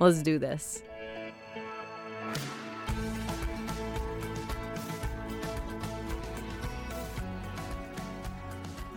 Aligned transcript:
Let's 0.00 0.22
do 0.22 0.38
this. 0.38 0.80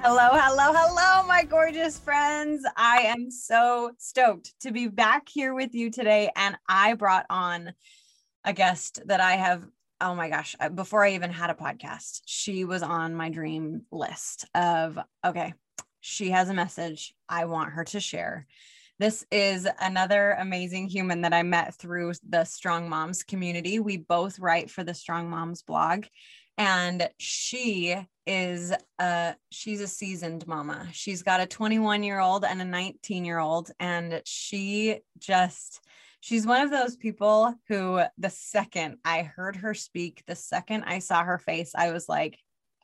Hello, 0.03 0.29
hello, 0.31 0.73
hello, 0.73 1.27
my 1.27 1.43
gorgeous 1.43 1.97
friends. 1.97 2.63
I 2.77 3.01
am 3.01 3.31
so 3.31 3.91
stoked 3.97 4.53
to 4.61 4.71
be 4.71 4.87
back 4.87 5.27
here 5.27 5.55
with 5.55 5.73
you 5.73 5.89
today. 5.89 6.29
And 6.35 6.55
I 6.69 6.93
brought 6.93 7.25
on 7.31 7.73
a 8.43 8.53
guest 8.53 9.01
that 9.07 9.21
I 9.21 9.33
have, 9.33 9.65
oh 10.01 10.13
my 10.13 10.29
gosh, 10.29 10.55
before 10.75 11.03
I 11.03 11.13
even 11.13 11.31
had 11.31 11.49
a 11.49 11.55
podcast, 11.55 12.21
she 12.25 12.63
was 12.63 12.83
on 12.83 13.15
my 13.15 13.29
dream 13.29 13.83
list 13.91 14.45
of, 14.53 14.99
okay, 15.25 15.55
she 15.99 16.29
has 16.29 16.49
a 16.49 16.53
message 16.53 17.15
I 17.27 17.45
want 17.45 17.73
her 17.73 17.85
to 17.85 17.99
share. 17.99 18.45
This 19.01 19.25
is 19.31 19.67
another 19.79 20.33
amazing 20.33 20.87
human 20.87 21.21
that 21.21 21.33
I 21.33 21.41
met 21.41 21.73
through 21.73 22.13
the 22.29 22.43
Strong 22.43 22.87
Moms 22.87 23.23
community. 23.23 23.79
We 23.79 23.97
both 23.97 24.37
write 24.37 24.69
for 24.69 24.83
the 24.83 24.93
Strong 24.93 25.27
Moms 25.27 25.63
blog 25.63 26.05
and 26.55 27.09
she 27.17 27.95
is 28.27 28.71
a 28.99 29.33
she's 29.49 29.81
a 29.81 29.87
seasoned 29.87 30.45
mama 30.45 30.87
she's 30.91 31.23
got 31.23 31.41
a 31.41 31.47
21 31.47 32.03
year 32.03 32.19
old 32.19 32.45
and 32.45 32.61
a 32.61 32.65
19 32.65 33.25
year 33.25 33.39
old 33.39 33.71
and 33.79 34.21
she 34.25 34.99
just 35.17 35.81
she's 36.19 36.45
one 36.45 36.61
of 36.61 36.69
those 36.69 36.95
people 36.95 37.55
who 37.69 38.01
the 38.19 38.29
second 38.29 38.97
i 39.03 39.23
heard 39.23 39.55
her 39.55 39.73
speak 39.73 40.21
the 40.27 40.35
second 40.35 40.83
i 40.83 40.99
saw 40.99 41.23
her 41.23 41.39
face 41.39 41.71
i 41.75 41.91
was 41.91 42.07
like 42.07 42.37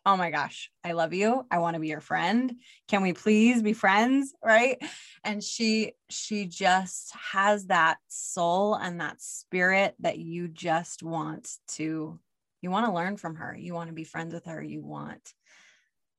oh 0.08 0.18
my 0.18 0.32
gosh 0.32 0.72
i 0.84 0.94
love 0.94 1.14
you 1.14 1.46
i 1.52 1.60
want 1.60 1.76
to 1.76 1.80
be 1.80 1.90
your 1.90 2.02
friend 2.02 2.56
can 2.88 3.04
we 3.04 3.14
please 3.14 3.62
be 3.62 3.74
friends 3.74 4.34
right 4.44 4.82
and 5.24 5.44
she 5.44 5.92
she 6.10 6.46
just 6.46 7.14
has 7.32 7.68
that 7.68 7.98
soul 8.08 8.74
and 8.74 9.00
that 9.00 9.22
spirit 9.22 9.94
that 10.00 10.18
you 10.18 10.48
just 10.48 11.04
want 11.04 11.48
to 11.68 12.20
you 12.62 12.72
want 12.72 12.86
to 12.86 12.92
learn 12.92 13.18
from 13.18 13.36
her. 13.36 13.56
You 13.58 13.74
want 13.74 13.90
to 13.90 13.94
be 13.94 14.04
friends 14.04 14.34
with 14.34 14.46
her. 14.46 14.62
You 14.62 14.82
want, 14.82 15.34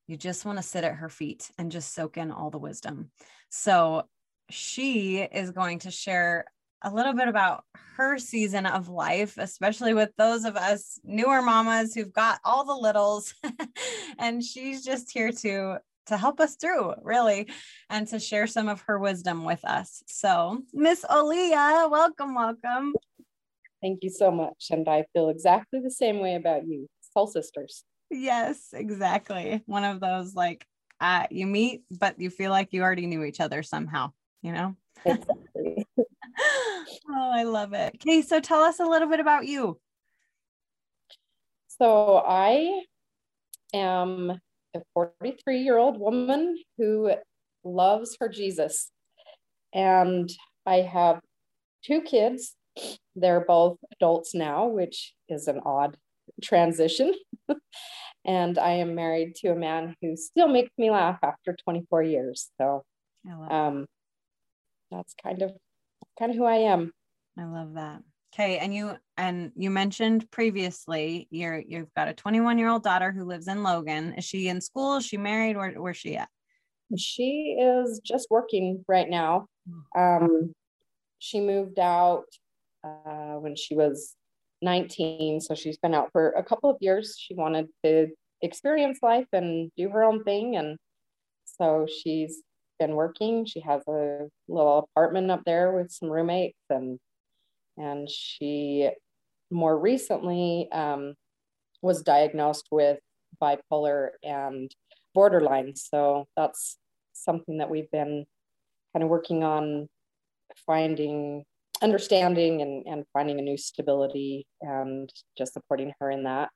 you 0.07 0.17
just 0.17 0.45
want 0.45 0.59
to 0.59 0.63
sit 0.63 0.85
at 0.85 0.95
her 0.95 1.09
feet 1.09 1.51
and 1.59 1.73
just 1.73 1.95
soak 1.95 2.17
in 2.17 2.31
all 2.31 2.51
the 2.51 2.59
wisdom. 2.59 3.11
So 3.51 4.05
she 4.51 5.19
is 5.19 5.51
going 5.51 5.81
to 5.81 5.91
share 5.91 6.47
a 6.83 6.93
little 6.93 7.13
bit 7.13 7.29
about 7.29 7.65
her 7.97 8.19
season 8.19 8.67
of 8.67 8.89
life, 8.89 9.37
especially 9.39 9.95
with 9.95 10.11
those 10.17 10.45
of 10.45 10.57
us 10.57 11.01
newer 11.03 11.43
mamas 11.43 11.95
who've 11.95 12.13
got 12.13 12.41
all 12.45 12.65
the 12.65 12.75
littles. 12.75 13.35
and 14.19 14.43
she's 14.43 14.85
just 14.85 15.11
here 15.11 15.33
to 15.33 15.79
to 16.07 16.17
help 16.17 16.41
us 16.41 16.57
through 16.57 16.95
really 17.03 17.47
and 17.91 18.09
to 18.09 18.19
share 18.19 18.47
some 18.47 18.67
of 18.67 18.81
her 18.83 18.99
wisdom 18.99 19.45
with 19.45 19.63
us. 19.65 20.03
So, 20.07 20.63
Miss 20.73 21.05
Olia, 21.05 21.91
welcome, 21.91 22.35
welcome. 22.35 22.95
Thank 23.83 23.99
you 24.03 24.09
so 24.09 24.31
much. 24.31 24.69
And 24.71 24.89
I 24.89 25.05
feel 25.13 25.29
exactly 25.29 25.81
the 25.81 25.91
same 25.91 26.21
way 26.21 26.35
about 26.35 26.67
you, 26.67 26.89
soul 27.13 27.27
sisters. 27.27 27.85
Yes, 28.11 28.69
exactly. 28.73 29.63
One 29.67 29.85
of 29.85 30.01
those 30.01 30.35
like 30.35 30.67
uh, 30.99 31.27
you 31.31 31.47
meet, 31.47 31.83
but 31.91 32.19
you 32.19 32.31
feel 32.31 32.51
like 32.51 32.73
you 32.73 32.83
already 32.83 33.07
knew 33.07 33.23
each 33.23 33.41
other 33.41 33.63
somehow, 33.63 34.13
you 34.43 34.53
know? 34.53 34.77
Exactly. 35.05 35.87
oh, 37.11 37.33
I 37.35 37.43
love 37.45 37.73
it. 37.73 37.95
Okay, 37.97 38.23
so 38.23 38.41
tell 38.41 38.61
us 38.61 38.81
a 38.81 38.85
little 38.85 39.09
bit 39.09 39.21
about 39.21 39.47
you. 39.47 39.79
So 41.69 42.23
I 42.27 42.83
am 43.73 44.33
a 44.75 44.81
43 44.95 45.61
year 45.61 45.79
old 45.79 45.99
woman 45.99 46.57
who 46.77 47.13
loves 47.65 48.17
her 48.21 48.29
Jesus. 48.29 48.91
And 49.73 50.31
I 50.67 50.77
have 50.77 51.21
two 51.85 52.01
kids 52.01 52.57
they're 53.17 53.45
both 53.45 53.79
adults 53.93 54.35
now, 54.35 54.67
which 54.67 55.13
is 55.29 55.49
an 55.49 55.61
odd 55.65 55.97
transition. 56.43 57.15
and 58.25 58.59
I 58.59 58.73
am 58.73 58.95
married 58.95 59.35
to 59.37 59.49
a 59.49 59.57
man 59.57 59.97
who 60.01 60.17
still 60.17 60.49
makes 60.49 60.71
me 60.79 60.91
laugh 60.91 61.19
after 61.23 61.57
24 61.65 62.03
years. 62.03 62.51
So 62.61 62.83
um, 63.51 63.87
that's 64.91 65.15
kind 65.23 65.43
of 65.43 65.53
kind 66.19 66.31
of 66.31 66.37
who 66.37 66.45
I 66.45 66.57
am. 66.57 66.93
I 67.39 67.45
love 67.45 67.75
that. 67.75 68.03
Okay, 68.35 68.59
and 68.59 68.75
you 68.75 68.97
and 69.17 69.53
you 69.57 69.71
mentioned 69.71 70.31
previously 70.31 71.29
you're 71.31 71.59
you've 71.59 71.93
got 71.95 72.09
a 72.09 72.15
21 72.15 72.59
year 72.59 72.69
old 72.69 72.83
daughter 72.85 73.11
who 73.11 73.25
lives 73.25 73.49
in 73.49 73.63
Logan. 73.63 74.15
Is 74.15 74.25
she 74.25 74.49
in 74.49 74.61
school? 74.61 74.97
Is 74.97 75.07
she 75.07 75.17
married? 75.17 75.57
Where 75.57 75.73
where's 75.73 75.97
she 75.97 76.17
at? 76.17 76.29
She 76.97 77.57
is 77.61 78.01
just 78.05 78.29
working 78.31 78.85
right 78.89 79.09
now. 79.09 79.47
Hmm. 79.95 80.01
Um, 80.01 80.53
she 81.19 81.41
moved 81.41 81.79
out 81.79 82.25
uh, 82.85 83.35
when 83.35 83.57
she 83.57 83.75
was 83.75 84.15
19. 84.63 85.41
So 85.41 85.55
she's 85.55 85.79
been 85.79 85.95
out 85.95 86.11
for 86.13 86.31
a 86.31 86.43
couple 86.43 86.71
of 86.71 86.77
years. 86.81 87.17
She 87.19 87.35
wanted 87.35 87.69
to 87.85 88.09
experience 88.43 88.99
life 89.03 89.27
and 89.33 89.71
do 89.77 89.89
her 89.91 90.05
own 90.05 90.25
thing. 90.25 90.57
And 90.57 90.79
so 91.45 91.87
she's 92.03 92.43
been 92.79 92.95
working. 92.95 93.45
She 93.47 93.61
has 93.61 93.83
a 93.89 94.29
little 94.49 94.79
apartment 94.79 95.31
up 95.31 95.43
there 95.45 95.73
with 95.73 95.91
some 95.91 96.11
roommates 96.11 96.59
and 96.71 96.99
and 97.77 98.11
she 98.11 98.91
more 99.51 99.79
recently 99.79 100.69
um, 100.73 101.15
was 101.81 102.03
diagnosed 102.03 102.69
with 102.71 102.99
bipolar 103.41 104.11
and 104.23 104.71
borderline. 105.15 105.77
So 105.77 106.27
that's 106.37 106.77
something 107.13 107.59
that 107.59 107.71
we've 107.71 107.91
been 107.91 108.27
kind 108.93 109.05
of 109.05 109.09
working 109.09 109.45
on 109.45 109.89
finding 110.67 111.45
understanding 111.81 112.63
and, 112.63 112.87
and 112.87 113.05
finding 113.13 113.39
a 113.39 113.43
new 113.43 113.57
stability 113.57 114.47
and 114.61 115.13
just 115.37 115.53
supporting 115.53 115.93
her 116.01 116.11
in 116.11 116.25
that. 116.25 116.51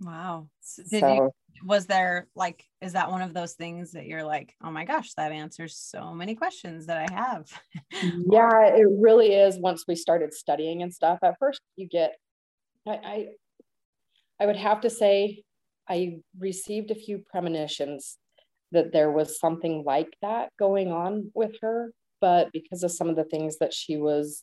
Wow. 0.00 0.48
Did 0.90 1.00
so, 1.00 1.14
you, 1.14 1.30
was 1.64 1.86
there 1.86 2.26
like, 2.34 2.64
is 2.80 2.92
that 2.92 3.10
one 3.10 3.22
of 3.22 3.32
those 3.32 3.54
things 3.54 3.92
that 3.92 4.06
you're 4.06 4.24
like, 4.24 4.54
oh 4.62 4.70
my 4.70 4.84
gosh, 4.84 5.12
that 5.14 5.32
answers 5.32 5.76
so 5.76 6.12
many 6.12 6.34
questions 6.34 6.86
that 6.86 6.98
I 6.98 7.14
have? 7.14 7.46
yeah, 8.30 8.66
it 8.66 8.86
really 8.90 9.34
is. 9.34 9.58
Once 9.58 9.84
we 9.88 9.94
started 9.94 10.34
studying 10.34 10.82
and 10.82 10.92
stuff, 10.92 11.18
at 11.22 11.38
first 11.38 11.60
you 11.76 11.88
get, 11.88 12.16
I, 12.86 12.92
I, 12.92 13.26
I 14.40 14.46
would 14.46 14.56
have 14.56 14.82
to 14.82 14.90
say, 14.90 15.42
I 15.88 16.18
received 16.38 16.90
a 16.90 16.96
few 16.96 17.22
premonitions 17.30 18.18
that 18.72 18.92
there 18.92 19.10
was 19.10 19.38
something 19.38 19.84
like 19.86 20.12
that 20.20 20.50
going 20.58 20.92
on 20.92 21.30
with 21.34 21.56
her. 21.62 21.92
But 22.20 22.50
because 22.52 22.82
of 22.82 22.90
some 22.90 23.08
of 23.08 23.16
the 23.16 23.24
things 23.24 23.58
that 23.58 23.72
she 23.72 23.96
was 23.96 24.42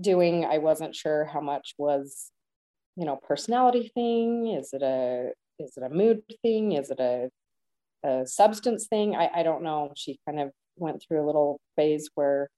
doing 0.00 0.44
i 0.44 0.58
wasn't 0.58 0.94
sure 0.94 1.24
how 1.24 1.40
much 1.40 1.74
was 1.78 2.30
you 2.98 3.04
know 3.04 3.16
personality 3.16 3.90
thing? 3.94 4.48
Is 4.48 4.70
it 4.72 4.82
a 4.82 5.30
is 5.58 5.76
it 5.76 5.84
a 5.84 5.88
mood 5.88 6.22
thing? 6.42 6.72
Is 6.72 6.90
it 6.90 6.98
a, 6.98 7.28
a 8.04 8.26
substance 8.26 8.86
thing? 8.88 9.14
I, 9.14 9.30
I 9.36 9.42
don't 9.42 9.62
know. 9.62 9.92
She 9.96 10.18
kind 10.26 10.40
of 10.40 10.50
went 10.76 11.02
through 11.02 11.24
a 11.24 11.26
little 11.26 11.60
phase 11.76 12.10
where 12.14 12.48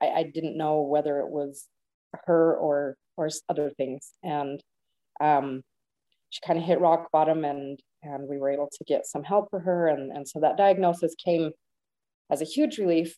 I, 0.00 0.08
I 0.08 0.22
didn't 0.22 0.56
know 0.56 0.82
whether 0.82 1.20
it 1.20 1.28
was 1.28 1.66
her 2.26 2.54
or 2.54 2.96
or 3.16 3.28
other 3.48 3.70
things. 3.70 4.12
And 4.22 4.62
um, 5.20 5.62
she 6.30 6.40
kind 6.46 6.58
of 6.58 6.64
hit 6.64 6.80
rock 6.80 7.10
bottom 7.10 7.44
and 7.44 7.80
and 8.02 8.28
we 8.28 8.38
were 8.38 8.50
able 8.50 8.68
to 8.70 8.84
get 8.84 9.06
some 9.06 9.24
help 9.24 9.48
for 9.50 9.60
her. 9.60 9.88
And 9.88 10.12
and 10.12 10.28
so 10.28 10.40
that 10.40 10.58
diagnosis 10.58 11.14
came 11.14 11.52
as 12.30 12.42
a 12.42 12.46
huge 12.46 12.76
relief 12.76 13.16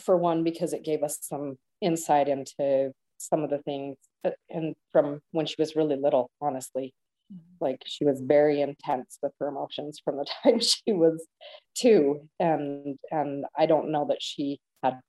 for 0.00 0.16
one 0.16 0.42
because 0.42 0.72
it 0.72 0.84
gave 0.84 1.04
us 1.04 1.18
some 1.22 1.58
insight 1.80 2.28
into 2.28 2.92
some 3.18 3.42
of 3.42 3.50
the 3.50 3.58
things 3.58 3.96
uh, 4.24 4.30
and 4.48 4.74
from 4.92 5.20
when 5.32 5.46
she 5.46 5.56
was 5.58 5.76
really 5.76 5.96
little 5.96 6.30
honestly 6.40 6.94
mm-hmm. 7.32 7.64
like 7.64 7.82
she 7.86 8.04
was 8.04 8.20
very 8.20 8.60
intense 8.60 9.18
with 9.22 9.32
her 9.38 9.48
emotions 9.48 10.00
from 10.04 10.16
the 10.16 10.26
time 10.42 10.60
she 10.60 10.92
was 10.92 11.26
two 11.74 12.20
and 12.40 12.98
and 13.10 13.44
i 13.56 13.66
don't 13.66 13.90
know 13.90 14.06
that 14.08 14.22
she 14.22 14.58
had 14.82 15.00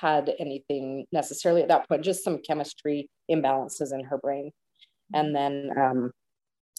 had 0.00 0.32
anything 0.38 1.06
necessarily 1.12 1.62
at 1.62 1.68
that 1.68 1.88
point 1.88 2.04
just 2.04 2.24
some 2.24 2.38
chemistry 2.46 3.08
imbalances 3.30 3.92
in 3.92 4.04
her 4.04 4.18
brain 4.18 4.46
mm-hmm. 4.46 5.20
and 5.20 5.34
then 5.34 5.70
um 5.78 6.10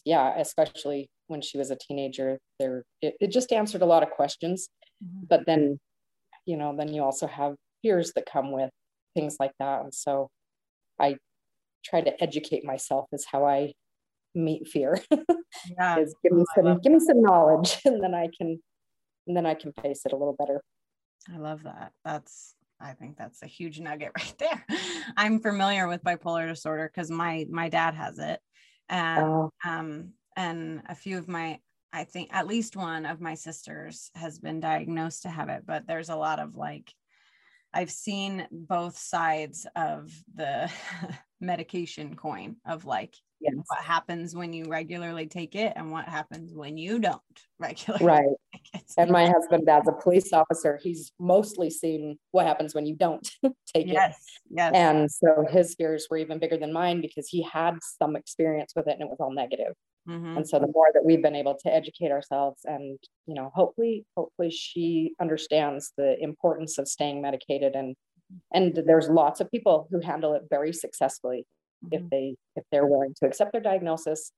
yeah 0.05 0.37
especially 0.39 1.09
when 1.27 1.41
she 1.41 1.57
was 1.57 1.71
a 1.71 1.77
teenager 1.77 2.39
there 2.59 2.83
it, 3.01 3.15
it 3.19 3.31
just 3.31 3.51
answered 3.51 3.81
a 3.81 3.85
lot 3.87 4.03
of 4.03 4.09
questions 4.09 4.69
mm-hmm. 5.03 5.25
but 5.29 5.45
then 5.45 5.79
you 6.45 6.57
know 6.57 6.75
then 6.77 6.93
you 6.93 7.01
also 7.01 7.27
have 7.27 7.55
fears 7.81 8.13
that 8.15 8.25
come 8.31 8.51
with 8.51 8.69
things 9.13 9.37
like 9.39 9.53
that 9.59 9.81
and 9.81 9.93
so 9.93 10.29
I 10.99 11.17
try 11.83 12.01
to 12.01 12.23
educate 12.23 12.63
myself 12.63 13.07
is 13.11 13.25
how 13.25 13.45
I 13.45 13.73
meet 14.35 14.67
fear. 14.67 15.01
Yeah. 15.77 15.99
is 15.99 16.15
give 16.23 16.33
me 16.33 16.43
some 16.55 16.79
give 16.79 16.91
me 16.91 16.99
some 16.99 17.21
knowledge 17.21 17.77
and 17.85 18.03
then 18.03 18.15
I 18.15 18.27
can 18.35 18.59
and 19.27 19.37
then 19.37 19.45
I 19.45 19.53
can 19.53 19.71
face 19.71 20.01
it 20.03 20.11
a 20.11 20.17
little 20.17 20.35
better. 20.37 20.61
I 21.31 21.37
love 21.37 21.63
that. 21.63 21.91
That's 22.03 22.55
I 22.81 22.93
think 22.93 23.17
that's 23.17 23.43
a 23.43 23.47
huge 23.47 23.79
nugget 23.79 24.11
right 24.17 24.35
there. 24.39 24.65
I'm 25.15 25.39
familiar 25.39 25.87
with 25.87 26.03
bipolar 26.03 26.47
disorder 26.47 26.91
because 26.93 27.11
my 27.11 27.45
my 27.49 27.69
dad 27.69 27.93
has 27.93 28.17
it, 28.17 28.39
and 28.89 29.23
oh. 29.23 29.51
um 29.63 30.13
and 30.35 30.81
a 30.89 30.95
few 30.95 31.17
of 31.17 31.27
my 31.27 31.59
I 31.93 32.03
think 32.03 32.29
at 32.33 32.47
least 32.47 32.75
one 32.75 33.05
of 33.05 33.21
my 33.21 33.35
sisters 33.35 34.09
has 34.15 34.39
been 34.39 34.59
diagnosed 34.59 35.21
to 35.23 35.29
have 35.29 35.49
it, 35.49 35.63
but 35.65 35.85
there's 35.87 36.09
a 36.09 36.15
lot 36.15 36.39
of 36.39 36.55
like 36.55 36.91
I've 37.73 37.91
seen 37.91 38.47
both 38.51 38.97
sides 38.97 39.65
of 39.75 40.11
the 40.35 40.71
medication 41.41 42.15
coin 42.15 42.55
of 42.65 42.85
like 42.85 43.15
yes. 43.41 43.53
what 43.67 43.79
happens 43.79 44.35
when 44.35 44.53
you 44.53 44.65
regularly 44.65 45.27
take 45.27 45.55
it 45.55 45.73
and 45.75 45.91
what 45.91 46.07
happens 46.07 46.53
when 46.53 46.77
you 46.77 46.99
don't 46.99 47.21
regularly. 47.59 48.05
Right. 48.05 48.83
And 48.97 49.11
my 49.11 49.27
husband, 49.27 49.67
as 49.69 49.87
a 49.87 49.91
police 49.91 50.31
officer, 50.33 50.79
he's 50.81 51.11
mostly 51.19 51.69
seen 51.69 52.17
what 52.31 52.45
happens 52.45 52.73
when 52.73 52.85
you 52.85 52.95
don't 52.95 53.27
take 53.73 53.87
yes. 53.87 54.17
it. 54.17 54.57
Yes. 54.57 54.71
And 54.73 55.11
so 55.11 55.45
his 55.49 55.75
fears 55.75 56.07
were 56.09 56.17
even 56.17 56.39
bigger 56.39 56.57
than 56.57 56.73
mine 56.73 57.01
because 57.01 57.27
he 57.27 57.41
had 57.43 57.77
some 57.81 58.15
experience 58.15 58.73
with 58.75 58.87
it 58.87 58.93
and 58.93 59.01
it 59.01 59.09
was 59.09 59.19
all 59.19 59.33
negative. 59.33 59.73
Mm-hmm. 60.07 60.37
And 60.37 60.47
so 60.47 60.59
the 60.59 60.71
more 60.73 60.87
that 60.93 61.05
we've 61.05 61.21
been 61.21 61.35
able 61.35 61.55
to 61.63 61.73
educate 61.73 62.11
ourselves 62.11 62.61
and, 62.65 62.99
you 63.25 63.35
know, 63.35 63.51
hopefully, 63.55 64.05
hopefully 64.17 64.51
she 64.51 65.13
understands 65.21 65.93
the 65.97 66.21
importance 66.21 66.77
of 66.77 66.87
staying 66.87 67.21
medicated 67.21 67.73
and 67.75 67.95
and 68.51 68.79
there's 68.85 69.09
lots 69.09 69.39
of 69.39 69.51
people 69.51 69.87
who 69.91 69.99
handle 69.99 70.33
it 70.33 70.43
very 70.49 70.73
successfully 70.73 71.45
mm-hmm. 71.83 72.03
if 72.03 72.09
they 72.09 72.35
if 72.55 72.63
they're 72.71 72.87
willing 72.87 73.13
to 73.19 73.27
accept 73.27 73.51
their 73.51 73.61
diagnosis 73.61 74.31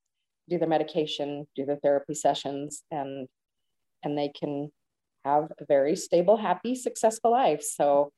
do 0.50 0.58
their 0.58 0.68
medication 0.68 1.46
do 1.56 1.66
their 1.66 1.78
therapy 1.78 2.14
sessions 2.14 2.84
and 2.92 3.28
and 4.04 4.18
they 4.18 4.32
can 4.38 4.70
have 5.24 5.46
a 5.60 5.66
very 5.68 5.96
stable 5.96 6.38
happy 6.38 6.76
successful 6.76 7.32
life 7.32 7.64
so 7.64 8.10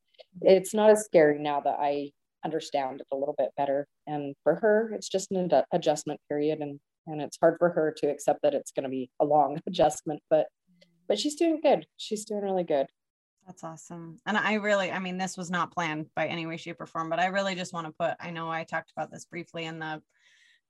it's 0.41 0.73
not 0.73 0.89
as 0.89 1.05
scary 1.05 1.39
now 1.39 1.59
that 1.59 1.77
i 1.79 2.09
understand 2.43 3.01
it 3.01 3.07
a 3.11 3.15
little 3.15 3.35
bit 3.37 3.49
better 3.57 3.87
and 4.05 4.35
for 4.43 4.55
her 4.55 4.91
it's 4.93 5.09
just 5.09 5.31
an 5.31 5.51
ad- 5.51 5.65
adjustment 5.71 6.19
period 6.29 6.59
and 6.59 6.79
and 7.07 7.21
it's 7.21 7.37
hard 7.41 7.55
for 7.57 7.69
her 7.69 7.93
to 7.97 8.07
accept 8.07 8.41
that 8.43 8.53
it's 8.53 8.71
going 8.71 8.83
to 8.83 8.89
be 8.89 9.09
a 9.19 9.25
long 9.25 9.59
adjustment 9.67 10.21
but 10.29 10.47
but 11.07 11.19
she's 11.19 11.35
doing 11.35 11.59
good 11.61 11.85
she's 11.97 12.25
doing 12.25 12.43
really 12.43 12.63
good 12.63 12.87
that's 13.47 13.63
awesome. 13.63 14.17
And 14.25 14.37
I 14.37 14.55
really, 14.55 14.91
I 14.91 14.99
mean, 14.99 15.17
this 15.17 15.37
was 15.37 15.49
not 15.49 15.71
planned 15.71 16.07
by 16.17 16.27
any 16.27 16.45
way, 16.45 16.57
shape, 16.57 16.81
or 16.81 16.85
form, 16.85 17.09
but 17.09 17.19
I 17.19 17.27
really 17.27 17.55
just 17.55 17.71
want 17.71 17.87
to 17.87 17.93
put, 17.97 18.15
I 18.19 18.29
know 18.29 18.51
I 18.51 18.65
talked 18.65 18.91
about 18.91 19.09
this 19.09 19.23
briefly 19.23 19.63
in 19.63 19.79
the 19.79 20.01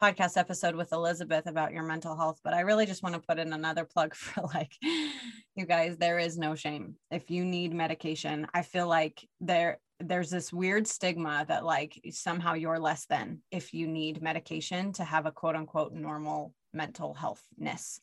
podcast 0.01 0.37
episode 0.37 0.75
with 0.75 0.93
Elizabeth 0.93 1.47
about 1.47 1.73
your 1.73 1.81
mental 1.81 2.15
health, 2.15 2.39
but 2.43 2.53
I 2.53 2.59
really 2.59 2.85
just 2.85 3.01
want 3.01 3.15
to 3.15 3.21
put 3.27 3.39
in 3.39 3.51
another 3.51 3.83
plug 3.83 4.13
for 4.15 4.43
like, 4.53 4.73
you 4.81 5.65
guys, 5.65 5.97
there 5.97 6.19
is 6.19 6.37
no 6.37 6.53
shame. 6.53 6.95
If 7.09 7.31
you 7.31 7.43
need 7.45 7.73
medication, 7.73 8.45
I 8.53 8.61
feel 8.61 8.87
like 8.87 9.27
there, 9.41 9.79
there's 9.99 10.29
this 10.29 10.53
weird 10.53 10.87
stigma 10.87 11.45
that 11.47 11.65
like 11.65 11.99
somehow 12.11 12.53
you're 12.53 12.79
less 12.79 13.05
than 13.05 13.41
if 13.51 13.73
you 13.73 13.87
need 13.87 14.21
medication 14.21 14.93
to 14.93 15.03
have 15.03 15.25
a 15.25 15.31
quote 15.31 15.55
unquote 15.55 15.93
normal 15.93 16.53
mental 16.73 17.15
healthness. 17.15 17.99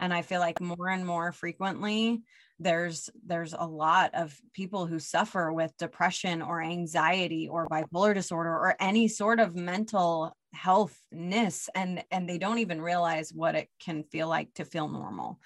And 0.00 0.12
I 0.12 0.22
feel 0.22 0.40
like 0.40 0.60
more 0.60 0.88
and 0.88 1.04
more 1.06 1.32
frequently, 1.32 2.22
there's 2.60 3.08
there's 3.24 3.54
a 3.56 3.66
lot 3.66 4.14
of 4.14 4.36
people 4.52 4.86
who 4.86 4.98
suffer 4.98 5.52
with 5.52 5.76
depression 5.78 6.42
or 6.42 6.62
anxiety 6.62 7.48
or 7.48 7.68
bipolar 7.68 8.14
disorder 8.14 8.50
or 8.50 8.76
any 8.80 9.08
sort 9.08 9.40
of 9.40 9.56
mental 9.56 10.36
healthness 10.54 11.68
and 11.74 12.02
and 12.10 12.28
they 12.28 12.38
don't 12.38 12.58
even 12.58 12.80
realize 12.80 13.32
what 13.32 13.54
it 13.54 13.68
can 13.80 14.02
feel 14.02 14.28
like 14.28 14.52
to 14.54 14.64
feel 14.64 14.88
normal 14.88 15.38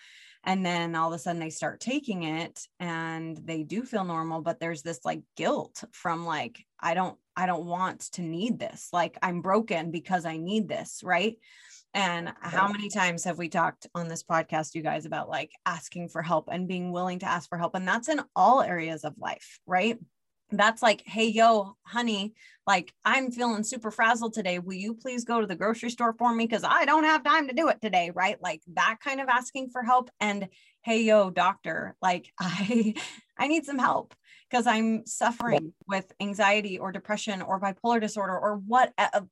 and 0.44 0.64
then 0.64 0.94
all 0.94 1.12
of 1.12 1.14
a 1.14 1.18
sudden 1.18 1.40
they 1.40 1.50
start 1.50 1.80
taking 1.80 2.22
it 2.24 2.66
and 2.80 3.36
they 3.44 3.62
do 3.62 3.82
feel 3.82 4.04
normal 4.04 4.40
but 4.40 4.60
there's 4.60 4.82
this 4.82 5.00
like 5.04 5.22
guilt 5.36 5.84
from 5.92 6.24
like 6.26 6.64
i 6.80 6.94
don't 6.94 7.18
i 7.36 7.46
don't 7.46 7.66
want 7.66 8.00
to 8.12 8.22
need 8.22 8.58
this 8.58 8.88
like 8.92 9.16
i'm 9.22 9.40
broken 9.40 9.90
because 9.90 10.24
i 10.24 10.36
need 10.36 10.68
this 10.68 11.00
right 11.04 11.36
and 11.94 12.32
how 12.40 12.68
many 12.68 12.88
times 12.88 13.24
have 13.24 13.36
we 13.36 13.50
talked 13.50 13.86
on 13.94 14.08
this 14.08 14.22
podcast, 14.22 14.74
you 14.74 14.82
guys, 14.82 15.04
about 15.04 15.28
like 15.28 15.52
asking 15.66 16.08
for 16.08 16.22
help 16.22 16.48
and 16.50 16.66
being 16.66 16.90
willing 16.90 17.18
to 17.18 17.26
ask 17.26 17.48
for 17.48 17.58
help? 17.58 17.74
And 17.74 17.86
that's 17.86 18.08
in 18.08 18.22
all 18.34 18.62
areas 18.62 19.04
of 19.04 19.14
life, 19.18 19.60
right? 19.66 19.98
That's 20.52 20.82
like, 20.82 21.02
hey, 21.06 21.28
yo, 21.28 21.76
honey, 21.82 22.34
like 22.66 22.92
I'm 23.04 23.30
feeling 23.30 23.64
super 23.64 23.90
frazzled 23.90 24.34
today. 24.34 24.58
Will 24.58 24.74
you 24.74 24.94
please 24.94 25.24
go 25.24 25.40
to 25.40 25.46
the 25.46 25.56
grocery 25.56 25.90
store 25.90 26.12
for 26.12 26.32
me? 26.34 26.46
Because 26.46 26.64
I 26.64 26.84
don't 26.84 27.04
have 27.04 27.24
time 27.24 27.48
to 27.48 27.54
do 27.54 27.68
it 27.68 27.80
today, 27.80 28.10
right? 28.14 28.40
Like 28.40 28.62
that 28.74 28.98
kind 29.02 29.20
of 29.20 29.28
asking 29.28 29.70
for 29.70 29.82
help. 29.82 30.10
And 30.20 30.48
hey, 30.82 31.02
yo, 31.02 31.30
doctor, 31.30 31.96
like 32.00 32.32
I 32.38 32.94
I 33.36 33.48
need 33.48 33.64
some 33.64 33.78
help 33.78 34.14
because 34.50 34.66
I'm 34.66 35.06
suffering 35.06 35.72
with 35.88 36.12
anxiety 36.20 36.78
or 36.78 36.92
depression 36.92 37.42
or 37.42 37.58
bipolar 37.58 38.00
disorder 38.00 38.38
or 38.38 38.56
what 38.56 38.92
uh, 38.98 39.22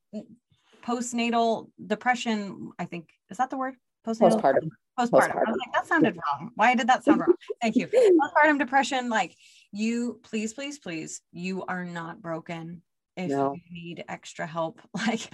postnatal 0.82 1.68
depression. 1.84 2.72
I 2.78 2.86
think 2.86 3.10
is 3.30 3.36
that 3.36 3.50
the 3.50 3.58
word? 3.58 3.74
Postnatal 4.06 4.40
postpartum. 4.40 4.70
Postpartum. 4.98 5.10
postpartum. 5.10 5.36
I 5.46 5.50
was 5.50 5.58
like, 5.58 5.72
that 5.74 5.86
sounded 5.86 6.16
wrong. 6.16 6.50
Why 6.54 6.74
did 6.74 6.88
that 6.88 7.04
sound 7.04 7.20
wrong? 7.20 7.34
Thank 7.60 7.76
you. 7.76 7.86
Postpartum 8.42 8.58
depression. 8.58 9.08
Like 9.08 9.36
you, 9.72 10.20
please, 10.22 10.52
please, 10.52 10.78
please, 10.78 11.20
you 11.32 11.64
are 11.66 11.84
not 11.84 12.20
broken. 12.20 12.82
If 13.16 13.30
no. 13.30 13.54
you 13.54 13.60
need 13.70 14.04
extra 14.08 14.46
help, 14.46 14.80
like, 14.94 15.28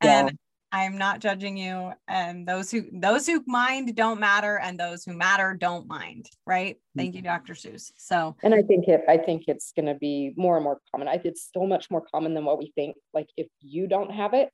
and 0.00 0.28
yeah. 0.28 0.30
I'm 0.72 0.96
not 0.96 1.20
judging 1.20 1.56
you. 1.56 1.92
And 2.08 2.46
those 2.46 2.70
who 2.70 2.84
those 2.92 3.26
who 3.26 3.42
mind 3.46 3.94
don't 3.96 4.20
matter, 4.20 4.58
and 4.58 4.78
those 4.78 5.04
who 5.04 5.12
matter 5.12 5.56
don't 5.58 5.88
mind. 5.88 6.26
Right? 6.46 6.76
Thank 6.96 7.14
you, 7.14 7.22
mm-hmm. 7.22 7.28
Dr. 7.28 7.54
Seuss. 7.54 7.92
So, 7.96 8.36
and 8.42 8.54
I 8.54 8.62
think 8.62 8.88
it, 8.88 9.02
I 9.08 9.16
think 9.18 9.44
it's 9.48 9.72
going 9.72 9.86
to 9.86 9.94
be 9.94 10.32
more 10.36 10.56
and 10.56 10.64
more 10.64 10.80
common. 10.92 11.08
I, 11.08 11.20
it's 11.24 11.50
so 11.52 11.66
much 11.66 11.90
more 11.90 12.02
common 12.12 12.34
than 12.34 12.44
what 12.44 12.58
we 12.58 12.72
think. 12.74 12.96
Like, 13.12 13.28
if 13.36 13.48
you 13.60 13.88
don't 13.88 14.12
have 14.12 14.32
it, 14.32 14.50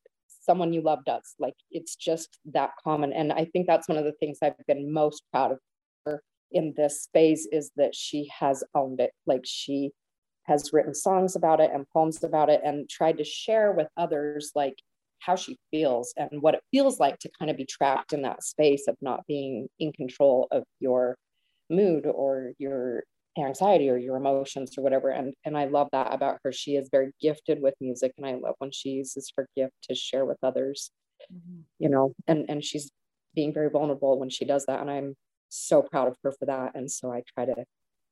someone 0.46 0.72
you 0.72 0.80
love 0.80 1.04
does. 1.04 1.34
Like 1.38 1.56
it's 1.70 1.96
just 1.96 2.38
that 2.46 2.70
common. 2.82 3.12
And 3.12 3.32
I 3.32 3.44
think 3.46 3.66
that's 3.66 3.88
one 3.88 3.98
of 3.98 4.04
the 4.04 4.12
things 4.12 4.38
I've 4.40 4.54
been 4.66 4.92
most 4.92 5.22
proud 5.32 5.52
of 5.52 5.58
in 6.52 6.74
this 6.76 7.08
phase 7.12 7.46
is 7.50 7.70
that 7.76 7.94
she 7.94 8.28
has 8.38 8.62
owned 8.74 9.00
it. 9.00 9.10
Like 9.26 9.42
she 9.44 9.92
has 10.44 10.72
written 10.72 10.94
songs 10.94 11.36
about 11.36 11.60
it 11.60 11.70
and 11.72 11.88
poems 11.92 12.22
about 12.22 12.50
it 12.50 12.60
and 12.64 12.88
tried 12.88 13.18
to 13.18 13.24
share 13.24 13.72
with 13.72 13.88
others 13.96 14.52
like 14.54 14.76
how 15.18 15.34
she 15.34 15.58
feels 15.70 16.12
and 16.16 16.40
what 16.40 16.54
it 16.54 16.62
feels 16.70 17.00
like 17.00 17.18
to 17.18 17.30
kind 17.38 17.50
of 17.50 17.56
be 17.56 17.64
trapped 17.64 18.12
in 18.12 18.22
that 18.22 18.44
space 18.44 18.86
of 18.86 18.96
not 19.00 19.26
being 19.26 19.66
in 19.78 19.92
control 19.92 20.46
of 20.50 20.62
your 20.78 21.16
mood 21.68 22.06
or 22.06 22.52
your 22.58 23.02
anxiety 23.38 23.90
or 23.90 23.96
your 23.96 24.16
emotions 24.16 24.72
or 24.78 24.82
whatever 24.82 25.10
and 25.10 25.34
and 25.44 25.58
i 25.58 25.64
love 25.66 25.88
that 25.92 26.14
about 26.14 26.38
her 26.42 26.52
she 26.52 26.76
is 26.76 26.88
very 26.90 27.10
gifted 27.20 27.60
with 27.60 27.74
music 27.80 28.12
and 28.16 28.26
i 28.26 28.34
love 28.34 28.54
when 28.58 28.70
she 28.70 28.90
uses 28.90 29.30
her 29.36 29.46
gift 29.56 29.72
to 29.82 29.94
share 29.94 30.24
with 30.24 30.38
others 30.42 30.90
mm-hmm. 31.32 31.60
you 31.78 31.88
know 31.88 32.14
and 32.26 32.46
and 32.48 32.64
she's 32.64 32.90
being 33.34 33.52
very 33.52 33.68
vulnerable 33.68 34.18
when 34.18 34.30
she 34.30 34.44
does 34.44 34.64
that 34.66 34.80
and 34.80 34.90
i'm 34.90 35.14
so 35.48 35.82
proud 35.82 36.08
of 36.08 36.16
her 36.22 36.32
for 36.32 36.46
that 36.46 36.74
and 36.74 36.90
so 36.90 37.10
i 37.10 37.22
try 37.34 37.44
to 37.44 37.64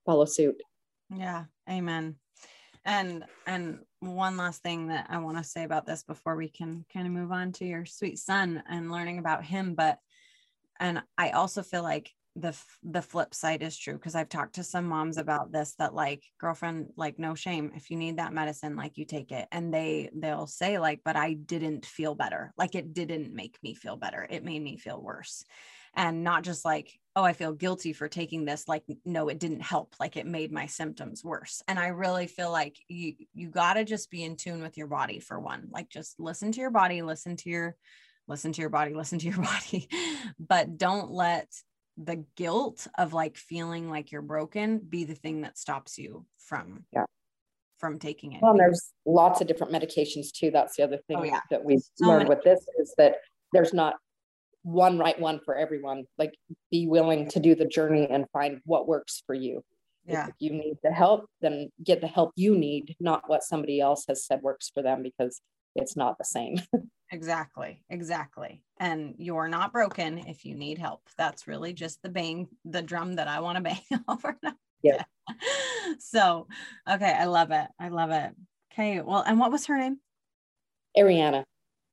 follow 0.07 0.25
suit. 0.25 0.61
Yeah 1.15 1.45
amen. 1.69 2.17
And 2.85 3.25
and 3.47 3.79
one 4.01 4.37
last 4.37 4.63
thing 4.63 4.89
that 4.89 5.07
i 5.09 5.19
want 5.19 5.39
to 5.39 5.45
say 5.45 5.65
about 5.65 5.87
this 5.87 6.03
before 6.03 6.37
we 6.37 6.49
can 6.49 6.85
kind 6.93 7.07
of 7.07 7.13
move 7.13 7.33
on 7.33 7.53
to 7.53 7.65
your 7.65 7.87
sweet 7.87 8.19
son 8.19 8.63
and 8.69 8.93
learning 8.93 9.19
about 9.19 9.45
him 9.45 9.75
but 9.75 9.99
and 10.79 11.03
i 11.17 11.31
also 11.31 11.63
feel 11.63 11.83
like 11.83 12.11
the 12.37 12.57
the 12.83 13.03
flip 13.03 13.33
side 13.33 13.63
is 13.63 13.79
true 13.79 13.95
because 13.95 14.17
I've 14.17 14.29
talked 14.29 14.57
to 14.57 14.65
some 14.65 14.87
moms 14.87 15.19
about 15.19 15.53
this 15.53 15.75
that 15.79 15.95
like 15.95 16.25
girlfriend 16.41 16.89
like 16.97 17.19
no 17.19 17.35
shame. 17.35 17.71
If 17.77 17.91
you 17.91 17.97
need 17.97 18.19
that 18.19 18.33
medicine 18.33 18.75
like 18.75 18.99
you 18.99 19.05
take 19.05 19.31
it. 19.31 19.47
And 19.53 19.73
they 19.73 20.11
they'll 20.15 20.49
say 20.49 20.79
like 20.79 21.01
but 21.05 21.15
I 21.15 21.35
didn't 21.35 21.87
feel 21.87 22.17
better. 22.17 22.53
Like 22.59 22.75
it 22.75 22.93
didn't 22.93 23.33
make 23.33 23.57
me 23.63 23.75
feel 23.75 23.97
better. 23.97 24.27
It 24.29 24.45
made 24.45 24.63
me 24.63 24.79
feel 24.79 25.01
worse 25.01 25.45
and 25.97 26.25
not 26.25 26.43
just 26.43 26.65
like 26.65 26.99
oh 27.17 27.23
I 27.23 27.33
feel 27.33 27.53
guilty 27.53 27.93
for 27.93 28.09
taking 28.09 28.45
this 28.45 28.67
like 28.69 28.85
no 29.05 29.29
it 29.29 29.39
didn't 29.39 29.61
help 29.61 29.95
like 30.01 30.17
it 30.17 30.27
made 30.27 30.53
my 30.53 30.67
symptoms 30.67 31.25
worse 31.25 31.63
and 31.69 31.79
I 31.79 31.89
really 31.89 32.27
feel 32.27 32.51
like 32.51 32.77
you 32.89 33.15
you 33.33 33.49
got 33.49 33.75
to 33.75 33.85
just 33.85 34.11
be 34.11 34.25
in 34.25 34.37
tune 34.37 34.63
with 34.63 34.77
your 34.77 34.87
body 34.87 35.21
for 35.21 35.39
one 35.39 35.69
like 35.71 35.89
just 35.89 36.19
listen 36.19 36.53
to 36.53 36.61
your 36.61 36.71
body 36.71 37.03
listen 37.03 37.37
to 37.37 37.51
your 37.51 37.77
listen 38.27 38.53
to 38.53 38.61
your 38.61 38.71
body 38.71 38.95
listen 38.95 39.19
to 39.19 39.29
your 39.29 39.43
body 39.43 39.89
but 40.39 40.77
don't 40.77 41.11
let 41.11 41.49
the 41.97 42.25
guilt 42.37 42.89
of 42.99 43.13
like 43.13 43.37
feeling 43.37 43.89
like 43.89 44.11
you're 44.11 44.23
broken 44.23 44.79
be 44.79 45.05
the 45.05 45.15
thing 45.15 45.43
that 45.43 45.57
stops 45.57 45.99
you 45.99 46.27
from 46.39 46.85
yeah 46.93 47.05
from 47.85 47.99
taking 47.99 48.33
it. 48.33 48.41
Well, 48.41 48.57
there's 48.57 48.93
lots 49.05 49.43
of 49.43 49.47
different 49.47 49.71
medications 49.71 50.33
too. 50.33 50.51
That's 50.51 50.75
the 50.77 50.85
other 50.85 50.97
oh, 50.97 51.05
thing 51.07 51.17
oh, 51.19 51.25
yeah. 51.25 51.41
that 51.51 51.63
we've 51.63 51.83
so 51.97 52.07
learned 52.07 52.29
many. 52.29 52.31
with 52.31 52.43
this 52.43 52.67
is 52.79 52.95
that 52.97 53.17
there's 53.53 53.75
not 53.75 53.97
one 54.65 54.99
right 54.99 55.19
one 55.21 55.41
for 55.45 55.55
everyone. 55.55 56.05
Like 56.19 56.35
be 56.71 56.87
willing 56.87 57.29
to 57.31 57.41
do 57.41 57.55
the 57.55 57.67
journey 57.67 58.09
and 58.11 58.27
find 58.33 58.61
what 58.65 58.89
works 58.89 59.23
for 59.27 59.35
you. 59.35 59.63
Yeah. 60.07 60.27
If 60.29 60.35
you 60.39 60.51
need 60.51 60.77
the 60.83 60.91
help, 60.91 61.27
then 61.41 61.71
get 61.83 62.01
the 62.01 62.07
help 62.07 62.33
you 62.37 62.57
need, 62.57 62.97
not 63.01 63.29
what 63.29 63.43
somebody 63.43 63.81
else 63.81 64.05
has 64.09 64.27
said 64.27 64.43
works 64.43 64.71
for 64.75 64.83
them 64.83 65.03
because 65.03 65.41
it's 65.75 65.97
not 65.97 66.19
the 66.19 66.25
same. 66.25 66.61
exactly 67.11 67.83
exactly 67.91 68.63
and 68.79 69.15
you're 69.19 69.47
not 69.47 69.73
broken 69.73 70.19
if 70.27 70.45
you 70.45 70.55
need 70.55 70.79
help 70.79 71.01
that's 71.19 71.47
really 71.47 71.73
just 71.73 72.03
the 72.03 72.09
bang 72.09 72.49
the 72.65 72.83
drum 72.83 73.15
that 73.15 73.29
i 73.29 73.39
want 73.41 73.57
to 73.57 73.63
bang 73.91 74.01
over 74.09 74.37
yeah 74.83 75.03
so 75.99 76.49
okay 76.91 77.13
i 77.13 77.27
love 77.27 77.51
it 77.51 77.67
i 77.79 77.89
love 77.89 78.11
it 78.11 78.33
okay 78.73 79.01
well 79.01 79.23
and 79.25 79.39
what 79.39 79.53
was 79.53 79.67
her 79.67 79.79
name 79.79 79.99
ariana 80.99 81.45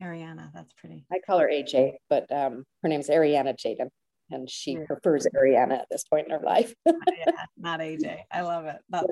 ariana 0.01 0.51
that's 0.53 0.73
pretty 0.73 1.05
i 1.11 1.19
call 1.25 1.39
her 1.39 1.49
aj 1.49 1.93
but 2.09 2.31
um 2.31 2.63
her 2.81 2.89
name's 2.89 3.09
ariana 3.09 3.55
jaden 3.55 3.89
and 4.29 4.49
she 4.49 4.77
prefers 4.87 5.27
ariana 5.35 5.73
at 5.73 5.87
this 5.91 6.03
point 6.03 6.25
in 6.25 6.31
her 6.31 6.45
life 6.45 6.73
yeah, 6.85 7.31
not 7.57 7.79
aj 7.79 8.17
i 8.31 8.41
love 8.41 8.65
it 8.65 8.77
that's 8.89 9.07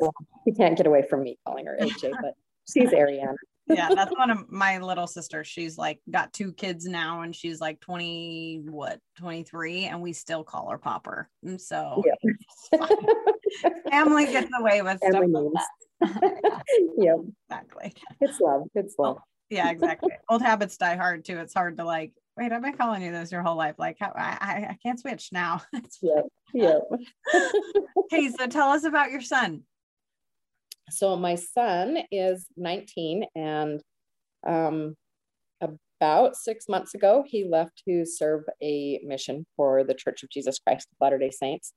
you 0.45 0.53
can't 0.53 0.77
get 0.77 0.87
away 0.87 1.03
from 1.09 1.23
me 1.23 1.37
calling 1.45 1.65
her 1.65 1.77
aj 1.81 2.11
but 2.21 2.33
she's 2.67 2.89
ariana 2.89 3.35
yeah, 3.69 3.89
that's 3.93 4.11
one 4.17 4.31
of 4.31 4.49
my 4.49 4.79
little 4.79 5.05
sisters. 5.05 5.47
She's 5.47 5.77
like 5.77 5.99
got 6.09 6.33
two 6.33 6.53
kids 6.53 6.85
now 6.85 7.21
and 7.21 7.35
she's 7.35 7.61
like 7.61 7.79
20, 7.81 8.63
what, 8.65 8.99
23, 9.19 9.85
and 9.85 10.01
we 10.01 10.11
still 10.11 10.43
call 10.43 10.69
her 10.69 10.77
Popper. 10.77 11.29
And 11.43 11.61
so 11.61 12.03
yeah. 12.03 12.87
family 13.91 14.25
gets 14.25 14.49
away 14.59 14.81
with 14.81 14.99
family 14.99 15.49
stuff. 15.51 16.11
Like 16.23 16.65
yeah, 16.97 17.15
exactly. 17.47 17.93
It's 18.21 18.39
love. 18.39 18.63
It's 18.73 18.95
love. 18.97 19.19
Oh, 19.51 19.55
yeah, 19.55 19.71
exactly. 19.71 20.11
Old 20.29 20.41
habits 20.41 20.77
die 20.77 20.95
hard 20.95 21.25
too. 21.25 21.37
It's 21.37 21.53
hard 21.53 21.77
to 21.77 21.83
like, 21.83 22.13
wait, 22.37 22.51
I've 22.51 22.61
been 22.61 22.77
calling 22.77 23.01
you 23.01 23.11
this 23.11 23.31
your 23.31 23.41
whole 23.41 23.57
life. 23.57 23.75
Like, 23.77 23.97
I, 24.01 24.07
I, 24.15 24.67
I 24.71 24.77
can't 24.83 24.99
switch 24.99 25.29
now. 25.31 25.61
yeah. 26.01 26.21
Yeah. 26.53 26.79
okay, 27.97 28.29
so 28.29 28.47
tell 28.47 28.69
us 28.69 28.83
about 28.83 29.11
your 29.11 29.21
son 29.21 29.63
so 30.91 31.15
my 31.15 31.35
son 31.35 31.99
is 32.11 32.47
19 32.57 33.25
and 33.35 33.81
um, 34.47 34.95
about 35.61 36.35
six 36.35 36.69
months 36.69 36.93
ago 36.93 37.23
he 37.27 37.43
left 37.43 37.83
to 37.87 38.05
serve 38.05 38.43
a 38.61 38.99
mission 39.03 39.45
for 39.55 39.83
the 39.83 39.93
church 39.93 40.23
of 40.23 40.29
jesus 40.29 40.59
christ 40.59 40.87
of 40.91 40.97
latter 41.01 41.17
day 41.17 41.29
saints 41.29 41.73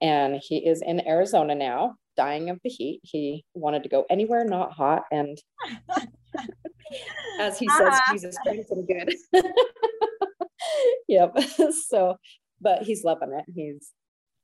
and 0.00 0.40
he 0.42 0.66
is 0.66 0.82
in 0.82 1.06
arizona 1.06 1.54
now 1.54 1.94
dying 2.16 2.50
of 2.50 2.58
the 2.64 2.70
heat 2.70 3.00
he 3.02 3.44
wanted 3.54 3.82
to 3.82 3.88
go 3.88 4.06
anywhere 4.08 4.44
not 4.44 4.72
hot 4.72 5.04
and 5.12 5.38
as 7.40 7.58
he 7.58 7.68
says 7.68 7.92
ah. 7.92 8.02
jesus 8.12 8.36
christ 8.44 8.72
i'm 8.72 8.86
good. 8.86 9.14
Yep. 11.08 11.38
So 11.88 12.16
but 12.60 12.82
he's 12.82 13.04
loving 13.04 13.32
it. 13.32 13.44
He's 13.54 13.92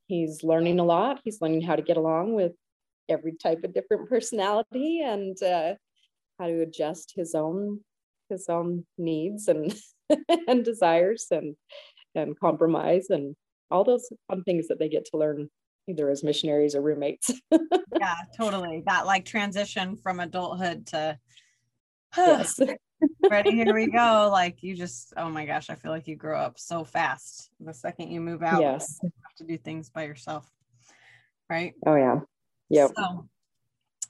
he's 0.07 0.43
learning 0.43 0.79
a 0.79 0.85
lot. 0.85 1.21
He's 1.25 1.41
learning 1.41 1.63
how 1.63 1.77
to 1.77 1.83
get 1.83 1.97
along 1.97 2.35
with 2.35 2.53
every 3.09 3.35
type 3.37 3.65
of 3.65 3.75
different 3.75 4.09
personality 4.09 5.03
and 5.03 5.41
uh, 5.43 5.75
how 6.39 6.47
to 6.47 6.63
adjust 6.63 7.13
his 7.15 7.35
own 7.35 7.81
his 8.31 8.47
own 8.49 8.87
needs 8.99 9.49
and 9.49 9.75
and 10.49 10.65
desires 10.65 11.27
and 11.31 11.57
and 12.15 12.39
compromise 12.39 13.07
and 13.11 13.35
all 13.71 13.85
those 13.85 14.09
fun 14.29 14.43
things 14.45 14.69
that 14.69 14.79
they 14.79 14.89
get 14.89 15.05
to 15.07 15.17
learn 15.17 15.49
either 15.89 16.09
as 16.09 16.25
missionaries 16.25 16.75
or 16.75 16.81
roommates. 16.83 17.31
Yeah 17.51 18.15
totally. 18.37 18.83
That 18.87 19.07
like 19.07 19.25
transition 19.25 19.97
from 19.97 20.21
adulthood 20.21 20.87
to 20.89 21.19
yes. 22.17 22.61
ready 23.31 23.51
here 23.51 23.75
we 23.75 23.91
go 23.91 24.29
like 24.33 24.63
you 24.63 24.75
just 24.75 25.13
oh 25.17 25.29
my 25.29 25.45
gosh 25.45 25.69
i 25.69 25.75
feel 25.75 25.91
like 25.91 26.07
you 26.07 26.17
grow 26.17 26.39
up 26.39 26.59
so 26.59 26.85
fast 26.85 27.51
the 27.61 27.75
second 27.75 28.11
you 28.11 28.21
move 28.21 28.43
out 28.43 28.61
yes 28.63 28.99
you 29.03 29.13
have 29.23 29.35
to 29.37 29.45
do 29.45 29.59
things 29.59 29.91
by 29.91 30.05
yourself 30.05 30.49
right 31.51 31.75
oh 31.87 31.97
yeah 31.97 32.21
yeah. 32.69 32.89
So, 32.97 33.29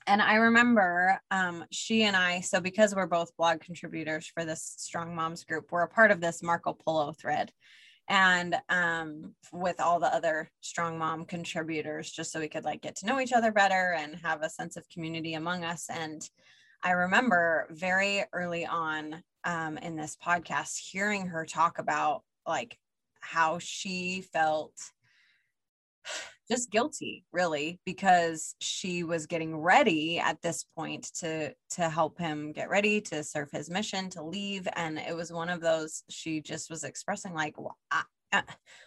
and 0.06 0.20
I 0.20 0.36
remember 0.36 1.18
um, 1.30 1.64
she 1.70 2.04
and 2.04 2.16
I, 2.16 2.40
so 2.40 2.60
because 2.60 2.94
we're 2.94 3.06
both 3.06 3.36
blog 3.36 3.60
contributors 3.60 4.26
for 4.26 4.44
this 4.44 4.74
Strong 4.78 5.14
Moms 5.14 5.44
group, 5.44 5.70
we're 5.70 5.82
a 5.82 5.88
part 5.88 6.10
of 6.10 6.20
this 6.20 6.42
Marco 6.42 6.72
Polo 6.74 7.12
thread. 7.12 7.50
And 8.08 8.56
um, 8.68 9.34
with 9.50 9.80
all 9.80 9.98
the 9.98 10.14
other 10.14 10.50
strong 10.60 10.98
mom 10.98 11.24
contributors, 11.24 12.10
just 12.10 12.32
so 12.32 12.40
we 12.40 12.48
could 12.48 12.64
like 12.64 12.82
get 12.82 12.96
to 12.96 13.06
know 13.06 13.18
each 13.18 13.32
other 13.32 13.50
better 13.50 13.94
and 13.98 14.16
have 14.16 14.42
a 14.42 14.50
sense 14.50 14.76
of 14.76 14.86
community 14.90 15.34
among 15.34 15.64
us. 15.64 15.86
And 15.88 16.20
I 16.84 16.90
remember 16.90 17.66
very 17.70 18.24
early 18.34 18.66
on 18.66 19.22
um, 19.44 19.78
in 19.78 19.96
this 19.96 20.18
podcast 20.22 20.76
hearing 20.76 21.26
her 21.28 21.46
talk 21.46 21.78
about 21.78 22.24
like 22.46 22.78
how 23.20 23.58
she 23.58 24.20
felt 24.20 24.74
just 26.50 26.70
guilty 26.70 27.24
really 27.32 27.80
because 27.86 28.54
she 28.60 29.02
was 29.02 29.24
getting 29.24 29.56
ready 29.56 30.18
at 30.18 30.42
this 30.42 30.66
point 30.76 31.10
to 31.20 31.54
to 31.70 31.88
help 31.88 32.18
him 32.18 32.52
get 32.52 32.68
ready 32.68 33.00
to 33.00 33.24
serve 33.24 33.50
his 33.50 33.70
mission 33.70 34.10
to 34.10 34.22
leave. 34.22 34.68
And 34.76 34.98
it 34.98 35.16
was 35.16 35.32
one 35.32 35.48
of 35.48 35.62
those 35.62 36.02
she 36.10 36.42
just 36.42 36.68
was 36.68 36.84
expressing 36.84 37.32
like 37.32 37.54
Uh, 38.34 38.42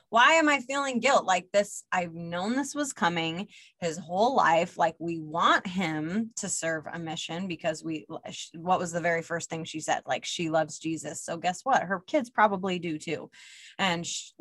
why 0.10 0.34
am 0.34 0.48
i 0.48 0.60
feeling 0.60 1.00
guilt 1.00 1.26
like 1.26 1.48
this 1.52 1.84
i've 1.92 2.14
known 2.14 2.56
this 2.56 2.74
was 2.74 2.94
coming 2.94 3.48
his 3.80 3.98
whole 3.98 4.36
life 4.36 4.78
like 4.78 4.96
we 5.00 5.20
want 5.20 5.68
him 5.68 6.32
to 6.38 6.48
serve 6.48 6.86
a 6.92 6.98
mission 6.98 7.48
because 7.48 7.84
we 7.84 8.06
what 8.56 8.80
was 8.80 8.92
the 8.92 9.02
very 9.02 9.22
first 9.22 9.50
thing 9.50 9.66
she 9.66 9.80
said 9.80 10.02
like 10.06 10.24
she 10.24 10.50
loves 10.50 10.80
jesus 10.80 11.22
so 11.22 11.36
guess 11.36 11.62
what 11.64 11.84
her 11.84 12.00
kids 12.08 12.30
probably 12.30 12.80
do 12.80 12.98
too 12.98 13.30
and 13.78 14.06
she, 14.06 14.32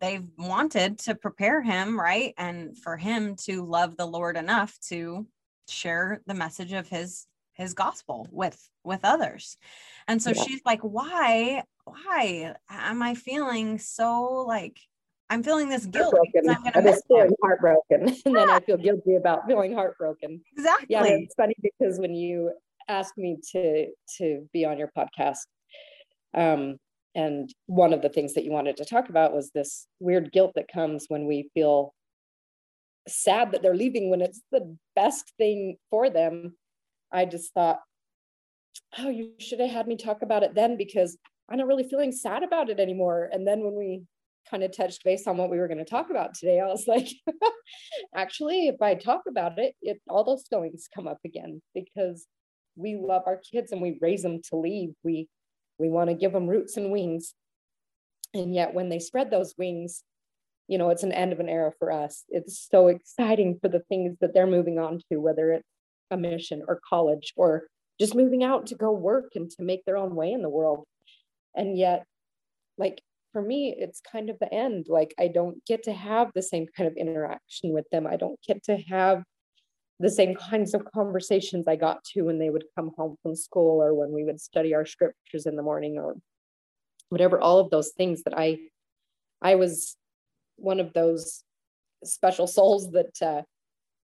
they've 0.00 0.26
wanted 0.38 0.98
to 0.98 1.14
prepare 1.14 1.62
him, 1.62 1.98
right? 1.98 2.34
And 2.36 2.76
for 2.76 2.96
him 2.96 3.36
to 3.44 3.64
love 3.64 3.96
the 3.96 4.06
Lord 4.06 4.36
enough 4.36 4.76
to 4.88 5.26
share 5.68 6.20
the 6.26 6.34
message 6.34 6.72
of 6.72 6.88
his 6.88 7.26
his 7.52 7.74
gospel 7.74 8.26
with 8.30 8.58
with 8.84 9.00
others. 9.04 9.56
And 10.08 10.22
so 10.22 10.30
yeah. 10.30 10.42
she's 10.42 10.62
like, 10.64 10.80
"Why 10.80 11.64
why 12.04 12.54
am 12.68 13.02
I 13.02 13.14
feeling 13.14 13.78
so 13.78 14.44
like 14.46 14.78
I'm 15.30 15.44
feeling 15.44 15.68
this 15.68 15.86
guilt 15.86 16.14
I'm, 16.48 16.56
I'm 16.74 16.84
just 16.84 17.04
feeling 17.06 17.30
heartbroken, 17.40 18.08
and 18.24 18.36
then 18.36 18.50
I 18.50 18.58
feel 18.60 18.76
guilty 18.76 19.14
about 19.14 19.46
feeling 19.46 19.72
heartbroken. 19.72 20.40
Exactly. 20.56 20.86
Yeah, 20.90 21.04
it's 21.04 21.34
funny 21.36 21.54
because 21.62 22.00
when 22.00 22.14
you 22.14 22.52
asked 22.88 23.16
me 23.16 23.38
to 23.52 23.86
to 24.18 24.48
be 24.52 24.64
on 24.64 24.76
your 24.76 24.90
podcast, 24.96 25.46
um, 26.34 26.78
and 27.14 27.48
one 27.66 27.92
of 27.92 28.02
the 28.02 28.08
things 28.08 28.34
that 28.34 28.44
you 28.44 28.50
wanted 28.50 28.76
to 28.78 28.84
talk 28.84 29.08
about 29.08 29.32
was 29.32 29.50
this 29.50 29.86
weird 30.00 30.32
guilt 30.32 30.52
that 30.56 30.66
comes 30.72 31.04
when 31.08 31.26
we 31.26 31.48
feel 31.54 31.94
sad 33.08 33.52
that 33.52 33.62
they're 33.62 33.74
leaving 33.74 34.10
when 34.10 34.20
it's 34.20 34.42
the 34.50 34.76
best 34.96 35.32
thing 35.38 35.76
for 35.90 36.10
them. 36.10 36.56
I 37.12 37.24
just 37.24 37.52
thought, 37.54 37.78
oh, 38.98 39.08
you 39.08 39.32
should 39.38 39.60
have 39.60 39.70
had 39.70 39.88
me 39.88 39.96
talk 39.96 40.22
about 40.22 40.42
it 40.42 40.54
then 40.54 40.76
because 40.76 41.16
I'm 41.50 41.58
not 41.58 41.66
really 41.66 41.88
feeling 41.88 42.12
sad 42.12 42.42
about 42.42 42.70
it 42.70 42.78
anymore. 42.78 43.28
And 43.32 43.46
then 43.46 43.64
when 43.64 43.74
we 43.74 44.02
kind 44.50 44.62
of 44.62 44.74
touched 44.74 45.04
base 45.04 45.26
on 45.26 45.36
what 45.36 45.50
we 45.50 45.58
were 45.58 45.68
going 45.68 45.78
to 45.78 45.84
talk 45.84 46.10
about 46.10 46.34
today, 46.34 46.60
I 46.60 46.66
was 46.66 46.86
like, 46.88 47.08
actually, 48.14 48.68
if 48.68 48.80
I 48.80 48.94
talk 48.94 49.22
about 49.28 49.58
it, 49.58 49.74
it 49.82 50.00
all 50.08 50.24
those 50.24 50.44
feelings 50.48 50.88
come 50.94 51.08
up 51.08 51.18
again 51.24 51.60
because 51.74 52.26
we 52.76 52.96
love 52.96 53.22
our 53.26 53.40
kids 53.52 53.72
and 53.72 53.82
we 53.82 53.98
raise 54.00 54.22
them 54.22 54.40
to 54.50 54.56
leave. 54.56 54.90
We 55.02 55.28
we 55.78 55.88
want 55.88 56.10
to 56.10 56.14
give 56.14 56.32
them 56.32 56.46
roots 56.46 56.76
and 56.76 56.92
wings. 56.92 57.34
And 58.32 58.54
yet, 58.54 58.74
when 58.74 58.88
they 58.88 59.00
spread 59.00 59.30
those 59.30 59.54
wings, 59.58 60.04
you 60.68 60.78
know, 60.78 60.90
it's 60.90 61.02
an 61.02 61.12
end 61.12 61.32
of 61.32 61.40
an 61.40 61.48
era 61.48 61.72
for 61.78 61.90
us. 61.90 62.24
It's 62.28 62.68
so 62.70 62.88
exciting 62.88 63.58
for 63.60 63.68
the 63.68 63.80
things 63.88 64.16
that 64.20 64.32
they're 64.34 64.46
moving 64.46 64.78
on 64.78 65.00
to, 65.10 65.18
whether 65.18 65.50
it's 65.52 65.66
a 66.12 66.16
mission 66.16 66.62
or 66.68 66.80
college 66.88 67.32
or 67.36 67.64
just 67.98 68.14
moving 68.14 68.44
out 68.44 68.66
to 68.66 68.76
go 68.76 68.92
work 68.92 69.32
and 69.34 69.50
to 69.50 69.62
make 69.62 69.84
their 69.84 69.96
own 69.96 70.14
way 70.14 70.32
in 70.32 70.42
the 70.42 70.48
world. 70.48 70.86
And 71.54 71.76
yet, 71.76 72.04
like 72.78 73.02
for 73.32 73.42
me, 73.42 73.74
it's 73.76 74.00
kind 74.00 74.30
of 74.30 74.38
the 74.38 74.52
end. 74.52 74.86
Like 74.88 75.14
I 75.18 75.28
don't 75.28 75.64
get 75.66 75.84
to 75.84 75.92
have 75.92 76.30
the 76.34 76.42
same 76.42 76.66
kind 76.76 76.88
of 76.88 76.96
interaction 76.96 77.72
with 77.72 77.86
them. 77.90 78.06
I 78.06 78.16
don't 78.16 78.38
get 78.46 78.62
to 78.64 78.76
have 78.76 79.22
the 80.00 80.10
same 80.10 80.34
kinds 80.34 80.72
of 80.72 80.90
conversations 80.92 81.68
I 81.68 81.76
got 81.76 82.02
to 82.04 82.22
when 82.22 82.38
they 82.38 82.48
would 82.48 82.64
come 82.74 82.90
home 82.96 83.16
from 83.22 83.36
school 83.36 83.82
or 83.82 83.94
when 83.94 84.12
we 84.12 84.24
would 84.24 84.40
study 84.40 84.74
our 84.74 84.86
scriptures 84.86 85.44
in 85.44 85.56
the 85.56 85.62
morning 85.62 85.98
or 85.98 86.16
whatever, 87.10 87.38
all 87.38 87.58
of 87.58 87.70
those 87.70 87.90
things 87.90 88.22
that 88.22 88.36
I, 88.36 88.58
I 89.42 89.56
was 89.56 89.96
one 90.56 90.80
of 90.80 90.94
those 90.94 91.44
special 92.02 92.46
souls 92.46 92.90
that 92.92 93.22
uh, 93.22 93.42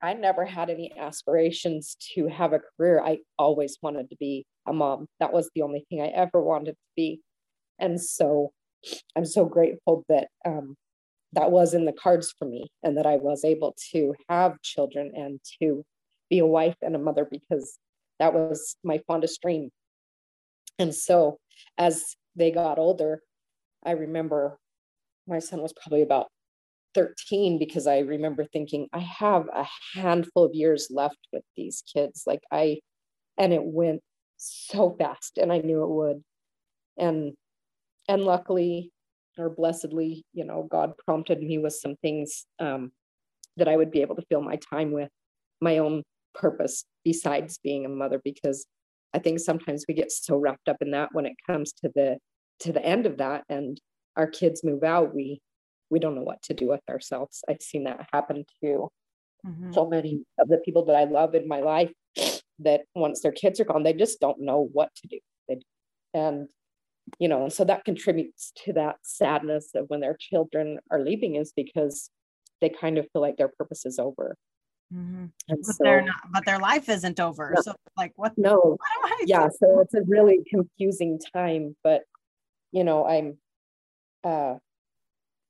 I 0.01 0.13
never 0.13 0.45
had 0.45 0.69
any 0.69 0.91
aspirations 0.97 1.97
to 2.13 2.27
have 2.27 2.53
a 2.53 2.61
career. 2.77 3.01
I 3.03 3.19
always 3.37 3.79
wanted 3.81 4.09
to 4.11 4.15
be 4.17 4.45
a 4.67 4.73
mom. 4.73 5.07
That 5.19 5.33
was 5.33 5.49
the 5.55 5.63
only 5.63 5.85
thing 5.89 6.01
I 6.01 6.07
ever 6.07 6.39
wanted 6.41 6.73
to 6.73 6.77
be. 6.95 7.21
And 7.79 8.01
so 8.01 8.51
I'm 9.15 9.25
so 9.25 9.45
grateful 9.45 10.05
that 10.09 10.27
um, 10.45 10.75
that 11.33 11.51
was 11.51 11.73
in 11.73 11.85
the 11.85 11.93
cards 11.93 12.33
for 12.37 12.45
me 12.45 12.71
and 12.83 12.97
that 12.97 13.05
I 13.05 13.17
was 13.17 13.43
able 13.43 13.75
to 13.91 14.13
have 14.29 14.61
children 14.61 15.11
and 15.15 15.39
to 15.61 15.83
be 16.29 16.39
a 16.39 16.45
wife 16.45 16.75
and 16.81 16.95
a 16.95 16.99
mother 16.99 17.27
because 17.29 17.77
that 18.19 18.33
was 18.33 18.75
my 18.83 18.99
fondest 19.07 19.41
dream. 19.41 19.69
And 20.77 20.93
so 20.93 21.37
as 21.77 22.15
they 22.35 22.51
got 22.51 22.79
older, 22.79 23.21
I 23.85 23.91
remember 23.91 24.57
my 25.27 25.39
son 25.39 25.61
was 25.61 25.73
probably 25.73 26.01
about 26.01 26.27
13 26.95 27.59
because 27.59 27.85
I 27.85 27.99
remember 27.99 28.45
thinking, 28.45 28.87
I 28.93 28.99
have 28.99 29.47
a 29.53 29.67
handful 29.93 30.45
of 30.45 30.55
years 30.55 30.87
left 30.89 31.19
with 31.31 31.43
these 31.55 31.83
kids. 31.93 32.23
Like 32.25 32.41
I, 32.51 32.79
and 33.37 33.53
it 33.53 33.63
went 33.63 34.01
so 34.37 34.95
fast 34.97 35.37
and 35.37 35.51
I 35.51 35.59
knew 35.59 35.83
it 35.83 35.89
would. 35.89 36.23
And 36.97 37.33
and 38.09 38.23
luckily 38.23 38.91
or 39.37 39.49
blessedly, 39.49 40.25
you 40.33 40.43
know, 40.43 40.67
God 40.69 40.93
prompted 41.05 41.41
me 41.41 41.59
with 41.59 41.73
some 41.73 41.95
things 42.01 42.45
um, 42.59 42.91
that 43.55 43.69
I 43.69 43.77
would 43.77 43.91
be 43.91 44.01
able 44.01 44.15
to 44.15 44.25
fill 44.29 44.41
my 44.41 44.57
time 44.57 44.91
with 44.91 45.09
my 45.61 45.77
own 45.77 46.03
purpose 46.33 46.83
besides 47.05 47.59
being 47.63 47.85
a 47.85 47.89
mother 47.89 48.19
because 48.23 48.65
I 49.13 49.19
think 49.19 49.39
sometimes 49.39 49.85
we 49.87 49.93
get 49.93 50.11
so 50.11 50.37
wrapped 50.37 50.67
up 50.67 50.77
in 50.81 50.91
that 50.91 51.09
when 51.13 51.25
it 51.25 51.33
comes 51.47 51.71
to 51.83 51.91
the 51.95 52.17
to 52.61 52.73
the 52.73 52.85
end 52.85 53.05
of 53.05 53.17
that 53.17 53.45
and 53.47 53.79
our 54.17 54.27
kids 54.27 54.63
move 54.63 54.83
out, 54.83 55.15
we 55.15 55.39
we 55.89 55.99
don't 55.99 56.15
know 56.15 56.23
what 56.23 56.41
to 56.43 56.53
do 56.53 56.67
with 56.67 56.81
ourselves. 56.89 57.43
I've 57.49 57.61
seen 57.61 57.85
that 57.85 58.07
happen 58.11 58.43
to 58.63 58.89
mm-hmm. 59.45 59.71
so 59.71 59.87
many 59.87 60.23
of 60.39 60.49
the 60.49 60.57
people 60.57 60.85
that 60.85 60.95
I 60.95 61.05
love 61.05 61.35
in 61.35 61.47
my 61.47 61.61
life 61.61 61.91
that 62.59 62.81
once 62.95 63.21
their 63.21 63.31
kids 63.31 63.59
are 63.59 63.65
gone, 63.65 63.83
they 63.83 63.93
just 63.93 64.19
don't 64.19 64.41
know 64.41 64.69
what 64.73 64.89
to 64.95 65.07
do. 65.07 65.19
They, 65.47 65.59
and 66.13 66.47
you 67.17 67.27
know, 67.27 67.49
so 67.49 67.63
that 67.65 67.85
contributes 67.85 68.51
to 68.65 68.73
that 68.73 68.97
sadness 69.01 69.71
of 69.75 69.85
when 69.89 69.99
their 69.99 70.17
children 70.19 70.79
are 70.91 71.01
leaving 71.01 71.35
is 71.35 71.53
because 71.55 72.09
they 72.61 72.69
kind 72.69 72.97
of 72.97 73.07
feel 73.11 73.21
like 73.21 73.37
their 73.37 73.51
purpose 73.57 73.85
is 73.85 73.99
over. 73.99 74.35
Mm-hmm. 74.93 75.25
But 75.47 75.65
so, 75.65 75.73
they're 75.79 76.01
not, 76.01 76.15
but 76.33 76.45
their 76.45 76.59
life 76.59 76.89
isn't 76.89 77.19
over. 77.19 77.53
No, 77.55 77.61
so 77.61 77.73
like 77.97 78.13
what? 78.15 78.33
No. 78.37 78.57
What 78.57 79.27
yeah. 79.27 79.47
So 79.47 79.79
it's 79.81 79.93
a 79.93 80.01
really 80.07 80.39
confusing 80.49 81.19
time, 81.33 81.75
but 81.83 82.01
you 82.71 82.83
know, 82.83 83.05
I'm, 83.05 83.37
uh, 84.23 84.55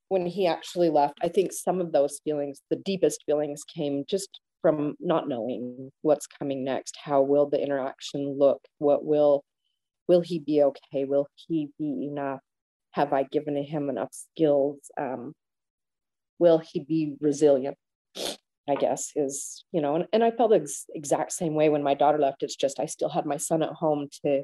when 0.09 0.25
he 0.25 0.47
actually 0.47 0.89
left, 0.89 1.19
I 1.21 1.27
think 1.27 1.53
some 1.53 1.81
of 1.81 1.91
those 1.91 2.19
feelings, 2.23 2.61
the 2.69 2.77
deepest 2.77 3.23
feelings 3.25 3.63
came 3.63 4.03
just 4.07 4.39
from 4.61 4.95
not 4.99 5.29
knowing 5.29 5.91
what's 6.01 6.27
coming 6.27 6.63
next. 6.63 6.97
How 7.01 7.21
will 7.21 7.47
the 7.47 7.61
interaction 7.61 8.35
look? 8.37 8.61
What 8.79 9.05
will, 9.05 9.43
will 10.09 10.21
he 10.21 10.39
be 10.39 10.63
okay? 10.63 11.05
Will 11.05 11.27
he 11.35 11.69
be 11.77 12.07
enough? 12.11 12.39
Have 12.91 13.13
I 13.13 13.23
given 13.23 13.55
him 13.55 13.89
enough 13.89 14.09
skills? 14.11 14.79
Um, 14.99 15.33
will 16.39 16.57
he 16.57 16.79
be 16.79 17.15
resilient? 17.21 17.77
I 18.67 18.75
guess 18.75 19.11
is, 19.15 19.63
you 19.71 19.81
know, 19.81 19.95
and, 19.95 20.05
and 20.11 20.23
I 20.23 20.31
felt 20.31 20.51
the 20.51 20.57
ex- 20.57 20.85
exact 20.93 21.31
same 21.31 21.55
way 21.55 21.69
when 21.69 21.81
my 21.83 21.93
daughter 21.93 22.17
left. 22.19 22.43
It's 22.43 22.55
just 22.55 22.79
I 22.79 22.85
still 22.87 23.09
had 23.09 23.25
my 23.25 23.37
son 23.37 23.63
at 23.63 23.71
home 23.71 24.07
to 24.23 24.43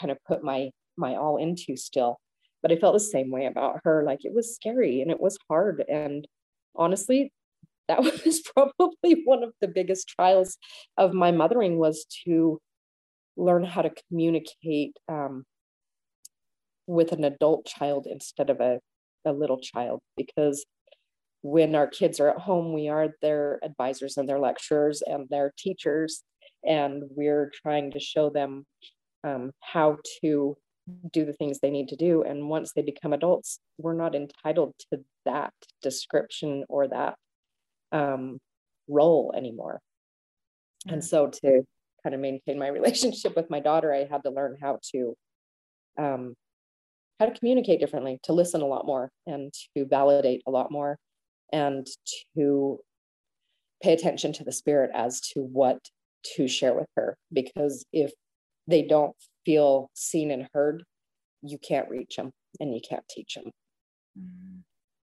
kind 0.00 0.10
of 0.10 0.18
put 0.28 0.44
my 0.44 0.70
my 0.96 1.16
all 1.16 1.36
into 1.38 1.76
still. 1.76 2.18
But 2.62 2.72
I 2.72 2.76
felt 2.76 2.94
the 2.94 3.00
same 3.00 3.30
way 3.30 3.46
about 3.46 3.80
her. 3.84 4.02
Like 4.04 4.24
it 4.24 4.34
was 4.34 4.54
scary 4.54 5.00
and 5.00 5.10
it 5.10 5.20
was 5.20 5.38
hard. 5.48 5.84
And 5.88 6.26
honestly, 6.74 7.32
that 7.88 8.00
was 8.24 8.42
probably 8.54 9.22
one 9.24 9.42
of 9.42 9.52
the 9.60 9.68
biggest 9.68 10.08
trials 10.08 10.58
of 10.96 11.12
my 11.14 11.32
mothering 11.32 11.78
was 11.78 12.06
to 12.24 12.60
learn 13.36 13.64
how 13.64 13.82
to 13.82 13.92
communicate 14.08 14.96
um, 15.08 15.44
with 16.86 17.12
an 17.12 17.24
adult 17.24 17.66
child 17.66 18.06
instead 18.10 18.50
of 18.50 18.60
a, 18.60 18.80
a 19.24 19.32
little 19.32 19.58
child 19.58 20.00
because 20.16 20.64
when 21.42 21.74
our 21.74 21.86
kids 21.86 22.18
are 22.18 22.28
at 22.28 22.38
home, 22.38 22.72
we 22.72 22.88
are 22.88 23.08
their 23.22 23.60
advisors 23.62 24.16
and 24.16 24.28
their 24.28 24.40
lecturers 24.40 25.02
and 25.02 25.28
their 25.28 25.52
teachers, 25.56 26.22
and 26.64 27.04
we're 27.10 27.52
trying 27.62 27.92
to 27.92 28.00
show 28.00 28.30
them 28.30 28.66
um, 29.22 29.52
how 29.60 29.98
to 30.22 30.56
do 31.12 31.24
the 31.24 31.32
things 31.32 31.58
they 31.58 31.70
need 31.70 31.88
to 31.88 31.96
do. 31.96 32.22
And 32.22 32.48
once 32.48 32.72
they 32.72 32.82
become 32.82 33.12
adults, 33.12 33.60
we're 33.78 33.94
not 33.94 34.14
entitled 34.14 34.74
to 34.90 35.00
that 35.24 35.52
description 35.82 36.64
or 36.68 36.88
that 36.88 37.14
um, 37.92 38.38
role 38.88 39.32
anymore. 39.36 39.80
And 40.88 41.04
so 41.04 41.28
to 41.28 41.62
of 42.14 42.20
maintain 42.20 42.58
my 42.58 42.68
relationship 42.78 43.36
with 43.36 43.50
my 43.50 43.60
daughter, 43.60 43.92
I 43.92 44.06
had 44.10 44.22
to 44.24 44.30
learn 44.30 44.56
how 44.60 44.78
to 44.92 45.14
um, 45.98 46.34
how 47.18 47.26
to 47.26 47.38
communicate 47.38 47.80
differently, 47.80 48.18
to 48.24 48.32
listen 48.34 48.60
a 48.60 48.66
lot 48.66 48.86
more 48.86 49.10
and 49.26 49.52
to 49.74 49.86
validate 49.86 50.42
a 50.46 50.50
lot 50.50 50.70
more 50.70 50.98
and 51.52 51.86
to 52.36 52.78
pay 53.82 53.92
attention 53.92 54.32
to 54.34 54.44
the 54.44 54.52
spirit 54.52 54.90
as 54.94 55.20
to 55.20 55.40
what 55.40 55.78
to 56.34 56.48
share 56.48 56.74
with 56.74 56.88
her 56.96 57.16
because 57.32 57.84
if 57.92 58.10
they 58.66 58.82
don't 58.82 59.14
feel 59.44 59.90
seen 59.94 60.30
and 60.30 60.48
heard 60.52 60.82
you 61.42 61.58
can't 61.58 61.88
reach 61.88 62.16
them 62.16 62.32
and 62.58 62.74
you 62.74 62.80
can't 62.88 63.04
teach 63.08 63.34
them 63.34 63.50
mm-hmm. 64.18 64.60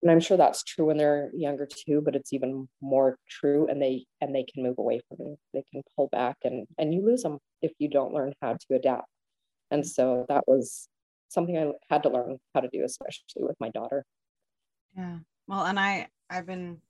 And 0.01 0.11
i'm 0.11 0.19
sure 0.19 0.37
that's 0.37 0.63
true 0.63 0.85
when 0.85 0.97
they're 0.97 1.31
younger 1.33 1.67
too 1.67 2.01
but 2.03 2.15
it's 2.15 2.33
even 2.33 2.67
more 2.81 3.17
true 3.29 3.67
and 3.67 3.81
they 3.81 4.05
and 4.21 4.33
they 4.35 4.43
can 4.43 4.63
move 4.63 4.77
away 4.77 5.01
from 5.07 5.17
you. 5.19 5.37
They 5.53 5.63
can 5.71 5.81
pull 5.95 6.07
back 6.07 6.37
and 6.43 6.67
and 6.77 6.93
you 6.93 7.05
lose 7.05 7.23
them 7.23 7.39
if 7.61 7.71
you 7.79 7.89
don't 7.89 8.13
learn 8.13 8.33
how 8.41 8.53
to 8.53 8.75
adapt. 8.75 9.07
And 9.71 9.85
so 9.85 10.25
that 10.29 10.43
was 10.47 10.87
something 11.29 11.57
i 11.57 11.71
had 11.93 12.03
to 12.03 12.09
learn 12.09 12.37
how 12.53 12.61
to 12.61 12.69
do 12.71 12.83
especially 12.83 13.43
with 13.43 13.55
my 13.59 13.69
daughter. 13.69 14.05
Yeah. 14.95 15.19
Well 15.47 15.65
and 15.65 15.79
i 15.79 16.07
I've 16.29 16.45
been 16.45 16.81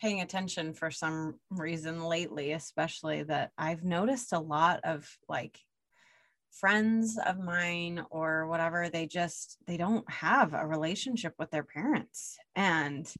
paying 0.00 0.20
attention 0.20 0.72
for 0.72 0.90
some 0.90 1.38
reason 1.50 2.02
lately, 2.02 2.52
especially 2.52 3.22
that 3.24 3.50
I've 3.58 3.84
noticed 3.84 4.32
a 4.32 4.38
lot 4.38 4.80
of 4.84 5.08
like 5.28 5.58
friends 6.50 7.18
of 7.26 7.38
mine 7.38 8.04
or 8.10 8.46
whatever, 8.46 8.88
they 8.88 9.06
just 9.06 9.58
they 9.66 9.76
don't 9.76 10.08
have 10.10 10.54
a 10.54 10.66
relationship 10.66 11.34
with 11.38 11.50
their 11.50 11.64
parents. 11.64 12.36
And 12.54 13.12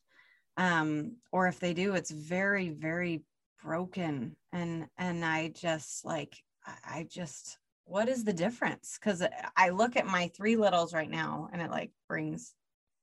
um, 0.57 1.17
or 1.33 1.47
if 1.49 1.59
they 1.59 1.73
do, 1.73 1.95
it's 1.95 2.11
very, 2.11 2.71
very 2.71 3.23
broken. 3.63 4.37
And 4.53 4.87
and 4.99 5.25
I 5.25 5.49
just 5.49 6.05
like 6.05 6.37
I 6.67 7.07
just 7.11 7.59
what 7.85 8.09
is 8.09 8.25
the 8.25 8.33
difference? 8.33 8.99
Because 9.01 9.23
I 9.57 9.71
look 9.71 9.97
at 9.97 10.07
my 10.07 10.31
three 10.37 10.57
littles 10.57 10.95
right 10.95 11.11
now 11.11 11.49
and 11.53 11.61
it 11.61 11.71
like 11.71 11.91
brings 12.09 12.55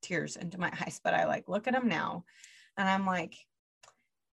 tears 0.02 0.38
into 0.38 0.60
my 0.60 0.72
eyes, 0.82 1.02
but 1.04 1.13
I 1.13 1.26
like 1.26 1.50
look 1.50 1.68
at 1.68 1.74
them 1.74 1.88
now 1.90 2.24
and 2.78 2.88
I'm 2.88 3.06
like, 3.06 3.36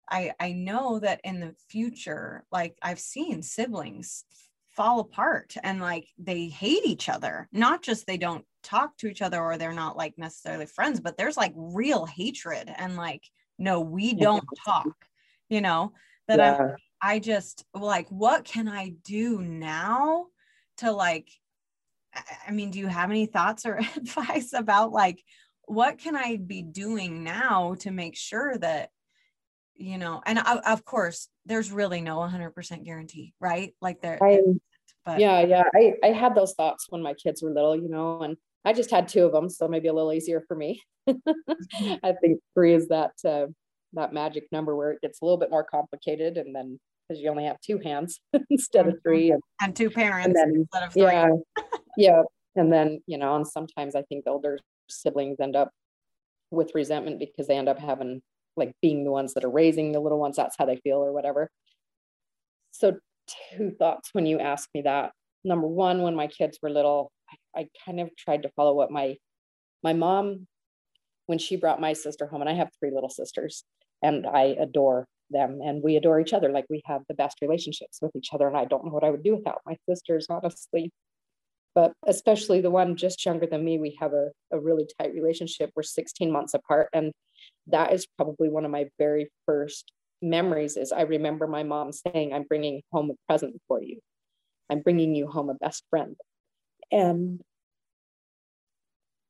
I 0.09 0.33
I 0.39 0.51
know 0.53 0.99
that 0.99 1.21
in 1.23 1.39
the 1.39 1.55
future, 1.69 2.43
like 2.51 2.75
I've 2.81 2.99
seen 2.99 3.43
siblings 3.43 4.25
fall 4.75 4.99
apart 4.99 5.55
and 5.63 5.81
like 5.81 6.07
they 6.17 6.47
hate 6.47 6.85
each 6.85 7.09
other. 7.09 7.47
Not 7.51 7.81
just 7.81 8.07
they 8.07 8.17
don't 8.17 8.45
talk 8.63 8.97
to 8.97 9.07
each 9.07 9.21
other 9.21 9.41
or 9.41 9.57
they're 9.57 9.73
not 9.73 9.97
like 9.97 10.17
necessarily 10.17 10.65
friends, 10.65 10.99
but 10.99 11.17
there's 11.17 11.37
like 11.37 11.53
real 11.55 12.05
hatred 12.05 12.71
and 12.75 12.95
like, 12.95 13.23
no, 13.57 13.81
we 13.81 14.13
don't 14.13 14.43
talk, 14.65 14.87
you 15.49 15.61
know, 15.61 15.93
that 16.27 16.39
yeah. 16.39 16.57
I'm 16.59 16.75
I 17.03 17.19
just 17.19 17.65
like, 17.73 18.07
what 18.09 18.45
can 18.45 18.67
I 18.67 18.93
do 19.03 19.41
now 19.41 20.27
to 20.77 20.91
like 20.91 21.29
I 22.47 22.51
mean, 22.51 22.71
do 22.71 22.79
you 22.79 22.87
have 22.87 23.09
any 23.09 23.25
thoughts 23.25 23.65
or 23.65 23.75
advice 23.95 24.53
about 24.53 24.91
like 24.91 25.23
what 25.65 25.97
can 25.97 26.15
I 26.15 26.37
be 26.37 26.61
doing 26.61 27.23
now 27.23 27.75
to 27.79 27.91
make 27.91 28.17
sure 28.17 28.57
that, 28.57 28.89
you 29.81 29.97
know, 29.97 30.21
and 30.25 30.39
I, 30.39 30.57
of 30.57 30.85
course, 30.85 31.27
there's 31.45 31.71
really 31.71 32.01
no 32.01 32.17
100% 32.17 32.85
guarantee, 32.85 33.33
right? 33.39 33.73
Like 33.81 34.01
there, 34.01 34.19
but 35.05 35.19
yeah, 35.19 35.41
yeah. 35.41 35.63
I, 35.73 35.93
I 36.03 36.07
had 36.07 36.35
those 36.35 36.53
thoughts 36.53 36.85
when 36.89 37.01
my 37.01 37.13
kids 37.13 37.41
were 37.41 37.51
little, 37.51 37.75
you 37.75 37.89
know, 37.89 38.21
and 38.21 38.37
I 38.63 38.73
just 38.73 38.91
had 38.91 39.07
two 39.07 39.25
of 39.25 39.31
them, 39.31 39.49
so 39.49 39.67
maybe 39.67 39.87
a 39.87 39.93
little 39.93 40.13
easier 40.13 40.43
for 40.47 40.55
me. 40.55 40.81
Mm-hmm. 41.09 41.93
I 42.03 42.13
think 42.21 42.39
three 42.53 42.73
is 42.73 42.87
that 42.89 43.11
uh, 43.25 43.47
that 43.93 44.13
magic 44.13 44.45
number 44.51 44.75
where 44.75 44.91
it 44.91 45.01
gets 45.01 45.21
a 45.21 45.25
little 45.25 45.37
bit 45.37 45.49
more 45.49 45.63
complicated, 45.63 46.37
and 46.37 46.55
then 46.55 46.79
because 47.07 47.21
you 47.21 47.29
only 47.29 47.45
have 47.45 47.59
two 47.61 47.79
hands 47.79 48.19
instead 48.49 48.87
of 48.87 48.95
three, 49.03 49.31
and, 49.31 49.41
and 49.61 49.75
two 49.75 49.89
parents 49.89 50.27
and 50.27 50.35
then, 50.35 50.55
instead 50.55 50.83
of 50.83 50.93
three. 50.93 51.03
Yeah, 51.03 51.29
yeah, 51.97 52.21
and 52.55 52.71
then 52.71 53.01
you 53.07 53.17
know, 53.17 53.35
and 53.35 53.47
sometimes 53.47 53.95
I 53.95 54.03
think 54.03 54.25
the 54.25 54.31
older 54.31 54.59
siblings 54.89 55.39
end 55.39 55.55
up 55.55 55.71
with 56.51 56.71
resentment 56.75 57.19
because 57.19 57.47
they 57.47 57.57
end 57.57 57.69
up 57.69 57.79
having 57.79 58.21
like 58.57 58.73
being 58.81 59.03
the 59.03 59.11
ones 59.11 59.33
that 59.33 59.43
are 59.43 59.51
raising 59.51 59.91
the 59.91 59.99
little 59.99 60.19
ones 60.19 60.35
that's 60.35 60.55
how 60.57 60.65
they 60.65 60.77
feel 60.77 60.97
or 60.97 61.11
whatever 61.11 61.49
so 62.71 62.97
two 63.57 63.71
thoughts 63.71 64.09
when 64.13 64.25
you 64.25 64.39
ask 64.39 64.69
me 64.73 64.81
that 64.81 65.11
number 65.43 65.67
one 65.67 66.01
when 66.01 66.15
my 66.15 66.27
kids 66.27 66.59
were 66.61 66.69
little 66.69 67.11
I, 67.55 67.61
I 67.61 67.67
kind 67.85 67.99
of 67.99 68.09
tried 68.17 68.43
to 68.43 68.51
follow 68.55 68.73
what 68.73 68.91
my 68.91 69.15
my 69.83 69.93
mom 69.93 70.47
when 71.27 71.39
she 71.39 71.55
brought 71.55 71.81
my 71.81 71.93
sister 71.93 72.27
home 72.27 72.41
and 72.41 72.49
i 72.49 72.53
have 72.53 72.69
three 72.79 72.91
little 72.91 73.09
sisters 73.09 73.63
and 74.01 74.27
i 74.27 74.55
adore 74.59 75.05
them 75.29 75.59
and 75.63 75.81
we 75.81 75.95
adore 75.95 76.19
each 76.19 76.33
other 76.33 76.49
like 76.49 76.65
we 76.69 76.81
have 76.85 77.01
the 77.07 77.13
best 77.13 77.37
relationships 77.41 77.99
with 78.01 78.15
each 78.15 78.29
other 78.33 78.47
and 78.47 78.57
i 78.57 78.65
don't 78.65 78.85
know 78.85 78.91
what 78.91 79.03
i 79.03 79.09
would 79.09 79.23
do 79.23 79.35
without 79.35 79.61
my 79.65 79.75
sisters 79.87 80.27
honestly 80.29 80.91
but 81.73 81.93
especially 82.05 82.61
the 82.61 82.71
one 82.71 82.95
just 82.97 83.25
younger 83.25 83.45
than 83.45 83.63
me, 83.63 83.79
we 83.79 83.97
have 83.99 84.13
a, 84.13 84.29
a 84.51 84.59
really 84.59 84.87
tight 84.99 85.13
relationship. 85.13 85.71
We're 85.75 85.83
16 85.83 86.31
months 86.31 86.53
apart. 86.53 86.89
And 86.93 87.11
that 87.67 87.93
is 87.93 88.07
probably 88.17 88.49
one 88.49 88.65
of 88.65 88.71
my 88.71 88.87
very 88.97 89.31
first 89.45 89.91
memories 90.21 90.77
is 90.77 90.91
I 90.91 91.01
remember 91.01 91.47
my 91.47 91.63
mom 91.63 91.91
saying, 91.91 92.33
I'm 92.33 92.43
bringing 92.43 92.81
home 92.91 93.11
a 93.11 93.15
present 93.27 93.59
for 93.67 93.81
you. 93.81 93.99
I'm 94.69 94.81
bringing 94.81 95.15
you 95.15 95.27
home 95.27 95.49
a 95.49 95.55
best 95.55 95.83
friend. 95.89 96.15
And 96.91 97.41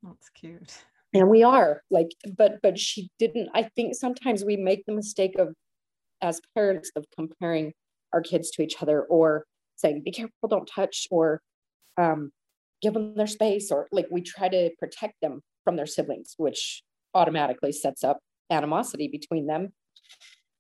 that's 0.04 0.30
cute. 0.30 0.74
And 1.13 1.30
we 1.30 1.44
are 1.44 1.82
like, 1.89 2.10
but, 2.38 2.62
but 2.63 2.80
she 2.80 3.10
didn't, 3.20 3.50
I 3.54 3.70
think 3.76 3.96
sometimes 3.96 4.44
we 4.44 4.58
make 4.58 4.86
the 4.86 4.94
mistake 4.94 5.38
of, 5.38 5.54
as 6.22 6.39
parents, 6.56 6.91
of 6.96 7.06
comparing 7.15 7.74
our 8.13 8.22
kids 8.22 8.52
to 8.52 8.62
each 8.62 8.82
other 8.82 9.02
or 9.04 9.46
saying, 9.76 10.02
be 10.04 10.12
careful, 10.12 10.48
don't 10.48 10.70
touch, 10.74 11.08
or 11.12 11.41
um, 11.98 12.32
give 12.82 12.94
them 12.94 13.15
their 13.15 13.28
space, 13.28 13.72
or 13.72 13.88
like 13.91 14.08
we 14.12 14.22
try 14.22 14.48
to 14.48 14.70
protect 14.80 15.15
them 15.22 15.41
from 15.63 15.76
their 15.76 15.86
siblings, 15.86 16.36
which 16.38 16.84
automatically 17.13 17.71
sets 17.71 18.04
up 18.04 18.19
animosity 18.50 19.08
between 19.08 19.47
them. 19.47 19.74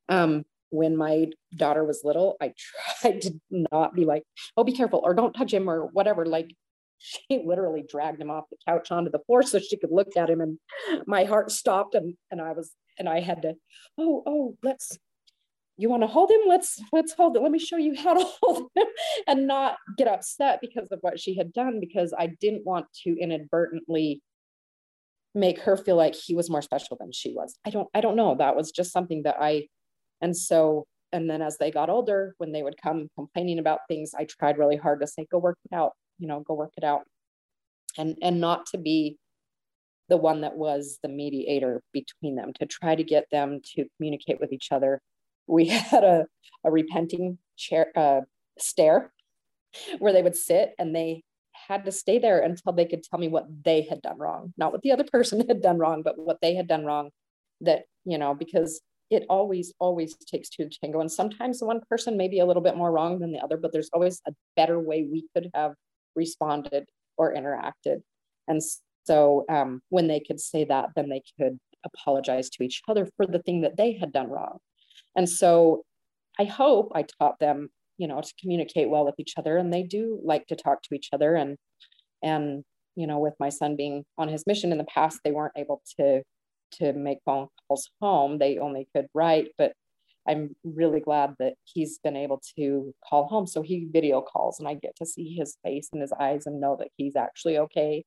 Um, 0.09 0.43
when 0.69 0.95
my 0.95 1.27
daughter 1.55 1.83
was 1.83 2.01
little, 2.03 2.37
I 2.41 2.53
tried 3.01 3.21
to 3.21 3.33
not 3.49 3.93
be 3.93 4.05
like, 4.05 4.23
oh, 4.55 4.63
be 4.63 4.71
careful, 4.71 5.01
or 5.03 5.13
don't 5.13 5.33
touch 5.33 5.53
him, 5.53 5.69
or 5.69 5.87
whatever. 5.87 6.25
Like, 6.25 6.55
she 7.01 7.41
literally 7.45 7.83
dragged 7.87 8.21
him 8.21 8.29
off 8.29 8.45
the 8.49 8.57
couch 8.67 8.91
onto 8.91 9.11
the 9.11 9.19
floor 9.19 9.43
so 9.43 9.59
she 9.59 9.77
could 9.77 9.91
look 9.91 10.15
at 10.15 10.29
him 10.29 10.39
and 10.39 10.59
my 11.07 11.23
heart 11.23 11.51
stopped 11.51 11.95
and 11.95 12.15
and 12.29 12.39
I 12.39 12.51
was 12.51 12.71
and 12.99 13.09
I 13.09 13.19
had 13.19 13.41
to 13.41 13.55
oh 13.97 14.21
oh 14.27 14.55
let's 14.61 14.97
you 15.77 15.89
want 15.89 16.03
to 16.03 16.07
hold 16.07 16.29
him 16.29 16.41
let's 16.45 16.79
let's 16.91 17.13
hold 17.13 17.35
it 17.35 17.41
let 17.41 17.51
me 17.51 17.57
show 17.57 17.77
you 17.77 17.95
how 17.95 18.13
to 18.13 18.23
hold 18.43 18.69
him 18.75 18.87
and 19.27 19.47
not 19.47 19.77
get 19.97 20.07
upset 20.07 20.59
because 20.61 20.91
of 20.91 20.99
what 21.01 21.19
she 21.19 21.35
had 21.35 21.51
done 21.53 21.79
because 21.79 22.13
I 22.17 22.27
didn't 22.39 22.65
want 22.65 22.85
to 23.03 23.17
inadvertently 23.19 24.21
make 25.33 25.59
her 25.61 25.77
feel 25.77 25.95
like 25.95 26.15
he 26.15 26.35
was 26.35 26.49
more 26.49 26.61
special 26.61 26.97
than 26.99 27.11
she 27.11 27.33
was. 27.33 27.57
I 27.65 27.69
don't 27.69 27.87
I 27.93 28.01
don't 28.01 28.15
know. 28.15 28.35
That 28.35 28.55
was 28.55 28.71
just 28.71 28.91
something 28.91 29.23
that 29.23 29.37
I 29.39 29.67
and 30.21 30.35
so 30.35 30.85
and 31.11 31.29
then 31.29 31.41
as 31.41 31.57
they 31.57 31.71
got 31.71 31.89
older 31.89 32.35
when 32.37 32.51
they 32.51 32.63
would 32.63 32.81
come 32.81 33.09
complaining 33.15 33.59
about 33.59 33.79
things 33.87 34.11
I 34.17 34.25
tried 34.25 34.57
really 34.57 34.77
hard 34.77 35.01
to 35.01 35.07
say 35.07 35.25
go 35.31 35.39
work 35.39 35.57
it 35.69 35.75
out 35.75 35.93
you 36.19 36.27
know 36.27 36.41
go 36.41 36.53
work 36.53 36.73
it 36.77 36.83
out. 36.83 37.01
And 37.97 38.17
and 38.21 38.39
not 38.39 38.65
to 38.67 38.77
be 38.77 39.17
the 40.07 40.17
one 40.17 40.41
that 40.41 40.55
was 40.55 40.99
the 41.01 41.09
mediator 41.09 41.81
between 41.93 42.35
them 42.35 42.51
to 42.59 42.65
try 42.65 42.95
to 42.95 43.03
get 43.03 43.25
them 43.31 43.61
to 43.75 43.85
communicate 43.97 44.39
with 44.39 44.51
each 44.51 44.71
other. 44.71 45.01
We 45.47 45.65
had 45.67 46.03
a, 46.03 46.25
a 46.63 46.71
repenting 46.71 47.37
chair 47.57 47.87
uh, 47.95 48.21
stair 48.59 49.11
where 49.99 50.13
they 50.13 50.21
would 50.21 50.35
sit 50.35 50.73
and 50.77 50.95
they 50.95 51.23
had 51.71 51.85
to 51.85 51.91
stay 51.91 52.19
there 52.19 52.39
until 52.39 52.73
they 52.73 52.85
could 52.85 53.03
tell 53.03 53.19
me 53.19 53.27
what 53.27 53.45
they 53.63 53.81
had 53.81 54.01
done 54.01 54.17
wrong 54.17 54.53
not 54.57 54.71
what 54.71 54.81
the 54.81 54.91
other 54.91 55.05
person 55.05 55.45
had 55.47 55.61
done 55.61 55.77
wrong 55.77 56.03
but 56.03 56.17
what 56.17 56.39
they 56.41 56.53
had 56.55 56.67
done 56.67 56.85
wrong 56.85 57.09
that 57.61 57.83
you 58.05 58.17
know 58.17 58.33
because 58.33 58.81
it 59.09 59.25
always 59.29 59.73
always 59.79 60.15
takes 60.15 60.49
two 60.49 60.69
to 60.69 60.79
tango 60.79 61.01
and 61.01 61.11
sometimes 61.11 61.59
the 61.59 61.65
one 61.65 61.81
person 61.89 62.15
may 62.15 62.27
be 62.27 62.39
a 62.39 62.45
little 62.45 62.63
bit 62.63 62.77
more 62.77 62.91
wrong 62.91 63.19
than 63.19 63.31
the 63.31 63.39
other 63.39 63.57
but 63.57 63.71
there's 63.71 63.89
always 63.93 64.21
a 64.27 64.33
better 64.55 64.79
way 64.79 65.07
we 65.09 65.25
could 65.33 65.49
have 65.53 65.73
responded 66.15 66.85
or 67.17 67.33
interacted. 67.33 68.01
And 68.47 68.61
so 69.05 69.45
um, 69.49 69.81
when 69.89 70.07
they 70.07 70.19
could 70.19 70.39
say 70.39 70.65
that, 70.65 70.89
then 70.95 71.09
they 71.09 71.23
could 71.39 71.59
apologize 71.85 72.49
to 72.51 72.63
each 72.63 72.81
other 72.87 73.07
for 73.17 73.25
the 73.25 73.39
thing 73.39 73.61
that 73.61 73.77
they 73.77 73.93
had 73.93 74.11
done 74.11 74.29
wrong. 74.29 74.57
And 75.15 75.27
so 75.27 75.83
I 76.39 76.45
hope 76.45 76.91
I 76.95 77.03
taught 77.19 77.39
them, 77.39 77.69
you 78.01 78.07
know, 78.07 78.19
to 78.19 78.33
communicate 78.41 78.89
well 78.89 79.05
with 79.05 79.13
each 79.19 79.35
other. 79.37 79.57
And 79.57 79.71
they 79.71 79.83
do 79.83 80.19
like 80.23 80.47
to 80.47 80.55
talk 80.55 80.81
to 80.81 80.95
each 80.95 81.09
other. 81.13 81.35
And, 81.35 81.55
and, 82.23 82.63
you 82.95 83.05
know, 83.05 83.19
with 83.19 83.35
my 83.39 83.49
son 83.49 83.75
being 83.75 84.05
on 84.17 84.27
his 84.27 84.47
mission 84.47 84.71
in 84.71 84.79
the 84.79 84.85
past, 84.85 85.19
they 85.23 85.29
weren't 85.29 85.53
able 85.55 85.83
to, 85.99 86.23
to 86.79 86.93
make 86.93 87.19
phone 87.27 87.47
calls 87.67 87.91
home. 88.01 88.39
They 88.39 88.57
only 88.57 88.87
could 88.95 89.05
write, 89.13 89.49
but 89.55 89.73
I'm 90.27 90.55
really 90.63 90.99
glad 90.99 91.35
that 91.37 91.53
he's 91.63 91.99
been 92.03 92.17
able 92.17 92.41
to 92.57 92.91
call 93.07 93.27
home. 93.27 93.45
So 93.45 93.61
he 93.61 93.87
video 93.91 94.21
calls 94.21 94.57
and 94.57 94.67
I 94.67 94.73
get 94.73 94.95
to 94.95 95.05
see 95.05 95.35
his 95.35 95.57
face 95.63 95.89
and 95.93 96.01
his 96.01 96.11
eyes 96.11 96.47
and 96.47 96.59
know 96.59 96.77
that 96.79 96.89
he's 96.97 97.15
actually 97.15 97.59
okay. 97.59 98.03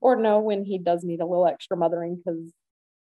Or 0.00 0.16
know 0.16 0.38
when 0.38 0.64
he 0.64 0.78
does 0.78 1.04
need 1.04 1.20
a 1.20 1.26
little 1.26 1.46
extra 1.46 1.76
mothering 1.76 2.16
because 2.16 2.50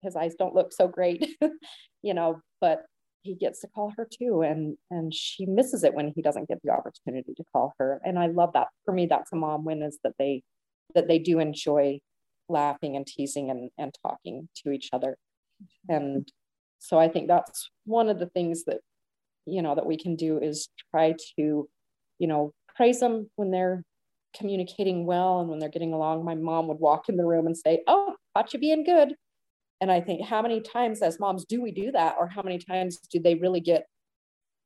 his 0.01 0.17
eyes 0.17 0.35
don't 0.39 0.55
look 0.55 0.73
so 0.73 0.89
great, 0.89 1.29
you 2.03 2.15
know, 2.15 2.41
but 2.59 2.87
he 3.23 3.35
gets 3.35 3.61
to 3.61 3.69
call 3.69 3.93
her 3.97 4.07
too. 4.11 4.43
And 4.43 4.77
and 4.91 5.13
she 5.15 5.47
misses 5.47 5.85
it 5.85 5.95
when 5.95 6.13
he 6.15 6.23
doesn't 6.23 6.49
get 6.49 6.61
the 6.63 6.71
opportunity 6.71 7.35
to 7.35 7.45
call 7.53 7.75
her. 7.79 8.01
And 8.05 8.19
I 8.19 8.27
love 8.27 8.53
that. 8.55 8.69
For 8.85 8.93
me, 8.93 9.07
that's 9.07 9.33
a 9.33 9.37
mom 9.37 9.65
win 9.65 9.83
is 9.83 9.99
that 10.05 10.15
they 10.19 10.43
that 10.95 11.09
they 11.09 11.19
do 11.19 11.39
enjoy 11.39 12.01
laughing 12.49 12.97
and 12.97 13.07
teasing 13.07 13.51
and, 13.51 13.71
and 13.79 13.95
talking 14.05 14.49
to 14.63 14.73
each 14.73 14.91
other. 14.93 15.17
And 15.89 16.31
so 16.83 16.99
i 16.99 17.09
think 17.09 17.29
that's 17.29 17.71
one 17.85 18.09
of 18.09 18.19
the 18.19 18.27
things 18.27 18.65
that 18.65 18.79
you 19.47 19.63
know 19.63 19.75
that 19.75 19.87
we 19.87 19.97
can 19.97 20.17
do 20.17 20.39
is 20.39 20.69
try 20.91 21.13
to 21.13 21.69
you 22.19 22.27
know 22.27 22.53
praise 22.77 23.01
them 23.01 23.31
when 23.37 23.51
they're 23.51 23.83
communicating 24.37 25.07
well 25.07 25.41
and 25.41 25.49
when 25.49 25.59
they're 25.59 25.69
getting 25.69 25.93
along 25.93 26.25
my 26.25 26.35
mom 26.35 26.67
would 26.67 26.81
walk 26.81 27.09
in 27.09 27.17
the 27.17 27.25
room 27.25 27.47
and 27.47 27.57
say 27.57 27.81
oh 27.87 28.15
caught 28.35 28.53
you 28.53 28.59
being 28.59 28.85
good 28.85 29.15
and 29.83 29.93
i 29.93 30.01
think 30.01 30.25
how 30.25 30.41
many 30.41 30.61
times 30.63 31.03
as 31.03 31.21
moms 31.21 31.45
do 31.45 31.61
we 31.61 31.73
do 31.73 31.93
that? 31.93 32.15
Or 32.19 32.29
how 32.29 32.43
many 32.43 32.59
times 32.59 32.99
do 33.11 33.21
they 33.21 33.35
really 33.35 33.61
get 33.61 33.85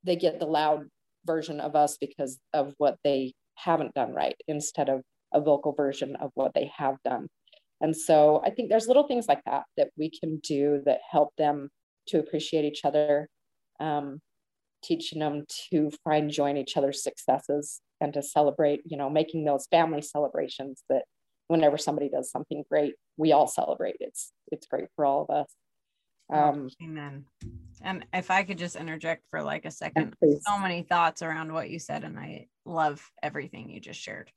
they 0.05 0.15
get 0.15 0.39
the 0.39 0.45
loud 0.45 0.85
version 1.25 1.59
of 1.59 1.75
us 1.75 1.97
because 1.99 2.39
of 2.53 2.73
what 2.77 2.95
they 3.03 3.33
haven't 3.55 3.93
done 3.95 4.13
right 4.13 4.37
instead 4.47 4.87
of 4.87 5.01
a 5.33 5.41
vocal 5.41 5.73
version 5.73 6.15
of 6.17 6.31
what 6.35 6.53
they 6.53 6.71
have 6.77 6.95
done? 7.03 7.27
And 7.81 7.95
so 7.95 8.41
i 8.45 8.49
think 8.51 8.69
there's 8.69 8.87
little 8.87 9.07
things 9.07 9.27
like 9.27 9.43
that 9.45 9.63
that 9.75 9.89
we 9.97 10.09
can 10.09 10.37
do 10.37 10.81
that 10.85 10.99
help 11.11 11.33
them 11.37 11.69
to 12.09 12.19
appreciate 12.19 12.65
each 12.65 12.85
other, 12.85 13.27
um, 13.79 14.19
teaching 14.83 15.19
them 15.19 15.45
to 15.69 15.91
find 16.03 16.31
joy 16.31 16.49
in 16.51 16.57
each 16.57 16.77
other's 16.77 17.03
successes 17.03 17.81
and 17.99 18.13
to 18.13 18.21
celebrate, 18.21 18.81
you 18.85 18.97
know, 18.97 19.09
making 19.09 19.43
those 19.43 19.67
family 19.67 20.01
celebrations 20.01 20.83
that 20.89 21.03
whenever 21.47 21.77
somebody 21.77 22.09
does 22.09 22.31
something 22.31 22.63
great, 22.69 22.95
we 23.17 23.31
all 23.31 23.47
celebrate. 23.47 23.97
It's 23.99 24.31
it's 24.51 24.67
great 24.67 24.87
for 24.95 25.05
all 25.05 25.23
of 25.23 25.29
us. 25.29 25.49
Um, 26.31 26.69
Amen. 26.83 27.25
And 27.81 28.05
if 28.13 28.31
I 28.31 28.43
could 28.43 28.57
just 28.57 28.75
interject 28.75 29.23
for 29.29 29.41
like 29.41 29.65
a 29.65 29.71
second, 29.71 30.15
so 30.41 30.59
many 30.59 30.83
thoughts 30.83 31.21
around 31.21 31.53
what 31.53 31.69
you 31.69 31.79
said, 31.79 32.03
and 32.03 32.19
I 32.19 32.47
love 32.65 33.01
everything 33.23 33.69
you 33.69 33.79
just 33.79 33.99
shared. 33.99 34.31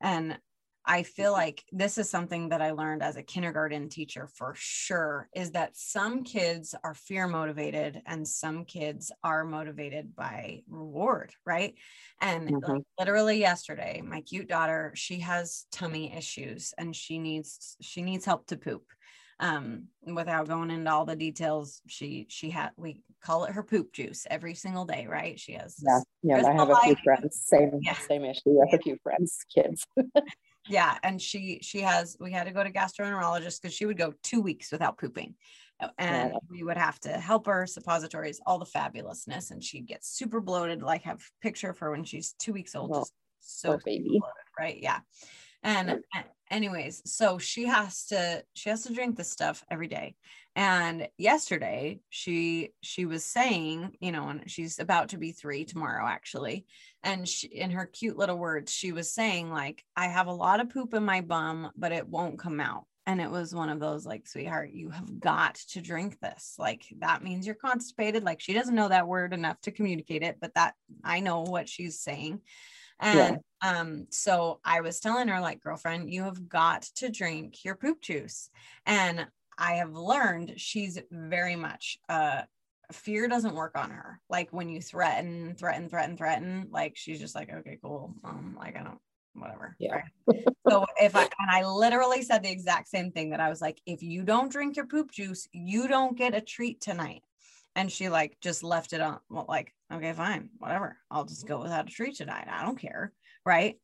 And 0.00 0.38
I 0.86 1.02
feel 1.02 1.32
like 1.32 1.64
this 1.72 1.96
is 1.96 2.10
something 2.10 2.50
that 2.50 2.60
I 2.60 2.72
learned 2.72 3.02
as 3.02 3.16
a 3.16 3.22
kindergarten 3.22 3.88
teacher 3.88 4.28
for 4.34 4.52
sure 4.56 5.28
is 5.34 5.52
that 5.52 5.76
some 5.76 6.24
kids 6.24 6.74
are 6.84 6.94
fear 6.94 7.26
motivated 7.26 8.02
and 8.06 8.28
some 8.28 8.66
kids 8.66 9.10
are 9.22 9.44
motivated 9.44 10.14
by 10.14 10.62
reward, 10.68 11.32
right? 11.46 11.74
And 12.20 12.50
mm-hmm. 12.50 12.72
like 12.72 12.82
literally 12.98 13.38
yesterday, 13.38 14.02
my 14.04 14.20
cute 14.20 14.48
daughter, 14.48 14.92
she 14.94 15.20
has 15.20 15.64
tummy 15.72 16.14
issues 16.14 16.74
and 16.76 16.94
she 16.94 17.18
needs 17.18 17.76
she 17.80 18.02
needs 18.02 18.26
help 18.26 18.46
to 18.48 18.56
poop. 18.56 18.84
Um, 19.40 19.88
without 20.02 20.46
going 20.46 20.70
into 20.70 20.92
all 20.92 21.06
the 21.06 21.16
details, 21.16 21.80
she 21.86 22.26
she 22.28 22.50
had 22.50 22.70
we 22.76 23.02
call 23.22 23.44
it 23.44 23.52
her 23.52 23.62
poop 23.62 23.92
juice 23.92 24.26
every 24.30 24.54
single 24.54 24.84
day, 24.84 25.06
right? 25.08 25.40
She 25.40 25.52
has 25.52 25.76
yeah, 25.82 26.00
yeah. 26.22 26.46
I 26.46 26.52
have 26.52 26.70
a 26.70 26.76
few 26.76 26.96
friends, 27.02 27.42
same 27.44 27.78
yeah. 27.80 27.94
same 27.94 28.24
issue 28.24 28.60
I 28.60 28.70
have 28.70 28.80
a 28.80 28.82
few 28.82 28.98
friends, 29.02 29.38
kids. 29.52 29.86
yeah 30.68 30.96
and 31.02 31.20
she 31.20 31.58
she 31.62 31.80
has 31.80 32.16
we 32.20 32.32
had 32.32 32.46
to 32.46 32.52
go 32.52 32.64
to 32.64 32.72
gastroenterologist 32.72 33.60
because 33.60 33.74
she 33.74 33.86
would 33.86 33.98
go 33.98 34.12
two 34.22 34.40
weeks 34.40 34.72
without 34.72 34.98
pooping 34.98 35.34
and 35.98 36.32
yeah. 36.32 36.38
we 36.50 36.62
would 36.62 36.76
have 36.76 36.98
to 37.00 37.10
help 37.10 37.46
her 37.46 37.66
suppositories 37.66 38.40
all 38.46 38.58
the 38.58 38.64
fabulousness 38.64 39.50
and 39.50 39.62
she'd 39.62 39.86
get 39.86 40.04
super 40.04 40.40
bloated 40.40 40.82
like 40.82 41.02
have 41.02 41.22
picture 41.42 41.70
of 41.70 41.78
her 41.78 41.90
when 41.90 42.04
she's 42.04 42.34
two 42.38 42.52
weeks 42.52 42.74
old 42.74 42.92
just 42.94 43.12
so 43.40 43.78
baby. 43.84 44.08
bloated, 44.08 44.24
right? 44.58 44.78
Yeah. 44.80 45.00
And 45.62 46.00
anyways 46.50 47.02
so 47.06 47.38
she 47.38 47.64
has 47.64 48.04
to 48.06 48.44
she 48.54 48.68
has 48.68 48.82
to 48.84 48.92
drink 48.92 49.16
this 49.16 49.30
stuff 49.30 49.64
every 49.70 49.88
day 49.88 50.14
and 50.56 51.08
yesterday 51.18 52.00
she 52.10 52.70
she 52.80 53.06
was 53.06 53.24
saying 53.24 53.96
you 54.00 54.12
know 54.12 54.28
and 54.28 54.50
she's 54.50 54.78
about 54.78 55.08
to 55.08 55.18
be 55.18 55.32
three 55.32 55.64
tomorrow 55.64 56.06
actually 56.06 56.64
and 57.02 57.28
she, 57.28 57.48
in 57.48 57.70
her 57.70 57.86
cute 57.86 58.16
little 58.16 58.36
words 58.36 58.72
she 58.72 58.92
was 58.92 59.12
saying 59.12 59.50
like 59.50 59.84
i 59.96 60.06
have 60.06 60.26
a 60.26 60.32
lot 60.32 60.60
of 60.60 60.70
poop 60.70 60.94
in 60.94 61.04
my 61.04 61.20
bum 61.20 61.70
but 61.76 61.92
it 61.92 62.08
won't 62.08 62.38
come 62.38 62.60
out 62.60 62.84
and 63.06 63.20
it 63.20 63.30
was 63.30 63.54
one 63.54 63.68
of 63.68 63.80
those 63.80 64.06
like 64.06 64.28
sweetheart 64.28 64.70
you 64.72 64.90
have 64.90 65.18
got 65.18 65.56
to 65.56 65.80
drink 65.80 66.18
this 66.20 66.54
like 66.58 66.84
that 66.98 67.22
means 67.22 67.46
you're 67.46 67.54
constipated 67.56 68.22
like 68.22 68.40
she 68.40 68.52
doesn't 68.52 68.76
know 68.76 68.88
that 68.88 69.08
word 69.08 69.32
enough 69.32 69.60
to 69.60 69.72
communicate 69.72 70.22
it 70.22 70.38
but 70.40 70.54
that 70.54 70.74
i 71.02 71.20
know 71.20 71.42
what 71.42 71.68
she's 71.68 71.98
saying 71.98 72.40
and 73.00 73.40
yeah. 73.62 73.78
um, 73.80 74.06
so 74.10 74.60
I 74.64 74.80
was 74.80 75.00
telling 75.00 75.28
her, 75.28 75.40
like, 75.40 75.60
girlfriend, 75.60 76.12
you 76.12 76.22
have 76.22 76.48
got 76.48 76.82
to 76.96 77.10
drink 77.10 77.64
your 77.64 77.74
poop 77.74 78.00
juice. 78.00 78.50
And 78.86 79.26
I 79.58 79.74
have 79.74 79.94
learned 79.94 80.54
she's 80.56 80.98
very 81.10 81.56
much 81.56 81.98
uh 82.08 82.42
fear 82.92 83.28
doesn't 83.28 83.54
work 83.54 83.76
on 83.76 83.90
her. 83.90 84.20
Like 84.28 84.52
when 84.52 84.68
you 84.68 84.80
threaten, 84.80 85.54
threaten, 85.58 85.88
threaten, 85.88 86.16
threaten, 86.16 86.68
like 86.70 86.96
she's 86.96 87.20
just 87.20 87.34
like, 87.34 87.52
okay, 87.52 87.78
cool. 87.82 88.14
Um, 88.24 88.56
like 88.58 88.76
I 88.76 88.82
don't 88.82 88.98
whatever. 89.34 89.76
Yeah. 89.78 90.02
Right? 90.26 90.44
so 90.68 90.84
if 91.00 91.16
I 91.16 91.22
and 91.22 91.50
I 91.50 91.64
literally 91.64 92.22
said 92.22 92.42
the 92.42 92.50
exact 92.50 92.88
same 92.88 93.10
thing 93.10 93.30
that 93.30 93.40
I 93.40 93.48
was 93.48 93.60
like, 93.60 93.80
if 93.86 94.02
you 94.02 94.22
don't 94.22 94.52
drink 94.52 94.76
your 94.76 94.86
poop 94.86 95.10
juice, 95.10 95.48
you 95.52 95.88
don't 95.88 96.16
get 96.16 96.34
a 96.34 96.40
treat 96.40 96.80
tonight. 96.80 97.22
And 97.76 97.90
she 97.90 98.08
like 98.08 98.36
just 98.40 98.62
left 98.62 98.92
it 98.92 99.00
on 99.00 99.18
well, 99.28 99.46
like, 99.48 99.74
okay, 99.92 100.12
fine, 100.12 100.50
whatever. 100.58 100.96
I'll 101.10 101.24
just 101.24 101.46
go 101.46 101.60
without 101.60 101.88
a 101.88 101.90
treat 101.90 102.16
tonight. 102.16 102.46
I 102.48 102.64
don't 102.64 102.78
care. 102.78 103.12
Right. 103.44 103.76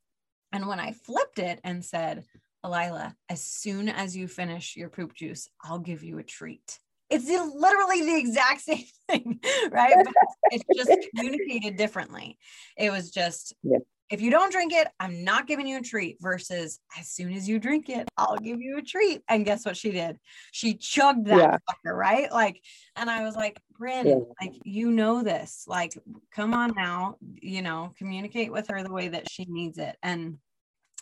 And 0.52 0.66
when 0.66 0.80
I 0.80 0.92
flipped 0.92 1.38
it 1.38 1.60
and 1.64 1.84
said, 1.84 2.24
Elila, 2.64 3.14
as 3.28 3.42
soon 3.42 3.88
as 3.88 4.16
you 4.16 4.28
finish 4.28 4.76
your 4.76 4.90
poop 4.90 5.14
juice, 5.14 5.48
I'll 5.64 5.78
give 5.78 6.02
you 6.02 6.18
a 6.18 6.22
treat. 6.22 6.78
It's 7.08 7.28
literally 7.28 8.02
the 8.02 8.16
exact 8.16 8.60
same 8.60 8.84
thing, 9.08 9.40
right? 9.70 9.94
But 9.96 10.14
it's 10.52 10.64
just 10.74 11.08
communicated 11.16 11.76
differently. 11.76 12.38
It 12.76 12.90
was 12.90 13.10
just, 13.10 13.54
yeah. 13.62 13.78
if 14.10 14.20
you 14.20 14.30
don't 14.30 14.52
drink 14.52 14.72
it, 14.72 14.88
I'm 15.00 15.24
not 15.24 15.48
giving 15.48 15.66
you 15.66 15.78
a 15.78 15.82
treat 15.82 16.18
versus 16.20 16.78
as 16.98 17.08
soon 17.08 17.32
as 17.32 17.48
you 17.48 17.58
drink 17.58 17.88
it, 17.88 18.08
I'll 18.16 18.36
give 18.36 18.60
you 18.60 18.78
a 18.78 18.82
treat. 18.82 19.22
And 19.26 19.44
guess 19.44 19.64
what 19.64 19.76
she 19.76 19.90
did? 19.90 20.18
She 20.52 20.74
chugged 20.74 21.26
that 21.26 21.36
yeah. 21.36 21.56
fucker, 21.68 21.96
right? 21.96 22.30
Like, 22.30 22.60
and 22.94 23.10
I 23.10 23.24
was 23.24 23.34
like, 23.34 23.58
Bryn, 23.76 24.06
yeah. 24.06 24.16
like, 24.40 24.52
you 24.64 24.90
know 24.90 25.22
this, 25.22 25.64
like, 25.66 25.98
come 26.32 26.54
on 26.54 26.74
now, 26.76 27.16
you 27.40 27.62
know, 27.62 27.92
communicate 27.98 28.52
with 28.52 28.68
her 28.68 28.82
the 28.82 28.92
way 28.92 29.08
that 29.08 29.28
she 29.28 29.46
needs 29.46 29.78
it. 29.78 29.96
And, 30.02 30.36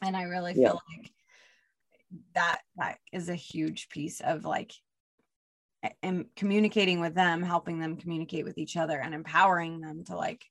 and 0.01 0.17
I 0.17 0.23
really 0.23 0.55
feel 0.55 0.63
yeah. 0.63 0.71
like 0.73 1.13
that, 2.35 2.61
that 2.77 2.99
is 3.13 3.29
a 3.29 3.35
huge 3.35 3.89
piece 3.89 4.21
of 4.21 4.45
like, 4.45 4.73
and 6.03 6.27
communicating 6.35 7.01
with 7.01 7.15
them, 7.15 7.43
helping 7.43 7.79
them 7.79 7.97
communicate 7.97 8.45
with 8.45 8.59
each 8.59 8.77
other 8.77 8.99
and 8.99 9.15
empowering 9.15 9.81
them 9.81 10.05
to 10.07 10.17
like 10.17 10.45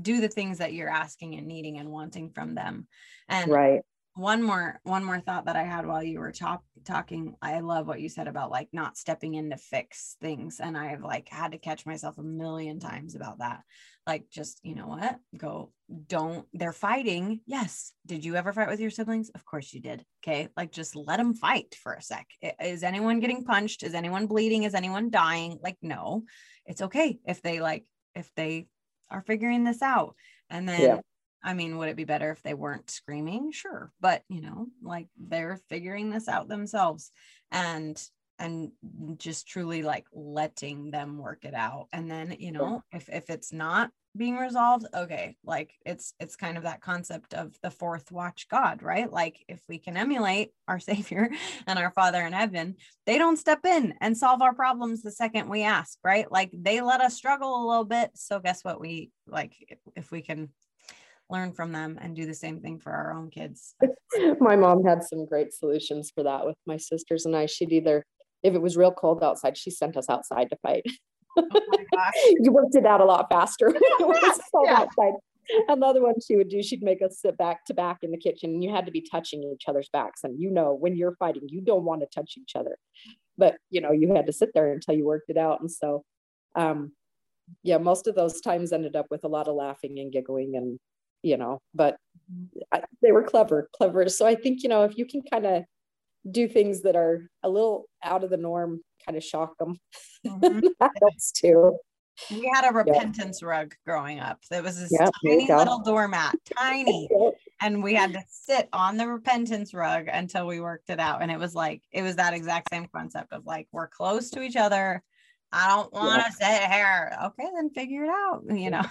do 0.00 0.20
the 0.20 0.28
things 0.28 0.58
that 0.58 0.72
you're 0.72 0.88
asking 0.88 1.34
and 1.34 1.46
needing 1.46 1.78
and 1.78 1.90
wanting 1.90 2.30
from 2.30 2.54
them. 2.54 2.86
And 3.28 3.50
right. 3.50 3.80
one 4.14 4.42
more 4.42 4.80
one 4.84 5.04
more 5.04 5.20
thought 5.20 5.46
that 5.46 5.54
i 5.54 5.62
had 5.62 5.86
while 5.86 6.02
you 6.02 6.18
were 6.18 6.32
talk, 6.32 6.62
talking 6.84 7.36
i 7.40 7.60
love 7.60 7.86
what 7.86 8.00
you 8.00 8.08
said 8.08 8.26
about 8.26 8.50
like 8.50 8.68
not 8.72 8.96
stepping 8.96 9.34
in 9.34 9.50
to 9.50 9.56
fix 9.56 10.16
things 10.20 10.58
and 10.60 10.76
i've 10.76 11.02
like 11.02 11.28
had 11.28 11.52
to 11.52 11.58
catch 11.58 11.86
myself 11.86 12.18
a 12.18 12.22
million 12.22 12.80
times 12.80 13.14
about 13.14 13.38
that 13.38 13.60
like 14.08 14.28
just 14.30 14.58
you 14.64 14.74
know 14.74 14.88
what? 14.88 15.18
Go 15.36 15.70
don't 16.08 16.46
they're 16.52 16.72
fighting. 16.72 17.40
Yes. 17.46 17.92
Did 18.06 18.24
you 18.24 18.34
ever 18.34 18.52
fight 18.52 18.68
with 18.68 18.80
your 18.80 18.90
siblings? 18.90 19.30
Of 19.34 19.44
course 19.44 19.72
you 19.72 19.80
did. 19.80 20.04
Okay? 20.22 20.48
Like 20.56 20.72
just 20.72 20.96
let 20.96 21.18
them 21.18 21.34
fight 21.34 21.76
for 21.80 21.92
a 21.92 22.02
sec. 22.02 22.26
Is 22.60 22.82
anyone 22.82 23.20
getting 23.20 23.44
punched? 23.44 23.84
Is 23.84 23.94
anyone 23.94 24.26
bleeding? 24.26 24.64
Is 24.64 24.74
anyone 24.74 25.10
dying? 25.10 25.60
Like 25.62 25.76
no. 25.82 26.24
It's 26.66 26.82
okay 26.82 27.20
if 27.26 27.42
they 27.42 27.60
like 27.60 27.84
if 28.14 28.30
they 28.34 28.66
are 29.10 29.22
figuring 29.22 29.64
this 29.64 29.82
out. 29.82 30.14
And 30.50 30.68
then, 30.68 30.80
yeah. 30.80 31.00
I 31.42 31.54
mean, 31.54 31.78
would 31.78 31.88
it 31.88 31.96
be 31.96 32.04
better 32.04 32.30
if 32.30 32.42
they 32.42 32.54
weren't 32.54 32.90
screaming? 32.90 33.52
Sure. 33.52 33.92
But, 34.00 34.22
you 34.28 34.40
know, 34.40 34.66
like 34.82 35.06
they're 35.16 35.60
figuring 35.68 36.10
this 36.10 36.28
out 36.28 36.48
themselves. 36.48 37.10
And, 37.50 38.02
and 38.38 38.70
just 39.16 39.48
truly 39.48 39.82
like 39.82 40.06
letting 40.12 40.90
them 40.90 41.18
work 41.18 41.44
it 41.44 41.54
out. 41.54 41.88
And 41.92 42.10
then, 42.10 42.36
you 42.38 42.52
know, 42.52 42.82
if, 42.92 43.08
if 43.08 43.30
it's 43.30 43.52
not 43.52 43.90
being 44.16 44.36
resolved 44.36 44.86
okay 44.94 45.36
like 45.44 45.74
it's 45.84 46.14
it's 46.18 46.34
kind 46.34 46.56
of 46.56 46.64
that 46.64 46.80
concept 46.80 47.34
of 47.34 47.56
the 47.62 47.70
fourth 47.70 48.10
watch 48.10 48.48
god 48.48 48.82
right? 48.82 49.12
Like 49.12 49.44
if 49.48 49.60
we 49.68 49.78
can 49.78 49.96
emulate 49.96 50.50
our 50.66 50.80
savior 50.90 51.30
and 51.66 51.78
our 51.78 51.90
father 51.92 52.26
in 52.26 52.32
heaven 52.32 52.76
they 53.06 53.18
don't 53.18 53.36
step 53.36 53.64
in 53.64 53.94
and 54.00 54.16
solve 54.16 54.42
our 54.42 54.54
problems 54.54 55.02
the 55.02 55.10
second 55.10 55.48
we 55.48 55.62
ask 55.62 55.98
right? 56.02 56.30
Like 56.30 56.50
they 56.52 56.80
let 56.80 57.00
us 57.00 57.14
struggle 57.14 57.62
a 57.62 57.68
little 57.68 57.84
bit 57.84 58.10
so 58.14 58.40
guess 58.40 58.64
what? 58.64 58.80
We 58.80 59.10
like 59.26 59.54
if 59.94 60.10
we 60.10 60.22
can 60.22 60.48
learn 61.30 61.52
from 61.52 61.72
them 61.72 61.98
and 62.00 62.16
do 62.16 62.26
the 62.26 62.34
same 62.34 62.60
thing 62.60 62.78
for 62.80 62.90
our 62.90 63.12
own 63.12 63.30
kids 63.30 63.74
my 64.40 64.56
mom 64.56 64.82
had 64.82 65.04
some 65.04 65.26
great 65.26 65.52
solutions 65.52 66.10
for 66.12 66.22
that 66.24 66.46
with 66.46 66.56
my 66.66 66.78
sisters 66.78 67.26
and 67.26 67.36
i. 67.36 67.46
She'd 67.46 67.72
either 67.72 68.04
if 68.42 68.54
it 68.54 68.62
was 68.62 68.76
real 68.76 68.92
cold 68.92 69.22
outside 69.22 69.56
she 69.56 69.70
sent 69.70 69.96
us 69.96 70.08
outside 70.08 70.48
to 70.50 70.56
fight 70.62 70.84
Oh 71.38 71.48
you 72.40 72.52
worked 72.52 72.74
it 72.74 72.86
out 72.86 73.00
a 73.00 73.04
lot 73.04 73.28
faster. 73.30 73.74
yeah. 74.00 74.86
Another 75.68 76.02
one 76.02 76.14
she 76.20 76.36
would 76.36 76.50
do, 76.50 76.62
she'd 76.62 76.82
make 76.82 77.00
us 77.00 77.20
sit 77.20 77.38
back 77.38 77.64
to 77.66 77.74
back 77.74 77.98
in 78.02 78.10
the 78.10 78.18
kitchen 78.18 78.50
and 78.50 78.62
you 78.62 78.70
had 78.70 78.84
to 78.84 78.92
be 78.92 79.00
touching 79.00 79.42
each 79.42 79.64
other's 79.66 79.88
backs. 79.92 80.20
And 80.22 80.38
you 80.38 80.50
know, 80.50 80.74
when 80.74 80.94
you're 80.94 81.16
fighting, 81.16 81.44
you 81.46 81.62
don't 81.62 81.84
want 81.84 82.02
to 82.02 82.06
touch 82.06 82.34
each 82.36 82.52
other. 82.54 82.76
But 83.38 83.56
you 83.70 83.80
know, 83.80 83.92
you 83.92 84.14
had 84.14 84.26
to 84.26 84.32
sit 84.32 84.50
there 84.54 84.70
until 84.70 84.94
you 84.94 85.06
worked 85.06 85.30
it 85.30 85.38
out. 85.38 85.60
And 85.60 85.70
so 85.70 86.04
um 86.54 86.92
yeah, 87.62 87.78
most 87.78 88.06
of 88.06 88.14
those 88.14 88.42
times 88.42 88.72
ended 88.72 88.94
up 88.94 89.06
with 89.10 89.24
a 89.24 89.28
lot 89.28 89.48
of 89.48 89.54
laughing 89.54 89.98
and 89.98 90.12
giggling 90.12 90.54
and 90.56 90.78
you 91.22 91.36
know, 91.36 91.60
but 91.74 91.96
mm-hmm. 92.32 92.60
I, 92.70 92.82
they 93.02 93.10
were 93.10 93.24
clever, 93.24 93.68
clever. 93.76 94.08
So 94.08 94.26
I 94.26 94.34
think, 94.34 94.62
you 94.62 94.68
know, 94.68 94.84
if 94.84 94.96
you 94.96 95.06
can 95.06 95.22
kind 95.22 95.46
of 95.46 95.64
do 96.30 96.48
things 96.48 96.82
that 96.82 96.96
are 96.96 97.28
a 97.42 97.48
little 97.48 97.86
out 98.02 98.24
of 98.24 98.30
the 98.30 98.36
norm 98.36 98.80
kind 99.04 99.16
of 99.16 99.24
shock 99.24 99.56
them. 99.58 99.76
Mm-hmm. 100.26 100.60
that 100.80 100.90
helps 101.00 101.32
too. 101.32 101.76
We 102.30 102.50
had 102.52 102.68
a 102.68 102.74
repentance 102.74 103.40
yeah. 103.40 103.48
rug 103.48 103.74
growing 103.86 104.18
up. 104.18 104.40
There 104.50 104.62
was 104.62 104.78
this 104.78 104.92
tiny 105.24 105.46
little 105.46 105.78
doormat, 105.80 106.34
tiny. 106.58 107.08
and 107.60 107.82
we 107.82 107.94
had 107.94 108.12
to 108.12 108.22
sit 108.28 108.68
on 108.72 108.96
the 108.96 109.06
repentance 109.06 109.72
rug 109.72 110.08
until 110.12 110.46
we 110.46 110.60
worked 110.60 110.90
it 110.90 110.98
out. 110.98 111.22
And 111.22 111.30
it 111.30 111.38
was 111.38 111.54
like, 111.54 111.82
it 111.92 112.02
was 112.02 112.16
that 112.16 112.34
exact 112.34 112.70
same 112.72 112.88
concept 112.92 113.32
of 113.32 113.46
like, 113.46 113.68
we're 113.70 113.86
close 113.86 114.30
to 114.30 114.42
each 114.42 114.56
other. 114.56 115.02
I 115.52 115.68
don't 115.68 115.92
want 115.92 116.24
to 116.26 116.32
sit 116.32 116.70
here. 116.70 117.16
Okay, 117.26 117.48
then 117.54 117.70
figure 117.70 118.04
it 118.04 118.10
out, 118.10 118.42
you 118.50 118.70
know. 118.70 118.82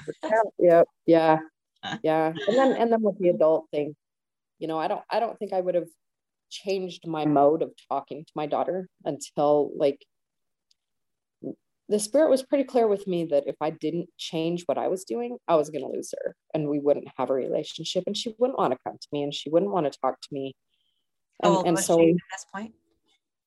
yep. 0.60 0.86
Yeah. 1.06 1.38
Yeah. 2.04 2.34
And 2.48 2.58
then 2.58 2.74
and 2.74 2.92
then 2.92 3.02
with 3.02 3.18
the 3.18 3.30
adult 3.30 3.68
thing, 3.72 3.96
you 4.60 4.68
know, 4.68 4.78
I 4.78 4.90
don't 4.90 5.04
I 5.10 5.22
don't 5.22 5.38
think 5.40 5.54
I 5.54 5.62
would 5.62 5.76
have 5.76 5.88
changed 6.50 7.08
my 7.08 7.26
mode 7.26 7.62
of 7.62 7.72
talking 7.90 8.24
to 8.24 8.32
my 8.36 8.46
daughter 8.46 8.88
until 9.06 9.72
like 9.76 10.06
the 11.90 12.00
spirit 12.00 12.30
was 12.30 12.44
pretty 12.44 12.66
clear 12.66 12.88
with 12.88 13.08
me 13.08 13.26
that 13.26 13.48
if 13.48 13.56
I 13.62 13.70
didn't 13.70 14.10
change 14.18 14.64
what 14.66 14.78
I 14.78 14.88
was 14.90 15.06
doing, 15.06 15.38
I 15.48 15.56
was 15.56 15.70
going 15.70 15.84
to 15.84 15.92
lose 15.92 16.14
her 16.22 16.36
and 16.54 16.68
we 16.68 16.80
wouldn't 16.80 17.08
have 17.18 17.30
a 17.30 17.34
relationship 17.34 18.04
and 18.08 18.18
she 18.18 18.36
wouldn't 18.38 18.60
want 18.60 18.74
to 18.74 18.80
come 18.86 18.98
to 19.00 19.08
me 19.14 19.24
and 19.24 19.34
she 19.34 19.50
wouldn't 19.50 19.72
want 19.72 19.92
to 19.92 20.00
talk 20.00 20.20
to 20.20 20.28
me. 20.32 20.54
And, 21.42 21.68
and 21.68 21.80
so 21.80 22.02
at 22.02 22.08
this 22.08 22.46
point? 22.54 22.74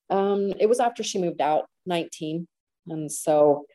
Um, 0.09 0.55
it 0.59 0.69
was 0.69 0.81
after 0.81 1.03
she 1.03 1.21
moved 1.21 1.41
out 1.41 1.67
19. 1.87 2.49
And 2.89 3.13
so, 3.13 3.67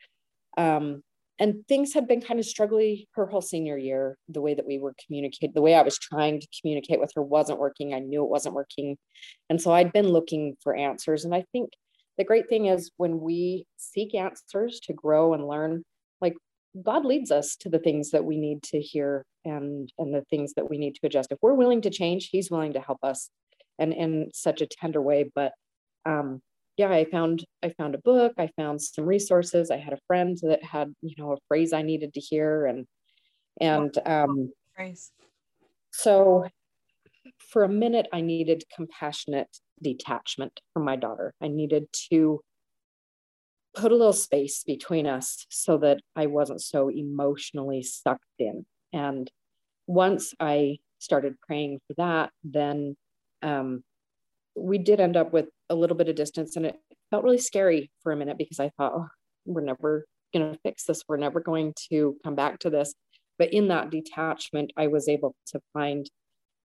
um, 0.56 1.02
and 1.38 1.66
things 1.68 1.92
had 1.92 2.08
been 2.08 2.20
kind 2.20 2.40
of 2.40 2.46
struggling 2.46 3.04
her 3.14 3.26
whole 3.26 3.42
senior 3.42 3.76
year 3.76 4.16
the 4.28 4.40
way 4.40 4.54
that 4.54 4.66
we 4.66 4.78
were 4.78 4.94
communicating 5.04 5.52
the 5.54 5.62
way 5.62 5.74
i 5.74 5.82
was 5.82 5.98
trying 5.98 6.40
to 6.40 6.48
communicate 6.60 7.00
with 7.00 7.12
her 7.14 7.22
wasn't 7.22 7.58
working. 7.58 7.94
I 7.94 8.00
knew 8.00 8.22
it 8.22 8.30
wasn't 8.30 8.54
working. 8.54 8.96
And 9.50 9.60
so 9.60 9.72
i'd 9.72 9.92
been 9.92 10.08
looking 10.08 10.56
for 10.62 10.74
answers. 10.74 11.24
And 11.24 11.34
i 11.34 11.44
think 11.52 11.70
the 12.18 12.24
great 12.24 12.48
thing 12.48 12.66
is 12.66 12.90
when 12.96 13.20
we 13.20 13.66
seek 13.76 14.14
answers 14.14 14.80
to 14.84 14.92
grow 14.92 15.34
and 15.34 15.46
learn 15.46 15.84
like 16.20 16.34
god 16.82 17.04
leads 17.04 17.30
us 17.30 17.56
to 17.56 17.68
the 17.68 17.78
things 17.78 18.10
that 18.10 18.24
we 18.24 18.38
need 18.38 18.62
to 18.62 18.80
hear 18.80 19.24
and 19.44 19.92
and 19.98 20.14
the 20.14 20.24
things 20.30 20.54
that 20.54 20.68
we 20.68 20.78
need 20.78 20.94
to 20.94 21.06
adjust. 21.06 21.32
If 21.32 21.38
we're 21.42 21.54
willing 21.54 21.82
to 21.82 21.90
change 21.90 22.28
he's 22.30 22.50
willing 22.50 22.72
to 22.74 22.80
help 22.80 22.98
us 23.02 23.30
and 23.78 23.92
in 23.92 24.30
such 24.32 24.60
a 24.62 24.66
tender 24.66 25.02
way. 25.02 25.30
But 25.34 25.52
um 26.04 26.40
yeah, 26.76 26.90
I 26.90 27.04
found 27.04 27.44
I 27.62 27.70
found 27.70 27.94
a 27.94 27.98
book, 27.98 28.34
I 28.38 28.50
found 28.56 28.80
some 28.82 29.06
resources. 29.06 29.70
I 29.70 29.78
had 29.78 29.92
a 29.92 30.00
friend 30.06 30.36
that 30.42 30.62
had, 30.62 30.94
you 31.02 31.14
know, 31.18 31.32
a 31.32 31.38
phrase 31.48 31.72
I 31.72 31.82
needed 31.82 32.14
to 32.14 32.20
hear 32.20 32.66
and 32.66 32.86
and 33.60 33.96
um 34.04 34.52
phrase. 34.74 35.10
So 35.90 36.46
for 37.38 37.64
a 37.64 37.68
minute 37.68 38.06
I 38.12 38.20
needed 38.20 38.64
compassionate 38.74 39.48
detachment 39.82 40.60
from 40.72 40.84
my 40.84 40.96
daughter. 40.96 41.34
I 41.40 41.48
needed 41.48 41.86
to 42.10 42.40
put 43.74 43.92
a 43.92 43.96
little 43.96 44.12
space 44.12 44.62
between 44.64 45.06
us 45.06 45.46
so 45.50 45.78
that 45.78 46.00
I 46.14 46.26
wasn't 46.26 46.62
so 46.62 46.88
emotionally 46.88 47.82
sucked 47.82 48.24
in. 48.38 48.64
And 48.92 49.30
once 49.86 50.34
I 50.40 50.78
started 50.98 51.40
praying 51.40 51.80
for 51.86 51.94
that, 51.98 52.30
then 52.42 52.96
um, 53.42 53.84
we 54.56 54.78
did 54.78 55.00
end 55.00 55.16
up 55.16 55.32
with 55.32 55.46
a 55.70 55.74
little 55.74 55.96
bit 55.96 56.08
of 56.08 56.16
distance 56.16 56.56
and 56.56 56.66
it 56.66 56.76
felt 57.10 57.24
really 57.24 57.38
scary 57.38 57.90
for 58.02 58.12
a 58.12 58.16
minute 58.16 58.38
because 58.38 58.60
I 58.60 58.70
thought, 58.76 58.92
oh, 58.94 59.08
we're 59.44 59.62
never 59.62 60.06
going 60.32 60.52
to 60.52 60.58
fix 60.62 60.84
this. 60.84 61.02
We're 61.08 61.16
never 61.16 61.40
going 61.40 61.74
to 61.90 62.16
come 62.24 62.34
back 62.34 62.58
to 62.60 62.70
this. 62.70 62.94
But 63.38 63.52
in 63.52 63.68
that 63.68 63.90
detachment, 63.90 64.72
I 64.76 64.86
was 64.86 65.08
able 65.08 65.34
to 65.48 65.60
find, 65.72 66.08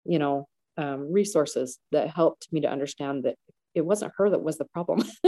you 0.05 0.19
know, 0.19 0.47
um, 0.77 1.11
resources 1.11 1.77
that 1.91 2.09
helped 2.09 2.47
me 2.51 2.61
to 2.61 2.71
understand 2.71 3.23
that 3.25 3.35
it 3.75 3.85
wasn't 3.85 4.13
her 4.17 4.29
that 4.29 4.43
was 4.43 4.57
the 4.57 4.65
problem. 4.73 5.03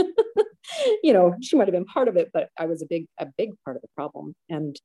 you 1.02 1.12
know, 1.12 1.34
she 1.42 1.56
might 1.56 1.68
have 1.68 1.74
been 1.74 1.84
part 1.84 2.08
of 2.08 2.16
it, 2.16 2.30
but 2.32 2.48
I 2.58 2.66
was 2.66 2.82
a 2.82 2.86
big, 2.86 3.06
a 3.18 3.26
big 3.36 3.50
part 3.64 3.76
of 3.76 3.82
the 3.82 3.88
problem. 3.94 4.34
And 4.48 4.76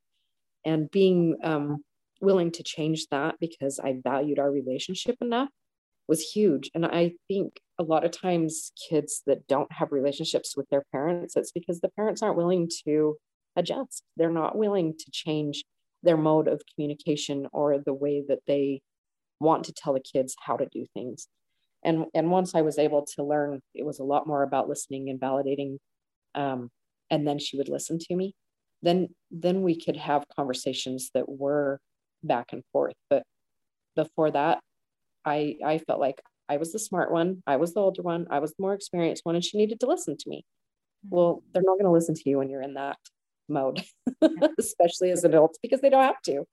and 0.65 0.91
being 0.91 1.37
um, 1.43 1.83
willing 2.21 2.51
to 2.51 2.63
change 2.63 3.07
that 3.11 3.35
because 3.39 3.79
I 3.79 3.99
valued 4.03 4.39
our 4.39 4.51
relationship 4.51 5.15
enough 5.21 5.49
was 6.07 6.21
huge. 6.21 6.69
And 6.73 6.85
I 6.85 7.13
think 7.27 7.53
a 7.79 7.83
lot 7.83 8.03
of 8.03 8.11
times 8.11 8.71
kids 8.89 9.23
that 9.25 9.47
don't 9.47 9.71
have 9.71 9.91
relationships 9.91 10.55
with 10.55 10.67
their 10.69 10.83
parents, 10.91 11.35
it's 11.35 11.51
because 11.51 11.79
the 11.79 11.89
parents 11.89 12.21
aren't 12.21 12.37
willing 12.37 12.69
to 12.85 13.17
adjust. 13.55 14.03
They're 14.17 14.29
not 14.31 14.57
willing 14.57 14.93
to 14.97 15.11
change 15.11 15.63
their 16.03 16.17
mode 16.17 16.47
of 16.47 16.61
communication 16.75 17.47
or 17.51 17.79
the 17.79 17.93
way 17.93 18.23
that 18.27 18.39
they 18.47 18.81
want 19.39 19.63
to 19.65 19.73
tell 19.73 19.93
the 19.93 20.01
kids 20.01 20.35
how 20.39 20.57
to 20.57 20.67
do 20.71 20.85
things. 20.93 21.27
And, 21.83 22.05
and 22.13 22.29
once 22.29 22.53
I 22.53 22.61
was 22.61 22.77
able 22.77 23.05
to 23.15 23.23
learn, 23.23 23.61
it 23.73 23.85
was 23.85 23.99
a 23.99 24.03
lot 24.03 24.27
more 24.27 24.43
about 24.43 24.67
listening 24.67 25.09
and 25.09 25.19
validating. 25.19 25.77
Um, 26.35 26.69
and 27.09 27.25
then 27.25 27.39
she 27.39 27.57
would 27.57 27.69
listen 27.69 27.97
to 27.99 28.15
me. 28.15 28.35
Then, 28.81 29.09
then 29.31 29.61
we 29.61 29.79
could 29.79 29.95
have 29.95 30.25
conversations 30.35 31.09
that 31.13 31.27
were 31.27 31.79
back 32.23 32.51
and 32.51 32.63
forth. 32.71 32.95
But 33.09 33.23
before 33.95 34.31
that, 34.31 34.59
I 35.25 35.57
I 35.65 35.79
felt 35.79 35.99
like 35.99 36.21
I 36.49 36.57
was 36.57 36.71
the 36.71 36.79
smart 36.79 37.11
one, 37.11 37.43
I 37.45 37.57
was 37.57 37.73
the 37.73 37.81
older 37.81 38.01
one, 38.01 38.27
I 38.29 38.39
was 38.39 38.51
the 38.51 38.61
more 38.61 38.73
experienced 38.73 39.25
one, 39.25 39.35
and 39.35 39.43
she 39.43 39.57
needed 39.57 39.79
to 39.81 39.87
listen 39.87 40.17
to 40.17 40.29
me. 40.29 40.45
Mm-hmm. 41.05 41.15
Well, 41.15 41.43
they're 41.53 41.63
not 41.63 41.75
going 41.75 41.85
to 41.85 41.91
listen 41.91 42.15
to 42.15 42.29
you 42.29 42.39
when 42.39 42.49
you're 42.49 42.61
in 42.61 42.73
that 42.73 42.97
mode, 43.47 43.83
especially 44.59 45.11
as 45.11 45.23
adults, 45.23 45.59
because 45.61 45.81
they 45.81 45.89
don't 45.89 46.03
have 46.03 46.21
to. 46.23 46.45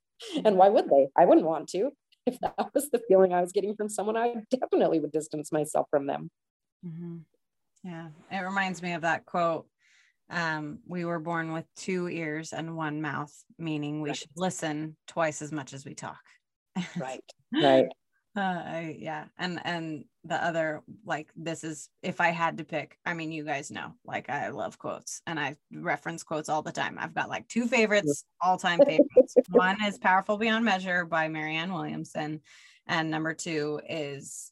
and 0.45 0.57
why 0.57 0.69
would 0.69 0.89
they? 0.89 1.07
I 1.17 1.25
wouldn't 1.25 1.47
want 1.47 1.69
to. 1.69 1.91
If 2.25 2.39
that 2.41 2.69
was 2.73 2.89
the 2.89 3.01
feeling 3.07 3.33
I 3.33 3.41
was 3.41 3.51
getting 3.51 3.75
from 3.75 3.89
someone, 3.89 4.17
I 4.17 4.35
definitely 4.51 4.99
would 4.99 5.11
distance 5.11 5.51
myself 5.51 5.87
from 5.89 6.07
them. 6.07 6.29
Mm-hmm. 6.85 7.17
Yeah, 7.83 8.09
it 8.31 8.39
reminds 8.39 8.81
me 8.81 8.93
of 8.93 9.01
that 9.01 9.25
quote. 9.25 9.67
Um, 10.29 10.79
we 10.85 11.05
were 11.05 11.19
born 11.19 11.53
with 11.53 11.65
two 11.77 12.09
ears 12.09 12.51
and 12.51 12.75
one 12.75 13.01
mouth, 13.01 13.33
meaning 13.57 14.01
we 14.01 14.09
right. 14.09 14.17
should 14.17 14.31
listen 14.35 14.97
twice 15.07 15.41
as 15.41 15.51
much 15.51 15.73
as 15.73 15.85
we 15.85 15.93
talk. 15.93 16.19
right. 16.97 17.23
Right. 17.53 17.85
Uh, 18.37 18.61
I, 18.63 18.95
yeah, 18.99 19.25
and 19.39 19.59
and 19.65 20.05
the 20.23 20.35
other 20.35 20.83
like 21.07 21.31
this 21.35 21.63
is 21.63 21.89
if 22.03 22.21
I 22.21 22.29
had 22.29 22.59
to 22.59 22.63
pick. 22.63 22.99
I 23.03 23.15
mean, 23.15 23.31
you 23.31 23.43
guys 23.43 23.71
know, 23.71 23.93
like 24.05 24.29
I 24.29 24.49
love 24.49 24.77
quotes, 24.77 25.23
and 25.25 25.39
I 25.39 25.55
reference 25.73 26.21
quotes 26.21 26.47
all 26.47 26.61
the 26.61 26.71
time. 26.71 26.97
I've 26.99 27.15
got 27.15 27.29
like 27.29 27.47
two 27.47 27.67
favorites, 27.67 28.25
all 28.41 28.57
time 28.57 28.79
favorites. 28.85 29.35
One 29.49 29.83
is 29.83 29.97
"Powerful 29.97 30.37
Beyond 30.37 30.63
Measure" 30.63 31.03
by 31.03 31.29
Marianne 31.29 31.73
Williamson, 31.73 32.41
and 32.85 33.09
number 33.09 33.33
two 33.33 33.81
is, 33.89 34.51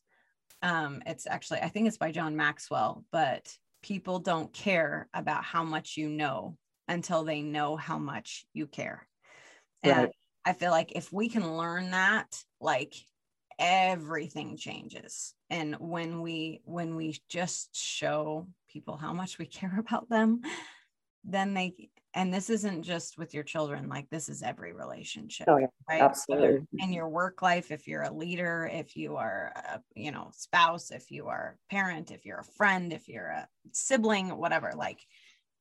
um, 0.64 1.04
it's 1.06 1.28
actually 1.28 1.60
I 1.60 1.70
think 1.70 1.88
it's 1.88 2.00
by 2.00 2.12
John 2.12 2.36
Maxwell, 2.36 3.06
but 3.12 3.56
people 3.84 4.18
don't 4.18 4.52
care 4.52 5.08
about 5.14 5.44
how 5.44 5.64
much 5.64 5.96
you 5.96 6.10
know 6.10 6.58
until 6.88 7.24
they 7.24 7.44
know 7.44 7.76
how 7.76 8.00
much 8.00 8.48
you 8.52 8.66
care. 8.66 9.08
And 9.84 9.96
right. 9.96 10.12
I 10.44 10.54
feel 10.54 10.72
like 10.72 10.94
if 10.94 11.14
we 11.14 11.30
can 11.30 11.56
learn 11.56 11.92
that, 11.92 12.44
like 12.60 12.96
everything 13.60 14.58
changes 14.58 15.34
and 15.50 15.76
when 15.80 16.22
we 16.22 16.62
when 16.66 16.96
we 16.96 17.18
just 17.30 17.76
show 17.76 18.48
people 18.70 18.98
how 18.98 19.14
much 19.14 19.38
we 19.38 19.46
care 19.46 19.78
about 19.80 20.10
them 20.10 20.42
then 21.24 21.54
they 21.54 21.74
and 22.14 22.34
this 22.34 22.50
isn't 22.50 22.84
just 22.84 23.18
with 23.18 23.34
your 23.34 23.44
children 23.44 23.90
like 23.90 24.10
this 24.10 24.30
is 24.30 24.42
every 24.42 24.74
relationship 24.74 25.48
oh, 25.50 25.58
yeah. 25.58 25.68
right 25.90 26.02
absolutely 26.02 26.66
in 26.80 26.94
your 26.94 27.10
work 27.10 27.42
life 27.42 27.72
if 27.72 27.88
you're 27.88 28.04
a 28.04 28.14
leader 28.14 28.70
if 28.72 28.96
you 28.96 29.16
are 29.18 29.52
a 29.56 29.82
you 29.96 30.12
know 30.12 30.30
spouse 30.34 30.92
if 30.92 31.12
you 31.12 31.28
are 31.28 31.58
a 31.70 31.74
parent 31.74 32.12
if 32.12 32.26
you're 32.26 32.40
a 32.40 32.52
friend 32.58 32.94
if 32.94 33.08
you're 33.08 33.28
a 33.28 33.48
sibling 33.72 34.30
whatever 34.38 34.72
like 34.76 35.00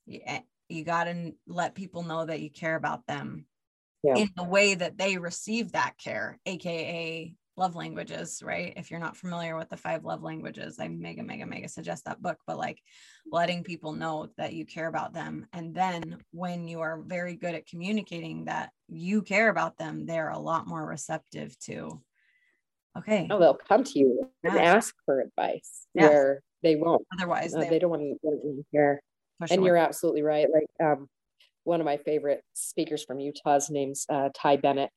you, 0.06 0.20
eh, 0.26 0.40
you 0.68 0.84
got 0.84 1.04
to 1.04 1.32
let 1.46 1.74
people 1.74 2.02
know 2.02 2.24
that 2.24 2.40
you 2.40 2.50
care 2.50 2.76
about 2.76 3.06
them 3.06 3.46
yeah. 4.02 4.16
in 4.16 4.30
the 4.36 4.44
way 4.44 4.74
that 4.74 4.96
they 4.96 5.16
receive 5.16 5.72
that 5.72 5.98
care 5.98 6.38
aka 6.46 7.34
love 7.56 7.74
languages, 7.76 8.42
right? 8.44 8.72
If 8.76 8.90
you're 8.90 9.00
not 9.00 9.16
familiar 9.16 9.56
with 9.56 9.68
the 9.68 9.76
five 9.76 10.04
love 10.04 10.22
languages, 10.22 10.78
I 10.80 10.88
mega, 10.88 11.22
mega, 11.22 11.46
mega 11.46 11.68
suggest 11.68 12.04
that 12.04 12.20
book, 12.20 12.38
but 12.46 12.58
like 12.58 12.80
letting 13.30 13.62
people 13.62 13.92
know 13.92 14.28
that 14.36 14.54
you 14.54 14.66
care 14.66 14.88
about 14.88 15.12
them. 15.12 15.46
And 15.52 15.74
then 15.74 16.18
when 16.32 16.66
you 16.66 16.80
are 16.80 17.02
very 17.06 17.36
good 17.36 17.54
at 17.54 17.66
communicating 17.66 18.46
that 18.46 18.70
you 18.88 19.22
care 19.22 19.48
about 19.48 19.78
them, 19.78 20.06
they're 20.06 20.30
a 20.30 20.38
lot 20.38 20.66
more 20.66 20.84
receptive 20.84 21.58
to, 21.60 22.02
okay. 22.98 23.28
Oh, 23.30 23.38
they'll 23.38 23.54
come 23.54 23.84
to 23.84 23.98
you 23.98 24.30
yes. 24.42 24.54
and 24.54 24.64
ask 24.64 24.94
for 25.04 25.20
advice 25.20 25.86
yes. 25.94 26.10
where 26.10 26.42
they 26.62 26.76
won't. 26.76 27.06
Otherwise, 27.12 27.54
uh, 27.54 27.60
they, 27.60 27.70
they, 27.70 27.78
don't 27.78 27.90
want 27.90 28.02
to 28.02 28.64
hear. 28.72 29.00
And 29.50 29.64
you're 29.64 29.76
absolutely 29.76 30.22
right. 30.22 30.48
Like, 30.52 30.66
um, 30.84 31.08
one 31.64 31.80
of 31.80 31.86
my 31.86 31.96
favorite 31.96 32.42
speakers 32.52 33.04
from 33.04 33.20
Utah's 33.20 33.70
name's 33.70 34.06
uh, 34.08 34.28
Ty 34.34 34.56
Bennett, 34.58 34.90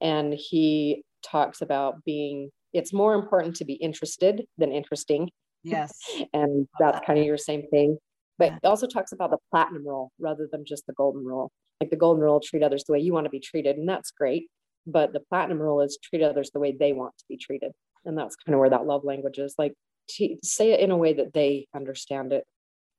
and 0.00 0.32
he 0.32 1.02
talks 1.22 1.60
about 1.60 2.04
being 2.04 2.50
it's 2.72 2.92
more 2.92 3.14
important 3.14 3.56
to 3.56 3.64
be 3.64 3.74
interested 3.74 4.44
than 4.58 4.72
interesting. 4.72 5.30
Yes. 5.62 5.92
and 6.32 6.68
that's 6.78 7.04
kind 7.04 7.18
of 7.18 7.24
your 7.24 7.38
same 7.38 7.66
thing. 7.68 7.98
But 8.38 8.52
yeah. 8.52 8.68
also 8.68 8.86
talks 8.86 9.12
about 9.12 9.30
the 9.30 9.38
platinum 9.50 9.86
rule 9.86 10.12
rather 10.18 10.48
than 10.50 10.64
just 10.64 10.86
the 10.86 10.92
golden 10.94 11.24
rule. 11.24 11.50
Like 11.80 11.90
the 11.90 11.96
golden 11.96 12.22
rule, 12.22 12.40
treat 12.40 12.62
others 12.62 12.84
the 12.84 12.92
way 12.92 13.00
you 13.00 13.12
want 13.12 13.24
to 13.24 13.30
be 13.30 13.40
treated, 13.40 13.76
and 13.76 13.88
that's 13.88 14.10
great. 14.10 14.48
But 14.86 15.12
the 15.12 15.20
platinum 15.20 15.58
rule 15.58 15.80
is 15.80 15.98
treat 16.02 16.22
others 16.22 16.50
the 16.50 16.60
way 16.60 16.74
they 16.78 16.92
want 16.92 17.14
to 17.18 17.24
be 17.28 17.36
treated. 17.36 17.72
And 18.04 18.16
that's 18.16 18.36
kind 18.36 18.54
of 18.54 18.60
where 18.60 18.70
that 18.70 18.86
love 18.86 19.04
language 19.04 19.38
is 19.38 19.54
like 19.58 19.74
to 20.16 20.36
say 20.42 20.72
it 20.72 20.80
in 20.80 20.90
a 20.90 20.96
way 20.96 21.14
that 21.14 21.32
they 21.32 21.66
understand 21.74 22.32
it. 22.32 22.44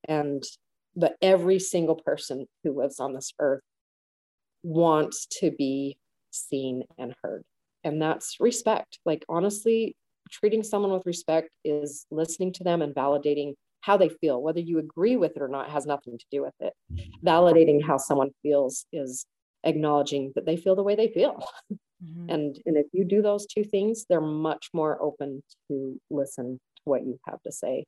And 0.07 0.43
but 0.95 1.15
every 1.21 1.60
single 1.60 1.95
person 1.95 2.47
who 2.63 2.77
lives 2.77 2.99
on 2.99 3.13
this 3.13 3.34
earth 3.39 3.62
wants 4.63 5.25
to 5.39 5.51
be 5.51 5.97
seen 6.31 6.84
and 6.97 7.15
heard 7.23 7.43
and 7.84 8.02
that's 8.02 8.38
respect. 8.39 9.00
Like 9.06 9.26
honestly 9.30 9.96
treating 10.32 10.63
someone 10.63 10.91
with 10.91 11.06
respect 11.06 11.50
is 11.63 12.06
listening 12.10 12.54
to 12.54 12.63
them 12.63 12.82
and 12.82 12.96
validating 12.96 13.54
how 13.82 13.98
they 13.98 14.10
feel 14.10 14.41
whether 14.41 14.60
you 14.60 14.80
agree 14.80 15.17
with 15.17 15.36
it 15.36 15.41
or 15.41 15.48
not 15.48 15.70
has 15.70 15.86
nothing 15.86 16.17
to 16.17 16.26
do 16.32 16.41
with 16.41 16.54
it. 16.60 16.74
Validating 17.26 17.84
how 17.84 17.98
someone 17.98 18.30
feels 18.41 18.86
is 18.94 19.26
acknowledging 19.63 20.32
that 20.36 20.46
they 20.46 20.56
feel 20.56 20.76
the 20.76 20.84
way 20.84 20.96
they 20.96 21.08
feel. 21.10 21.44
Mm-hmm. 22.04 22.30
and 22.30 22.60
and 22.65 22.78
if 22.78 22.88
you 22.94 23.04
do 23.06 23.22
those 23.22 23.46
two 23.46 23.63
things 23.63 24.06
they're 24.08 24.22
much 24.22 24.70
more 24.74 25.02
open 25.02 25.44
to 25.70 26.00
listen 26.10 26.60
to 26.78 26.82
what 26.86 27.04
you 27.04 27.20
have 27.28 27.41
to 27.44 27.52
say. 27.52 27.86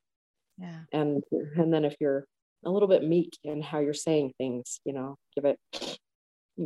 Yeah. 0.57 0.81
And 0.91 1.23
and 1.31 1.73
then 1.73 1.85
if 1.85 1.95
you're 1.99 2.25
a 2.65 2.71
little 2.71 2.87
bit 2.87 3.03
meek 3.03 3.37
in 3.43 3.61
how 3.61 3.79
you're 3.79 3.93
saying 3.93 4.33
things 4.37 4.79
you 4.85 4.93
know 4.93 5.17
give 5.35 5.45
it 5.45 5.59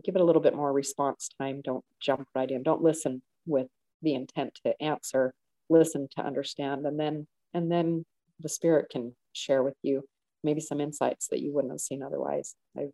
give 0.03 0.15
it 0.15 0.21
a 0.21 0.25
little 0.25 0.41
bit 0.41 0.55
more 0.55 0.71
response 0.71 1.29
time. 1.39 1.61
Don't 1.63 1.83
jump 1.99 2.27
right 2.35 2.49
in. 2.49 2.63
Don't 2.63 2.81
listen 2.81 3.21
with 3.45 3.67
the 4.01 4.13
intent 4.13 4.59
to 4.65 4.81
answer. 4.81 5.33
Listen 5.69 6.07
to 6.15 6.25
understand, 6.25 6.85
and 6.85 6.99
then 6.99 7.27
and 7.53 7.71
then 7.71 8.05
the 8.39 8.49
spirit 8.49 8.87
can 8.89 9.15
share 9.33 9.63
with 9.63 9.75
you 9.81 10.03
maybe 10.43 10.61
some 10.61 10.79
insights 10.79 11.27
that 11.27 11.41
you 11.41 11.53
wouldn't 11.53 11.73
have 11.73 11.81
seen 11.81 12.03
otherwise. 12.03 12.55
I, 12.77 12.87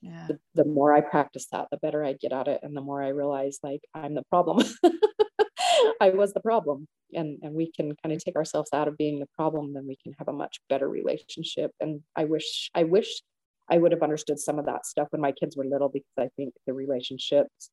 yeah. 0.00 0.26
the, 0.28 0.38
the 0.54 0.64
more 0.64 0.94
I 0.94 1.00
practice 1.00 1.46
that, 1.50 1.68
the 1.70 1.76
better 1.78 2.04
I 2.04 2.12
get 2.12 2.32
at 2.32 2.46
it, 2.46 2.60
and 2.62 2.76
the 2.76 2.80
more 2.80 3.02
I 3.02 3.08
realize 3.08 3.58
like 3.62 3.80
I'm 3.94 4.14
the 4.14 4.22
problem. 4.30 4.64
I 6.00 6.10
was 6.10 6.32
the 6.32 6.40
problem, 6.40 6.86
and 7.12 7.38
and 7.42 7.54
we 7.54 7.72
can 7.72 7.94
kind 8.02 8.12
of 8.12 8.22
take 8.22 8.36
ourselves 8.36 8.70
out 8.72 8.88
of 8.88 8.96
being 8.96 9.18
the 9.18 9.28
problem, 9.36 9.74
then 9.74 9.86
we 9.86 9.96
can 10.02 10.12
have 10.18 10.28
a 10.28 10.32
much 10.32 10.60
better 10.68 10.88
relationship. 10.88 11.72
And 11.80 12.02
I 12.16 12.24
wish 12.24 12.70
I 12.74 12.84
wish 12.84 13.22
I 13.70 13.78
would 13.78 13.92
have 13.92 14.02
understood 14.02 14.38
some 14.38 14.58
of 14.58 14.66
that 14.66 14.86
stuff 14.86 15.08
when 15.10 15.20
my 15.20 15.32
kids 15.32 15.56
were 15.56 15.64
little 15.64 15.88
because 15.88 16.12
I 16.18 16.28
think 16.36 16.54
the 16.66 16.72
relationships 16.72 17.70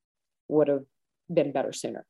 would 0.47 0.67
have 0.67 0.83
been 1.33 1.51
better 1.51 1.73
sooner. 1.73 2.05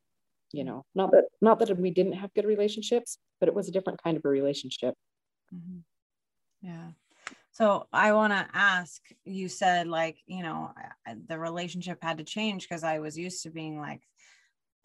You 0.51 0.63
know, 0.63 0.85
not 0.95 1.11
that 1.11 1.25
not 1.41 1.59
that 1.59 1.77
we 1.77 1.91
didn't 1.91 2.13
have 2.13 2.33
good 2.33 2.45
relationships, 2.45 3.17
but 3.39 3.49
it 3.49 3.55
was 3.55 3.67
a 3.67 3.71
different 3.71 4.01
kind 4.01 4.17
of 4.17 4.25
a 4.25 4.29
relationship. 4.29 4.95
Mm-hmm. 5.53 5.79
Yeah. 6.61 6.89
So 7.51 7.87
I 7.91 8.13
want 8.13 8.33
to 8.33 8.47
ask. 8.53 9.01
You 9.25 9.49
said 9.49 9.87
like 9.87 10.17
you 10.27 10.43
know 10.43 10.71
the 11.27 11.39
relationship 11.39 12.01
had 12.01 12.17
to 12.19 12.23
change 12.23 12.67
because 12.67 12.83
I 12.83 12.99
was 12.99 13.17
used 13.17 13.43
to 13.43 13.49
being 13.49 13.79
like 13.79 14.01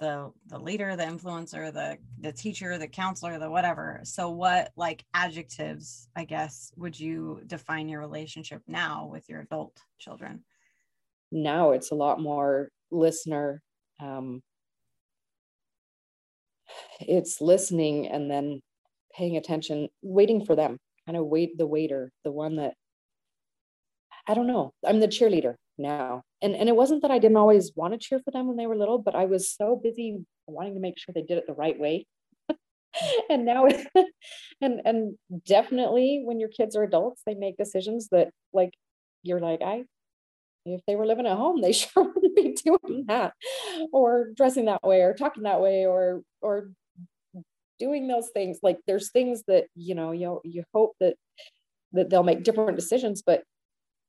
the 0.00 0.32
the 0.46 0.58
leader 0.58 0.96
the 0.96 1.04
influencer 1.04 1.72
the 1.72 1.98
the 2.20 2.32
teacher 2.32 2.78
the 2.78 2.88
counselor 2.88 3.38
the 3.38 3.50
whatever. 3.50 4.00
So 4.02 4.30
what 4.30 4.72
like 4.76 5.04
adjectives 5.14 6.08
i 6.16 6.24
guess 6.24 6.72
would 6.76 6.98
you 6.98 7.42
define 7.46 7.88
your 7.88 8.00
relationship 8.00 8.62
now 8.66 9.08
with 9.10 9.28
your 9.28 9.40
adult 9.42 9.78
children? 9.98 10.42
Now 11.30 11.72
it's 11.72 11.92
a 11.92 11.94
lot 11.94 12.20
more 12.20 12.70
listener 12.90 13.62
um, 14.00 14.42
it's 17.00 17.40
listening 17.40 18.08
and 18.08 18.30
then 18.30 18.60
paying 19.14 19.36
attention 19.36 19.88
waiting 20.02 20.44
for 20.44 20.54
them 20.56 20.78
kind 21.06 21.16
of 21.16 21.26
wait 21.26 21.56
the 21.58 21.66
waiter 21.66 22.12
the 22.24 22.30
one 22.30 22.56
that 22.56 22.74
i 24.28 24.34
don't 24.34 24.46
know 24.46 24.72
i'm 24.86 25.00
the 25.00 25.08
cheerleader 25.08 25.54
now. 25.78 26.22
And 26.42 26.54
and 26.54 26.68
it 26.68 26.76
wasn't 26.76 27.02
that 27.02 27.11
I 27.11 27.18
didn't 27.18 27.37
always 27.37 27.72
want 27.74 27.94
to 27.94 27.98
cheer 27.98 28.20
for 28.24 28.30
them 28.30 28.46
when 28.46 28.56
they 28.56 28.66
were 28.66 28.76
little, 28.76 28.98
but 28.98 29.14
I 29.14 29.26
was 29.26 29.52
so 29.52 29.76
busy 29.83 30.18
wanting 30.46 30.74
to 30.74 30.80
make 30.80 30.98
sure 30.98 31.12
they 31.12 31.22
did 31.22 31.38
it 31.38 31.46
the 31.46 31.54
right 31.54 31.78
way. 31.78 32.06
and 33.30 33.44
now 33.44 33.66
and 34.61 34.80
and 34.85 35.18
definitely 35.44 36.23
when 36.25 36.40
your 36.40 36.48
kids 36.48 36.77
are 36.77 36.83
adults, 36.83 37.23
they 37.27 37.35
make 37.35 37.56
decisions 37.56 38.08
that 38.10 38.31
like 38.52 38.75
you're 39.23 39.40
like, 39.40 39.62
I 39.62 39.85
if 40.66 40.81
they 40.87 40.96
were 40.96 41.06
living 41.06 41.27
at 41.27 41.37
home, 41.37 41.60
they 41.60 41.73
sure 41.73 42.02
wouldn't 42.02 42.37
be 42.37 42.56
doing 42.64 43.04
that 43.06 43.35
or 43.92 44.31
dressing 44.37 44.66
that 44.66 44.83
way 44.83 45.02
or 45.02 45.14
talking 45.14 45.44
that 45.44 45.60
way 45.60 45.87
or 45.87 46.23
or 46.40 46.71
doing 47.79 48.08
those 48.08 48.29
things. 48.33 48.58
Like 48.62 48.79
there's 48.87 49.10
things 49.10 49.42
that 49.48 49.64
you 49.75 49.94
know 49.94 50.12
you 50.12 50.40
you 50.44 50.64
hope 50.75 50.92
that 51.00 51.16
that 51.92 52.10
they'll 52.10 52.23
make 52.23 52.44
different 52.44 52.77
decisions, 52.77 53.23
but 53.23 53.42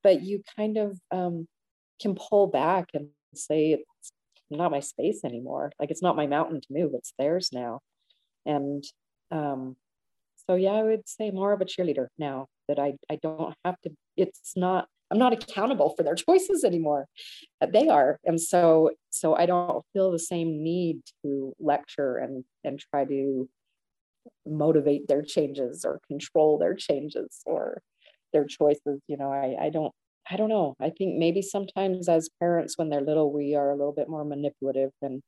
but 0.03 0.21
you 0.23 0.41
kind 0.55 0.77
of 0.77 0.99
um, 1.11 1.47
can 2.01 2.15
pull 2.15 2.47
back 2.47 2.89
and 2.93 3.09
say 3.33 3.73
it's 3.73 4.11
not 4.49 4.71
my 4.71 4.79
space 4.79 5.21
anymore. 5.23 5.71
Like 5.79 5.91
it's 5.91 6.01
not 6.01 6.15
my 6.15 6.27
mountain 6.27 6.61
to 6.61 6.67
move, 6.69 6.91
it's 6.93 7.13
theirs 7.17 7.49
now. 7.53 7.79
And 8.45 8.83
um, 9.31 9.75
so 10.47 10.55
yeah, 10.55 10.71
I 10.71 10.83
would 10.83 11.07
say 11.07 11.31
more 11.31 11.53
of 11.53 11.61
a 11.61 11.65
cheerleader 11.65 12.07
now 12.17 12.47
that 12.67 12.79
I, 12.79 12.93
I 13.09 13.17
don't 13.21 13.53
have 13.63 13.79
to, 13.81 13.91
it's 14.17 14.53
not, 14.55 14.87
I'm 15.11 15.19
not 15.19 15.33
accountable 15.33 15.93
for 15.95 16.03
their 16.03 16.15
choices 16.27 16.63
anymore. 16.63 17.07
They 17.65 17.87
are. 17.87 18.19
And 18.25 18.39
so 18.39 18.91
so 19.09 19.35
I 19.35 19.45
don't 19.45 19.83
feel 19.93 20.11
the 20.11 20.19
same 20.19 20.63
need 20.63 21.01
to 21.23 21.53
lecture 21.59 22.17
and 22.17 22.43
and 22.63 22.79
try 22.79 23.05
to 23.05 23.49
motivate 24.45 25.07
their 25.07 25.21
changes 25.21 25.83
or 25.85 25.99
control 26.07 26.57
their 26.57 26.73
changes 26.73 27.41
or 27.45 27.81
their 28.33 28.45
choices. 28.45 29.01
You 29.07 29.17
know, 29.17 29.31
I, 29.31 29.65
I 29.65 29.69
don't 29.69 29.93
I 30.29 30.37
don't 30.37 30.49
know. 30.49 30.75
I 30.79 30.91
think 30.91 31.17
maybe 31.17 31.41
sometimes 31.41 32.07
as 32.07 32.29
parents, 32.39 32.77
when 32.77 32.89
they're 32.89 33.01
little, 33.01 33.33
we 33.33 33.55
are 33.55 33.71
a 33.71 33.75
little 33.75 33.93
bit 33.93 34.09
more 34.09 34.23
manipulative 34.23 34.91
than 35.01 35.21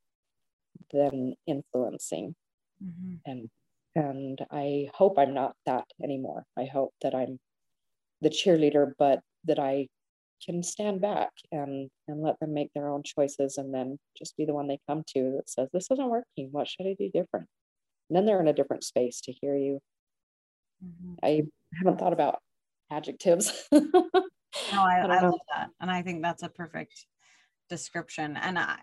than 0.92 1.34
influencing. 1.46 2.34
Mm-hmm. 2.82 3.14
And 3.26 3.48
and 3.96 4.40
I 4.50 4.88
hope 4.94 5.18
I'm 5.18 5.34
not 5.34 5.54
that 5.66 5.84
anymore. 6.02 6.44
I 6.58 6.64
hope 6.64 6.94
that 7.02 7.14
I'm 7.14 7.38
the 8.20 8.30
cheerleader, 8.30 8.92
but 8.98 9.20
that 9.44 9.58
I 9.58 9.88
can 10.44 10.62
stand 10.62 11.00
back 11.00 11.30
and 11.52 11.90
and 12.08 12.22
let 12.22 12.38
them 12.40 12.52
make 12.52 12.70
their 12.74 12.88
own 12.88 13.02
choices 13.02 13.56
and 13.56 13.72
then 13.72 13.98
just 14.16 14.36
be 14.36 14.44
the 14.44 14.54
one 14.54 14.68
they 14.68 14.78
come 14.88 15.02
to 15.06 15.32
that 15.36 15.48
says 15.48 15.68
this 15.72 15.90
isn't 15.90 16.10
working 16.10 16.48
what 16.50 16.68
should 16.68 16.86
i 16.86 16.94
do 16.98 17.08
different 17.08 17.46
and 18.08 18.16
then 18.16 18.26
they're 18.26 18.40
in 18.40 18.48
a 18.48 18.52
different 18.52 18.84
space 18.84 19.20
to 19.22 19.32
hear 19.32 19.56
you 19.56 19.80
mm-hmm. 20.84 21.14
i 21.22 21.42
haven't 21.78 21.98
thought 21.98 22.12
about 22.12 22.40
adjectives. 22.90 23.68
No 24.72 24.82
i, 24.82 25.00
I, 25.00 25.16
I 25.16 25.20
love 25.20 25.40
that 25.52 25.70
and 25.80 25.90
i 25.90 26.00
think 26.02 26.22
that's 26.22 26.44
a 26.44 26.48
perfect 26.48 27.06
description 27.68 28.36
and 28.36 28.56
I, 28.56 28.76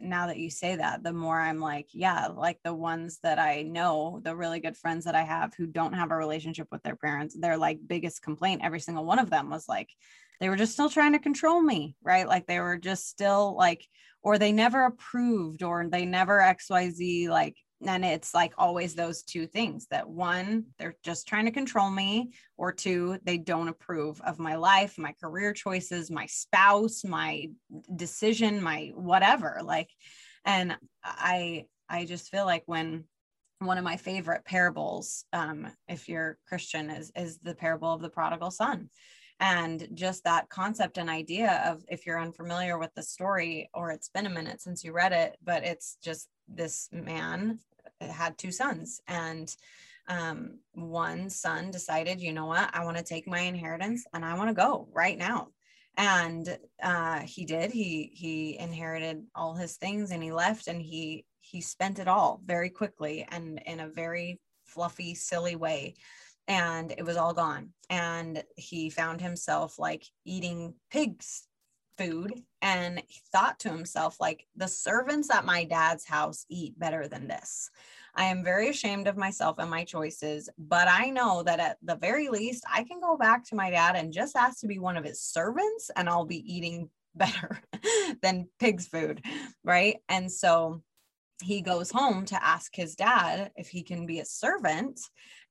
now 0.00 0.28
that 0.28 0.36
you 0.36 0.50
say 0.50 0.76
that 0.76 1.02
the 1.02 1.12
more 1.12 1.40
i'm 1.40 1.58
like 1.58 1.88
yeah 1.92 2.28
like 2.28 2.60
the 2.62 2.72
ones 2.72 3.18
that 3.24 3.40
i 3.40 3.62
know 3.62 4.20
the 4.22 4.36
really 4.36 4.60
good 4.60 4.76
friends 4.76 5.04
that 5.04 5.16
i 5.16 5.22
have 5.22 5.52
who 5.54 5.66
don't 5.66 5.94
have 5.94 6.12
a 6.12 6.16
relationship 6.16 6.68
with 6.70 6.82
their 6.84 6.94
parents 6.94 7.36
their 7.36 7.56
like 7.56 7.80
biggest 7.84 8.22
complaint 8.22 8.60
every 8.62 8.78
single 8.78 9.04
one 9.04 9.18
of 9.18 9.30
them 9.30 9.50
was 9.50 9.68
like 9.68 9.88
they 10.40 10.48
were 10.48 10.56
just 10.56 10.72
still 10.72 10.90
trying 10.90 11.12
to 11.12 11.18
control 11.18 11.60
me 11.60 11.96
right? 12.02 12.28
Like 12.28 12.46
they 12.46 12.60
were 12.60 12.76
just 12.76 13.08
still 13.08 13.56
like 13.56 13.86
or 14.22 14.38
they 14.38 14.52
never 14.52 14.84
approved 14.84 15.62
or 15.62 15.86
they 15.88 16.04
never 16.04 16.38
xyz 16.40 17.28
like 17.28 17.56
and 17.84 18.04
it's 18.04 18.32
like 18.32 18.54
always 18.56 18.94
those 18.94 19.22
two 19.22 19.46
things 19.46 19.86
that 19.90 20.08
one 20.08 20.64
they're 20.78 20.96
just 21.02 21.28
trying 21.28 21.44
to 21.44 21.50
control 21.50 21.90
me 21.90 22.32
or 22.56 22.72
two 22.72 23.18
they 23.24 23.36
don't 23.36 23.68
approve 23.68 24.20
of 24.22 24.38
my 24.38 24.54
life 24.54 24.96
my 24.96 25.12
career 25.20 25.52
choices 25.52 26.10
my 26.10 26.26
spouse 26.26 27.04
my 27.04 27.48
decision 27.94 28.62
my 28.62 28.92
whatever 28.94 29.60
like 29.62 29.90
and 30.44 30.76
i 31.04 31.64
i 31.88 32.04
just 32.04 32.30
feel 32.30 32.46
like 32.46 32.62
when 32.66 33.04
one 33.58 33.78
of 33.78 33.84
my 33.84 33.96
favorite 33.96 34.44
parables 34.44 35.24
um 35.32 35.66
if 35.88 36.08
you're 36.08 36.38
christian 36.48 36.90
is 36.90 37.12
is 37.14 37.38
the 37.38 37.54
parable 37.54 37.92
of 37.92 38.00
the 38.00 38.10
prodigal 38.10 38.50
son 38.50 38.88
and 39.38 39.88
just 39.92 40.24
that 40.24 40.48
concept 40.48 40.96
and 40.96 41.10
idea 41.10 41.62
of 41.66 41.84
if 41.88 42.06
you're 42.06 42.20
unfamiliar 42.20 42.78
with 42.78 42.94
the 42.94 43.02
story 43.02 43.68
or 43.74 43.90
it's 43.90 44.08
been 44.08 44.24
a 44.24 44.30
minute 44.30 44.62
since 44.62 44.82
you 44.82 44.92
read 44.92 45.12
it 45.12 45.36
but 45.44 45.62
it's 45.62 45.98
just 46.02 46.28
this 46.48 46.88
man 46.92 47.58
had 48.00 48.36
two 48.36 48.52
sons 48.52 49.00
and 49.08 49.54
um, 50.08 50.58
one 50.72 51.28
son 51.30 51.70
decided 51.70 52.20
you 52.20 52.32
know 52.32 52.46
what? 52.46 52.70
I 52.72 52.84
want 52.84 52.96
to 52.96 53.02
take 53.02 53.26
my 53.26 53.40
inheritance 53.40 54.04
and 54.12 54.24
i 54.24 54.34
want 54.34 54.48
to 54.48 54.54
go 54.54 54.88
right 54.92 55.18
now. 55.18 55.48
And 55.98 56.58
uh, 56.82 57.20
he 57.20 57.46
did. 57.46 57.70
He 57.70 58.10
he 58.14 58.58
inherited 58.58 59.24
all 59.34 59.54
his 59.54 59.76
things 59.76 60.10
and 60.10 60.22
he 60.22 60.30
left 60.30 60.68
and 60.68 60.80
he 60.80 61.24
he 61.40 61.60
spent 61.60 61.98
it 61.98 62.08
all 62.08 62.40
very 62.44 62.68
quickly 62.68 63.26
and 63.30 63.60
in 63.64 63.80
a 63.80 63.88
very 63.88 64.38
fluffy 64.66 65.14
silly 65.14 65.56
way. 65.56 65.94
And 66.48 66.92
it 66.96 67.04
was 67.04 67.16
all 67.16 67.32
gone. 67.32 67.70
And 67.88 68.44
he 68.56 68.90
found 68.90 69.20
himself 69.20 69.78
like 69.78 70.04
eating 70.24 70.74
pigs 70.90 71.48
food 71.96 72.32
and 72.62 73.02
thought 73.32 73.58
to 73.60 73.68
himself 73.68 74.16
like 74.20 74.46
the 74.56 74.68
servants 74.68 75.30
at 75.30 75.44
my 75.44 75.64
dad's 75.64 76.04
house 76.04 76.44
eat 76.48 76.78
better 76.78 77.08
than 77.08 77.28
this. 77.28 77.70
I 78.14 78.24
am 78.24 78.44
very 78.44 78.70
ashamed 78.70 79.08
of 79.08 79.16
myself 79.16 79.58
and 79.58 79.68
my 79.68 79.84
choices 79.84 80.48
but 80.56 80.88
i 80.88 81.10
know 81.10 81.42
that 81.42 81.60
at 81.60 81.76
the 81.82 81.96
very 81.96 82.30
least 82.30 82.64
i 82.72 82.82
can 82.82 82.98
go 82.98 83.14
back 83.14 83.44
to 83.44 83.54
my 83.54 83.68
dad 83.68 83.94
and 83.94 84.10
just 84.10 84.36
ask 84.36 84.60
to 84.60 84.66
be 84.66 84.78
one 84.78 84.96
of 84.96 85.04
his 85.04 85.20
servants 85.20 85.90
and 85.96 86.08
i'll 86.08 86.24
be 86.24 86.42
eating 86.50 86.88
better 87.14 87.60
than 88.22 88.48
pig's 88.58 88.86
food 88.86 89.22
right? 89.66 89.96
And 90.08 90.30
so 90.30 90.82
he 91.42 91.60
goes 91.60 91.90
home 91.90 92.24
to 92.26 92.42
ask 92.42 92.74
his 92.74 92.94
dad 92.94 93.50
if 93.56 93.68
he 93.68 93.82
can 93.82 94.06
be 94.06 94.20
a 94.20 94.24
servant 94.24 95.00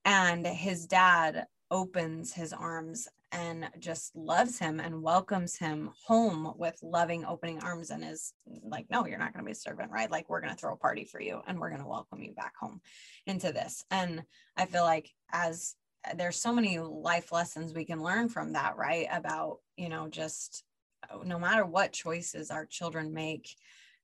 and 0.05 0.47
his 0.47 0.87
dad 0.87 1.45
opens 1.69 2.33
his 2.33 2.53
arms 2.53 3.07
and 3.35 3.69
just 3.79 4.15
loves 4.15 4.57
him 4.57 4.79
and 4.79 5.01
welcomes 5.01 5.57
him 5.57 5.91
home 6.07 6.53
with 6.55 6.79
loving 6.81 7.25
opening 7.25 7.59
arms 7.59 7.89
and 7.89 8.03
is 8.03 8.33
like 8.63 8.85
no 8.89 9.05
you're 9.05 9.19
not 9.19 9.33
going 9.33 9.43
to 9.43 9.45
be 9.45 9.51
a 9.51 9.55
servant 9.55 9.91
right? 9.91 10.09
Like 10.09 10.29
we're 10.29 10.39
going 10.39 10.53
to 10.53 10.57
throw 10.57 10.73
a 10.73 10.77
party 10.77 11.03
for 11.03 11.19
you 11.19 11.41
and 11.45 11.59
we're 11.59 11.69
going 11.69 11.81
to 11.81 11.87
welcome 11.87 12.21
you 12.21 12.33
back 12.33 12.53
home 12.59 12.79
into 13.27 13.51
this. 13.51 13.83
And 13.91 14.23
i 14.55 14.65
feel 14.65 14.83
like 14.83 15.09
as 15.33 15.75
there's 16.15 16.41
so 16.41 16.53
many 16.53 16.79
life 16.79 17.31
lessons 17.33 17.73
we 17.73 17.83
can 17.83 18.01
learn 18.01 18.29
from 18.29 18.53
that 18.53 18.77
right? 18.77 19.07
About 19.11 19.57
you 19.75 19.89
know 19.89 20.07
just 20.07 20.63
oh, 21.11 21.21
no 21.23 21.37
matter 21.37 21.65
what 21.65 21.91
choices 21.91 22.49
our 22.51 22.65
children 22.65 23.13
make. 23.13 23.49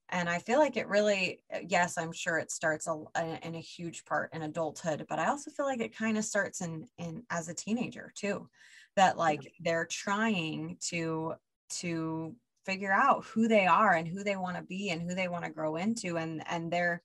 And 0.09 0.27
i 0.27 0.39
feel 0.39 0.59
like 0.59 0.75
it 0.75 0.89
really 0.89 1.41
yes 1.69 1.97
i'm 1.97 2.11
sure 2.11 2.37
it 2.37 2.51
starts 2.51 2.85
a, 2.87 3.01
a, 3.15 3.39
in 3.47 3.55
a 3.55 3.61
huge 3.61 4.03
part 4.03 4.33
in 4.33 4.41
adulthood 4.41 5.05
but 5.07 5.19
i 5.19 5.27
also 5.27 5.51
feel 5.51 5.65
like 5.65 5.79
it 5.79 5.95
kind 5.95 6.17
of 6.17 6.25
starts 6.25 6.59
in 6.59 6.85
in 6.97 7.23
as 7.29 7.47
a 7.47 7.53
teenager 7.53 8.11
too 8.13 8.49
that 8.95 9.17
like 9.17 9.53
they're 9.59 9.87
trying 9.89 10.77
to 10.89 11.33
to 11.69 12.35
figure 12.65 12.91
out 12.91 13.25
who 13.25 13.47
they 13.47 13.65
are 13.65 13.93
and 13.93 14.07
who 14.07 14.23
they 14.23 14.35
want 14.35 14.55
to 14.57 14.63
be 14.63 14.89
and 14.89 15.01
who 15.01 15.15
they 15.15 15.27
want 15.27 15.45
to 15.45 15.51
grow 15.51 15.75
into. 15.77 16.17
And 16.17 16.43
and 16.49 16.71
they're 16.71 17.01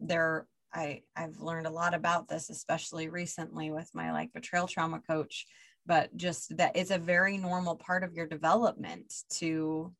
they're 0.00 0.46
I 0.72 1.02
I've 1.16 1.38
learned 1.38 1.66
a 1.66 1.70
lot 1.70 1.94
about 1.94 2.28
this 2.28 2.50
especially 2.50 3.08
recently 3.08 3.70
with 3.70 3.90
my 3.94 4.12
like 4.12 4.32
betrayal 4.32 4.66
trauma 4.66 5.00
coach 5.00 5.46
but 5.86 6.16
just 6.16 6.56
that 6.56 6.76
it's 6.76 6.90
a 6.90 6.98
very 6.98 7.36
normal 7.36 7.76
part 7.76 8.04
of 8.04 8.14
your 8.14 8.26
development 8.26 9.12
to 9.28 9.92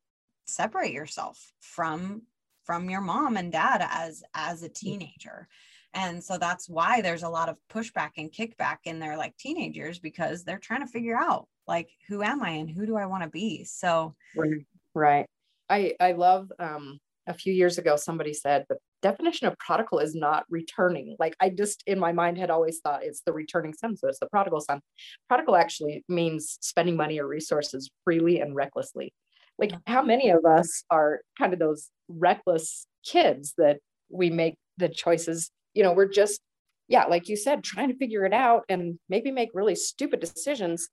separate 0.45 0.93
yourself 0.93 1.51
from 1.61 2.23
from 2.65 2.89
your 2.89 3.01
mom 3.01 3.37
and 3.37 3.51
dad 3.51 3.85
as 3.87 4.23
as 4.33 4.63
a 4.63 4.69
teenager. 4.69 5.47
And 5.93 6.21
so 6.21 6.37
that's 6.37 6.67
why 6.67 6.99
there's 6.99 7.23
a 7.23 7.29
lot 7.29 7.47
of 7.47 7.57
pushback 7.71 8.11
and 8.17 8.31
kickback 8.31 8.79
in 8.83 8.99
their 8.99 9.17
like 9.17 9.37
teenagers 9.37 9.97
because 9.97 10.43
they're 10.43 10.59
trying 10.59 10.81
to 10.81 10.87
figure 10.87 11.17
out 11.17 11.47
like 11.67 11.89
who 12.09 12.21
am 12.21 12.43
i 12.43 12.49
and 12.51 12.69
who 12.69 12.85
do 12.85 12.97
i 12.97 13.05
want 13.05 13.23
to 13.23 13.29
be? 13.29 13.63
So 13.63 14.13
right, 14.35 14.65
right. 14.93 15.25
i 15.69 15.93
i 15.99 16.11
love 16.11 16.51
um 16.59 16.99
a 17.27 17.33
few 17.33 17.53
years 17.53 17.79
ago 17.79 17.95
somebody 17.95 18.33
said 18.33 18.65
the 18.69 18.77
definition 19.01 19.47
of 19.47 19.57
prodigal 19.57 19.99
is 19.99 20.15
not 20.15 20.45
returning. 20.49 21.15
Like 21.17 21.35
i 21.39 21.49
just 21.49 21.83
in 21.87 21.97
my 21.97 22.11
mind 22.11 22.37
had 22.37 22.49
always 22.49 22.79
thought 22.79 23.03
it's 23.03 23.21
the 23.21 23.33
returning 23.33 23.73
son 23.73 23.95
so 23.95 24.09
it's 24.09 24.19
the 24.19 24.27
prodigal 24.27 24.59
son. 24.59 24.81
Prodigal 25.29 25.55
actually 25.55 26.03
means 26.09 26.57
spending 26.61 26.97
money 26.97 27.19
or 27.19 27.27
resources 27.27 27.89
freely 28.03 28.41
and 28.41 28.53
recklessly 28.53 29.13
like 29.57 29.73
how 29.87 30.01
many 30.01 30.29
of 30.29 30.45
us 30.45 30.83
are 30.89 31.21
kind 31.37 31.53
of 31.53 31.59
those 31.59 31.89
reckless 32.07 32.87
kids 33.05 33.53
that 33.57 33.77
we 34.09 34.29
make 34.29 34.55
the 34.77 34.89
choices? 34.89 35.51
You 35.73 35.83
know 35.83 35.93
we're 35.93 36.07
just 36.07 36.41
yeah 36.87 37.05
like 37.05 37.27
you 37.27 37.35
said 37.35 37.63
trying 37.63 37.89
to 37.89 37.97
figure 37.97 38.25
it 38.25 38.33
out 38.33 38.63
and 38.69 38.99
maybe 39.09 39.31
make 39.31 39.49
really 39.53 39.75
stupid 39.75 40.19
decisions. 40.19 40.89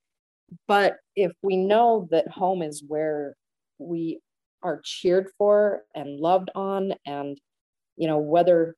But 0.69 0.97
if 1.17 1.33
we 1.43 1.57
know 1.57 2.09
that 2.11 2.29
home 2.29 2.63
is 2.63 2.85
where 2.87 3.35
we 3.79 4.21
are 4.63 4.81
cheered 4.85 5.29
for 5.39 5.83
and 5.95 6.21
loved 6.21 6.51
on 6.55 6.95
and 7.07 7.39
you 7.97 8.07
know 8.07 8.19
whether 8.19 8.77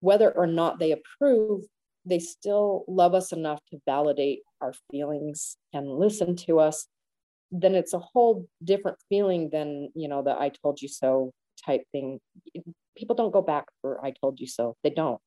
whether 0.00 0.30
or 0.30 0.46
not 0.46 0.78
they 0.78 0.92
approve 0.92 1.62
they 2.04 2.18
still 2.18 2.84
love 2.88 3.14
us 3.14 3.32
enough 3.32 3.60
to 3.70 3.78
validate 3.86 4.40
our 4.60 4.74
feelings 4.90 5.56
and 5.72 5.88
listen 5.88 6.34
to 6.34 6.58
us 6.58 6.86
then 7.52 7.74
it's 7.74 7.92
a 7.92 7.98
whole 7.98 8.48
different 8.64 8.98
feeling 9.08 9.50
than 9.52 9.90
you 9.94 10.08
know 10.08 10.22
the 10.22 10.32
i 10.32 10.50
told 10.62 10.80
you 10.80 10.88
so 10.88 11.32
type 11.64 11.82
thing. 11.92 12.18
People 12.96 13.14
don't 13.14 13.32
go 13.32 13.42
back 13.42 13.66
for 13.80 14.04
i 14.04 14.10
told 14.10 14.40
you 14.40 14.46
so. 14.46 14.76
They 14.82 14.90
don't. 14.90 15.20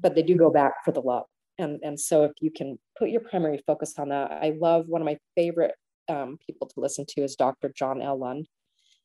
But 0.00 0.14
they 0.14 0.22
do 0.22 0.36
go 0.36 0.50
back 0.50 0.84
for 0.84 0.92
the 0.92 1.00
love. 1.00 1.24
And 1.58 1.80
and 1.82 1.98
so 1.98 2.24
if 2.24 2.32
you 2.40 2.50
can 2.50 2.78
put 2.98 3.10
your 3.10 3.22
primary 3.22 3.62
focus 3.66 3.94
on 3.98 4.10
that 4.10 4.30
i 4.30 4.54
love 4.60 4.86
one 4.88 5.00
of 5.00 5.06
my 5.06 5.18
favorite 5.34 5.74
um, 6.08 6.38
people 6.46 6.68
to 6.68 6.80
listen 6.80 7.04
to 7.08 7.22
is 7.22 7.34
dr 7.34 7.72
john 7.76 8.00
l. 8.00 8.18
Lund 8.18 8.46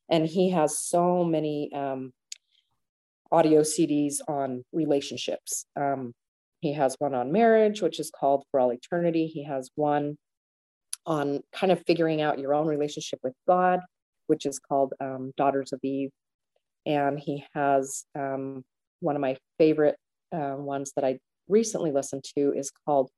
and 0.08 0.26
he 0.26 0.50
has 0.50 0.78
so 0.78 1.24
many 1.24 1.70
um, 1.74 2.12
audio 3.30 3.62
cds 3.62 4.16
on 4.28 4.64
relationships. 4.72 5.66
Um, 5.76 6.12
he 6.60 6.74
has 6.74 6.94
one 6.98 7.14
on 7.14 7.32
marriage 7.32 7.80
which 7.80 7.98
is 7.98 8.10
called 8.10 8.44
for 8.50 8.60
all 8.60 8.70
eternity. 8.70 9.26
He 9.26 9.44
has 9.44 9.70
one 9.74 10.18
on 11.06 11.40
kind 11.52 11.72
of 11.72 11.82
figuring 11.86 12.20
out 12.20 12.38
your 12.38 12.54
own 12.54 12.66
relationship 12.66 13.18
with 13.22 13.34
God, 13.46 13.80
which 14.26 14.46
is 14.46 14.58
called 14.58 14.94
um, 15.00 15.32
Daughters 15.36 15.72
of 15.72 15.80
Eve. 15.82 16.10
And 16.86 17.18
he 17.18 17.44
has 17.54 18.04
um, 18.18 18.64
one 19.00 19.16
of 19.16 19.20
my 19.20 19.36
favorite 19.58 19.96
uh, 20.32 20.54
ones 20.56 20.92
that 20.96 21.04
I 21.04 21.18
recently 21.48 21.92
listened 21.92 22.24
to 22.36 22.52
is 22.56 22.72
called 22.86 23.10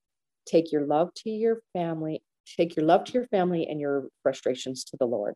Take 0.47 0.73
Your 0.73 0.87
Love 0.87 1.13
to 1.25 1.31
Your 1.31 1.61
Family, 1.73 2.23
Take 2.57 2.77
Your 2.77 2.85
Love 2.87 3.05
to 3.05 3.13
Your 3.13 3.27
Family 3.27 3.67
and 3.67 3.81
Your 3.81 4.09
Frustrations 4.23 4.85
to 4.85 4.97
the 4.99 5.07
Lord. 5.07 5.35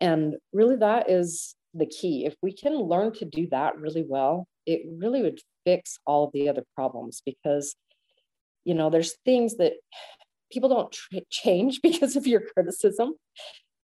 And 0.00 0.36
really, 0.52 0.76
that 0.76 1.10
is 1.10 1.54
the 1.74 1.86
key. 1.86 2.24
If 2.24 2.34
we 2.42 2.52
can 2.52 2.74
learn 2.74 3.12
to 3.14 3.24
do 3.24 3.48
that 3.50 3.78
really 3.78 4.04
well, 4.06 4.46
it 4.66 4.82
really 4.98 5.22
would 5.22 5.40
fix 5.64 5.98
all 6.06 6.24
of 6.24 6.32
the 6.32 6.48
other 6.48 6.64
problems 6.74 7.22
because, 7.24 7.74
you 8.64 8.74
know, 8.74 8.90
there's 8.90 9.16
things 9.24 9.56
that 9.56 9.74
people 10.50 10.68
don't 10.68 10.96
change 11.30 11.80
because 11.82 12.16
of 12.16 12.26
your 12.26 12.42
criticism. 12.54 13.14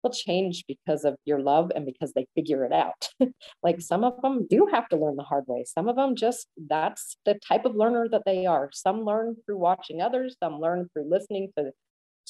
They'll 0.04 0.12
change 0.12 0.64
because 0.68 1.06
of 1.06 1.16
your 1.26 1.40
love 1.40 1.72
and 1.76 1.86
because 1.86 2.14
they 2.14 2.26
figure 2.36 2.66
it 2.66 2.74
out. 2.74 3.10
Like 3.64 3.80
some 3.80 4.04
of 4.04 4.20
them 4.24 4.48
do 4.50 4.68
have 4.72 4.90
to 4.90 4.98
learn 4.98 5.16
the 5.16 5.24
hard 5.24 5.44
way. 5.46 5.64
Some 5.68 5.88
of 5.88 5.96
them 5.96 6.16
just 6.16 6.48
that's 6.68 7.18
the 7.26 7.36
type 7.36 7.64
of 7.64 7.76
learner 7.76 8.08
that 8.10 8.24
they 8.26 8.48
are. 8.48 8.72
Some 8.74 9.04
learn 9.06 9.36
through 9.46 9.60
watching 9.60 10.02
others. 10.02 10.36
Some 10.42 10.60
learn 10.60 10.90
through 10.92 11.08
listening 11.08 11.52
to 11.56 11.72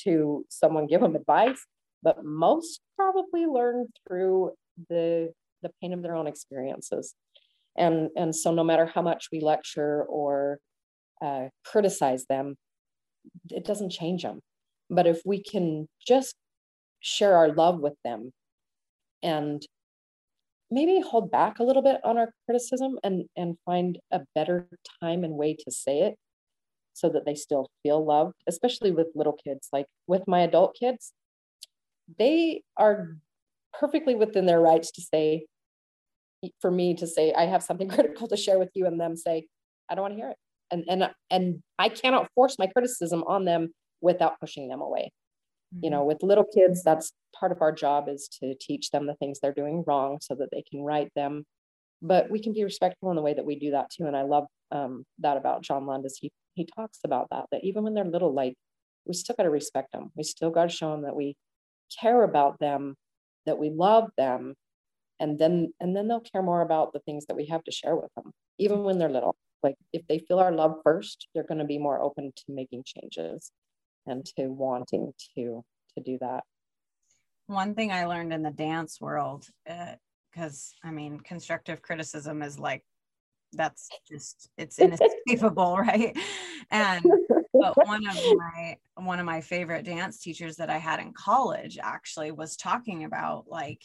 to 0.03 0.45
someone 0.49 0.87
give 0.87 0.99
them 0.99 1.15
advice. 1.15 1.65
But 2.03 2.25
most 2.25 2.81
probably 2.97 3.45
learn 3.45 3.87
through 4.05 4.51
the 4.89 5.31
the 5.61 5.71
pain 5.81 5.93
of 5.93 6.01
their 6.01 6.15
own 6.15 6.27
experiences. 6.27 7.15
And 7.77 8.09
and 8.17 8.35
so 8.35 8.51
no 8.53 8.65
matter 8.65 8.85
how 8.85 9.01
much 9.01 9.29
we 9.31 9.39
lecture 9.39 10.03
or 10.03 10.59
uh, 11.23 11.47
criticize 11.63 12.25
them 12.25 12.57
it 13.49 13.65
doesn't 13.65 13.91
change 13.91 14.23
them. 14.23 14.41
But 14.89 15.07
if 15.07 15.21
we 15.25 15.41
can 15.41 15.87
just 16.05 16.35
share 16.99 17.35
our 17.35 17.51
love 17.53 17.79
with 17.79 17.95
them 18.03 18.31
and 19.23 19.65
maybe 20.69 21.01
hold 21.01 21.29
back 21.29 21.59
a 21.59 21.63
little 21.63 21.81
bit 21.81 21.99
on 22.03 22.17
our 22.17 22.33
criticism 22.45 22.97
and 23.03 23.25
and 23.35 23.57
find 23.65 23.99
a 24.11 24.21
better 24.33 24.69
time 25.01 25.23
and 25.23 25.33
way 25.33 25.53
to 25.53 25.71
say 25.71 26.01
it 26.01 26.15
so 26.93 27.09
that 27.09 27.25
they 27.25 27.35
still 27.35 27.69
feel 27.83 28.03
loved 28.03 28.35
especially 28.47 28.91
with 28.91 29.07
little 29.15 29.37
kids 29.43 29.67
like 29.73 29.85
with 30.07 30.23
my 30.27 30.41
adult 30.41 30.75
kids 30.79 31.11
they 32.17 32.61
are 32.77 33.17
perfectly 33.73 34.15
within 34.15 34.45
their 34.45 34.59
rights 34.59 34.91
to 34.91 35.01
say 35.01 35.45
for 36.59 36.71
me 36.71 36.93
to 36.95 37.05
say 37.05 37.33
i 37.33 37.45
have 37.45 37.63
something 37.63 37.89
critical 37.95 38.27
to 38.27 38.37
share 38.37 38.59
with 38.59 38.69
you 38.73 38.85
and 38.85 38.99
them 38.99 39.15
say 39.15 39.45
i 39.89 39.95
don't 39.95 40.03
want 40.03 40.13
to 40.13 40.17
hear 40.17 40.29
it 40.29 40.37
and 40.71 40.85
and 40.89 41.09
and 41.29 41.61
i 41.77 41.89
cannot 41.89 42.29
force 42.33 42.57
my 42.57 42.67
criticism 42.67 43.23
on 43.27 43.45
them 43.45 43.69
without 44.01 44.39
pushing 44.39 44.67
them 44.67 44.81
away 44.81 45.11
mm-hmm. 45.73 45.85
you 45.85 45.89
know 45.89 46.03
with 46.03 46.23
little 46.23 46.45
kids 46.45 46.83
that's 46.83 47.13
part 47.37 47.51
of 47.51 47.61
our 47.61 47.71
job 47.71 48.07
is 48.09 48.27
to 48.27 48.55
teach 48.59 48.89
them 48.91 49.05
the 49.05 49.15
things 49.15 49.39
they're 49.39 49.53
doing 49.53 49.83
wrong 49.87 50.17
so 50.21 50.35
that 50.35 50.49
they 50.51 50.63
can 50.69 50.81
right 50.81 51.11
them 51.15 51.43
but 52.01 52.29
we 52.31 52.41
can 52.41 52.53
be 52.53 52.63
respectful 52.63 53.09
in 53.09 53.15
the 53.15 53.21
way 53.21 53.33
that 53.33 53.45
we 53.45 53.57
do 53.57 53.71
that 53.71 53.89
too 53.91 54.05
and 54.05 54.15
i 54.15 54.21
love 54.21 54.45
um, 54.71 55.03
that 55.19 55.37
about 55.37 55.61
john 55.61 55.85
Lund. 55.85 56.05
he 56.19 56.31
he 56.53 56.67
talks 56.75 56.99
about 57.05 57.27
that 57.31 57.45
that 57.51 57.63
even 57.63 57.83
when 57.83 57.93
they're 57.93 58.05
little 58.05 58.33
like 58.33 58.55
we 59.05 59.13
still 59.13 59.35
got 59.35 59.43
to 59.43 59.49
respect 59.49 59.91
them 59.91 60.11
we 60.15 60.23
still 60.23 60.49
got 60.49 60.69
to 60.69 60.75
show 60.75 60.91
them 60.91 61.03
that 61.03 61.15
we 61.15 61.35
care 61.99 62.23
about 62.23 62.59
them 62.59 62.95
that 63.45 63.57
we 63.57 63.69
love 63.69 64.09
them 64.17 64.55
and 65.19 65.37
then 65.37 65.73
and 65.79 65.95
then 65.95 66.07
they'll 66.07 66.19
care 66.19 66.41
more 66.41 66.61
about 66.61 66.93
the 66.93 66.99
things 66.99 67.25
that 67.27 67.35
we 67.35 67.45
have 67.47 67.63
to 67.63 67.71
share 67.71 67.95
with 67.95 68.09
them 68.15 68.31
even 68.57 68.83
when 68.83 68.97
they're 68.97 69.09
little 69.09 69.35
like 69.63 69.75
if 69.93 70.05
they 70.07 70.19
feel 70.19 70.39
our 70.39 70.51
love 70.51 70.75
first 70.83 71.27
they're 71.33 71.43
going 71.43 71.59
to 71.59 71.65
be 71.65 71.77
more 71.77 72.01
open 72.01 72.31
to 72.35 72.43
making 72.49 72.83
changes 72.85 73.51
and 74.07 74.25
to 74.25 74.47
wanting 74.47 75.13
to 75.35 75.63
to 75.95 76.03
do 76.03 76.17
that. 76.21 76.43
One 77.47 77.75
thing 77.75 77.91
i 77.91 78.05
learned 78.05 78.33
in 78.33 78.43
the 78.43 78.51
dance 78.51 79.01
world 79.01 79.47
because 80.33 80.73
uh, 80.83 80.87
i 80.87 80.91
mean 80.91 81.19
constructive 81.19 81.81
criticism 81.81 82.41
is 82.41 82.57
like 82.57 82.83
that's 83.53 83.89
just 84.09 84.49
it's 84.57 84.79
inescapable 84.79 85.77
right? 85.77 86.17
And 86.69 87.05
but 87.53 87.75
one 87.85 88.07
of 88.07 88.15
my 88.37 88.77
one 88.95 89.19
of 89.19 89.25
my 89.25 89.41
favorite 89.41 89.85
dance 89.85 90.19
teachers 90.19 90.57
that 90.57 90.69
i 90.69 90.77
had 90.77 90.99
in 90.99 91.13
college 91.13 91.77
actually 91.81 92.31
was 92.31 92.55
talking 92.55 93.03
about 93.03 93.45
like 93.47 93.81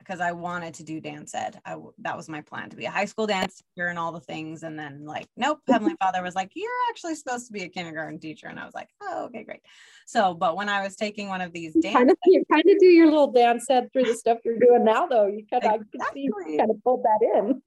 because 0.00 0.20
I 0.20 0.32
wanted 0.32 0.74
to 0.74 0.82
do 0.82 1.00
dance 1.00 1.34
ed. 1.34 1.60
I, 1.64 1.76
that 1.98 2.16
was 2.16 2.28
my 2.28 2.40
plan 2.40 2.70
to 2.70 2.76
be 2.76 2.86
a 2.86 2.90
high 2.90 3.04
school 3.04 3.26
dance 3.26 3.62
teacher 3.62 3.88
and 3.88 3.98
all 3.98 4.10
the 4.10 4.20
things. 4.20 4.62
And 4.62 4.78
then 4.78 5.04
like, 5.04 5.28
nope, 5.36 5.60
Heavenly 5.68 5.94
Father 6.00 6.22
was 6.22 6.34
like, 6.34 6.50
you're 6.54 6.70
actually 6.88 7.14
supposed 7.14 7.46
to 7.46 7.52
be 7.52 7.62
a 7.62 7.68
kindergarten 7.68 8.18
teacher. 8.18 8.48
And 8.48 8.58
I 8.58 8.64
was 8.64 8.74
like, 8.74 8.88
oh, 9.02 9.26
okay, 9.26 9.44
great. 9.44 9.60
So, 10.06 10.34
but 10.34 10.56
when 10.56 10.68
I 10.68 10.82
was 10.82 10.96
taking 10.96 11.28
one 11.28 11.40
of 11.40 11.52
these 11.52 11.74
dance, 11.74 11.94
kind 11.94 12.10
of, 12.10 12.16
you 12.24 12.42
kind 12.50 12.64
of 12.66 12.78
do 12.80 12.86
your 12.86 13.06
little 13.06 13.30
dance 13.30 13.68
ed 13.70 13.92
through 13.92 14.04
the 14.04 14.14
stuff 14.14 14.38
you're 14.44 14.58
doing 14.58 14.84
now, 14.84 15.06
though. 15.06 15.26
You 15.26 15.44
kind 15.50 15.64
of, 15.64 15.82
exactly. 15.82 16.00
I 16.00 16.04
can 16.04 16.14
see 16.14 16.20
you 16.52 16.58
kind 16.58 16.70
of 16.70 16.82
pulled 16.82 17.04
that 17.04 17.38
in. 17.38 17.62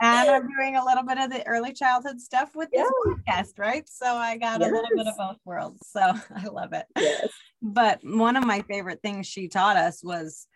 and 0.00 0.30
I'm 0.30 0.48
doing 0.48 0.76
a 0.76 0.84
little 0.84 1.04
bit 1.04 1.18
of 1.18 1.30
the 1.30 1.46
early 1.46 1.72
childhood 1.72 2.20
stuff 2.20 2.56
with 2.56 2.70
this 2.72 2.90
podcast, 3.06 3.58
right? 3.58 3.88
So 3.88 4.06
I 4.06 4.38
got 4.38 4.60
yes. 4.60 4.70
a 4.70 4.74
little 4.74 4.96
bit 4.96 5.06
of 5.06 5.16
both 5.16 5.38
worlds. 5.44 5.86
So 5.86 6.00
I 6.36 6.46
love 6.46 6.72
it. 6.72 6.86
Yes. 6.96 7.28
But 7.62 8.00
one 8.02 8.36
of 8.36 8.44
my 8.44 8.62
favorite 8.62 9.00
things 9.02 9.26
she 9.26 9.48
taught 9.48 9.76
us 9.76 10.02
was 10.02 10.46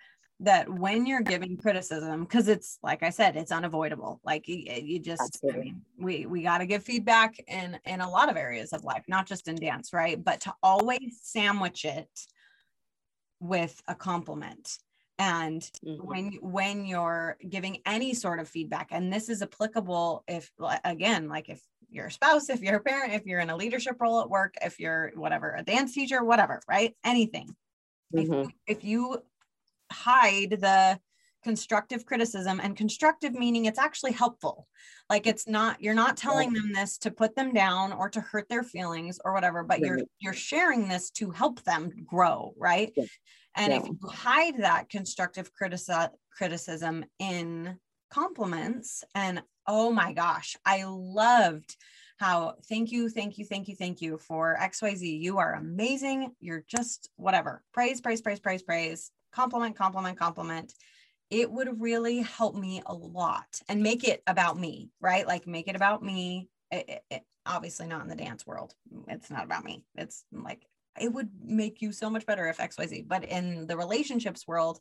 that 0.41 0.69
when 0.69 1.05
you're 1.05 1.21
giving 1.21 1.57
criticism 1.57 2.23
because 2.23 2.47
it's 2.47 2.79
like 2.83 3.03
i 3.03 3.11
said 3.11 3.37
it's 3.37 3.51
unavoidable 3.51 4.21
like 4.25 4.47
you, 4.47 4.57
you 4.57 5.01
just 5.01 5.21
Absolutely. 5.21 5.61
i 5.61 5.65
mean 5.65 5.83
we 5.99 6.27
we 6.27 6.43
got 6.43 6.59
to 6.59 6.67
give 6.67 6.85
feedback 6.85 7.35
in 7.49 7.79
in 7.85 8.01
a 8.01 8.09
lot 8.09 8.31
of 8.31 8.37
areas 8.37 8.73
of 8.73 8.85
life 8.85 9.03
not 9.09 9.27
just 9.27 9.49
in 9.49 9.57
dance 9.57 9.93
right 9.93 10.23
but 10.23 10.41
to 10.41 10.55
always 10.63 11.19
sandwich 11.23 11.85
it 11.85 12.09
with 13.41 13.81
a 13.89 13.95
compliment 13.95 14.79
and 15.19 15.63
mm-hmm. 15.85 16.07
when 16.07 16.33
when 16.41 16.85
you're 16.85 17.37
giving 17.49 17.79
any 17.85 18.15
sort 18.15 18.39
of 18.39 18.49
feedback 18.49 18.89
and 18.93 19.13
this 19.13 19.29
is 19.29 19.43
applicable 19.43 20.23
if 20.29 20.51
again 20.85 21.29
like 21.29 21.49
if 21.49 21.61
you're 21.91 22.07
a 22.07 22.13
spouse 22.13 22.49
if 22.49 22.61
you're 22.61 22.77
a 22.77 22.81
parent 22.81 23.13
if 23.13 23.27
you're 23.27 23.41
in 23.41 23.51
a 23.51 23.57
leadership 23.57 23.97
role 24.01 24.21
at 24.21 24.31
work 24.31 24.55
if 24.63 24.79
you're 24.79 25.11
whatever 25.15 25.55
a 25.57 25.65
dance 25.65 25.95
teacher 25.95 26.23
whatever 26.23 26.61
right 26.69 26.95
anything 27.05 27.55
mm-hmm. 28.15 28.33
if, 28.67 28.79
if 28.79 28.85
you 28.85 29.21
hide 29.91 30.51
the 30.51 30.99
constructive 31.45 32.05
criticism 32.05 32.61
and 32.63 32.77
constructive 32.77 33.33
meaning 33.33 33.65
it's 33.65 33.79
actually 33.79 34.13
helpful. 34.13 34.67
Like 35.09 35.27
it's 35.27 35.47
not 35.47 35.81
you're 35.83 35.95
not 35.95 36.17
telling 36.17 36.53
them 36.53 36.73
this 36.75 36.99
to 36.99 37.11
put 37.11 37.37
them 37.37 37.53
down 37.53 37.93
or 37.93 38.11
to 38.11 38.21
hurt 38.21 38.49
their 38.49 38.63
feelings 38.63 39.19
or 39.25 39.33
whatever 39.33 39.63
but 39.63 39.81
you're 39.81 40.01
you're 40.19 40.33
sharing 40.33 40.89
this 40.89 41.11
to 41.13 41.31
help 41.31 41.63
them 41.63 41.93
grow 42.05 42.55
right? 42.57 42.93
And 43.57 43.73
yeah. 43.73 43.79
if 43.79 43.87
you 43.87 43.99
hide 44.09 44.59
that 44.59 44.89
constructive 44.91 45.51
critici- 45.55 46.11
criticism 46.37 47.05
in 47.19 47.79
compliments 48.11 49.05
and 49.15 49.43
oh 49.67 49.93
my 49.93 50.13
gosh 50.15 50.57
i 50.65 50.85
loved 50.87 51.77
how 52.19 52.55
thank 52.69 52.91
you 52.91 53.09
thank 53.11 53.37
you 53.37 53.45
thank 53.45 53.69
you 53.69 53.77
thank 53.77 54.01
you 54.01 54.19
for 54.19 54.57
xyz 54.61 55.21
you 55.21 55.39
are 55.39 55.55
amazing. 55.55 56.33
You're 56.41 56.65
just 56.67 57.11
whatever. 57.17 57.63
Praise 57.73 58.01
praise 58.01 58.21
praise 58.21 58.41
praise 58.41 58.63
praise 58.63 59.11
compliment, 59.33 59.77
compliment, 59.77 60.19
compliment, 60.19 60.75
it 61.31 61.51
would 61.51 61.81
really 61.81 62.21
help 62.21 62.55
me 62.55 62.83
a 62.87 62.95
lot 62.95 63.61
and 63.69 63.83
make 63.83 64.05
it 64.05 64.23
about 64.27 64.59
me, 64.59 64.91
right? 65.01 65.27
Like 65.27 65.47
make 65.47 65.69
it 65.69 65.77
about 65.77 66.03
me. 66.03 66.49
It, 66.71 66.89
it, 66.89 67.03
it, 67.11 67.23
obviously 67.47 67.87
not 67.87 68.03
in 68.03 68.09
the 68.09 68.17
dance 68.17 68.47
world. 68.47 68.75
It's 69.09 69.31
not 69.31 69.45
about 69.45 69.65
me. 69.65 69.85
It's 69.95 70.25
like 70.33 70.67
it 71.01 71.13
would 71.13 71.31
make 71.43 71.81
you 71.81 71.93
so 71.93 72.11
much 72.11 72.27
better 72.27 72.49
if 72.49 72.59
XYZ. 72.59 73.07
But 73.07 73.25
in 73.25 73.67
the 73.67 73.77
relationships 73.77 74.47
world, 74.47 74.81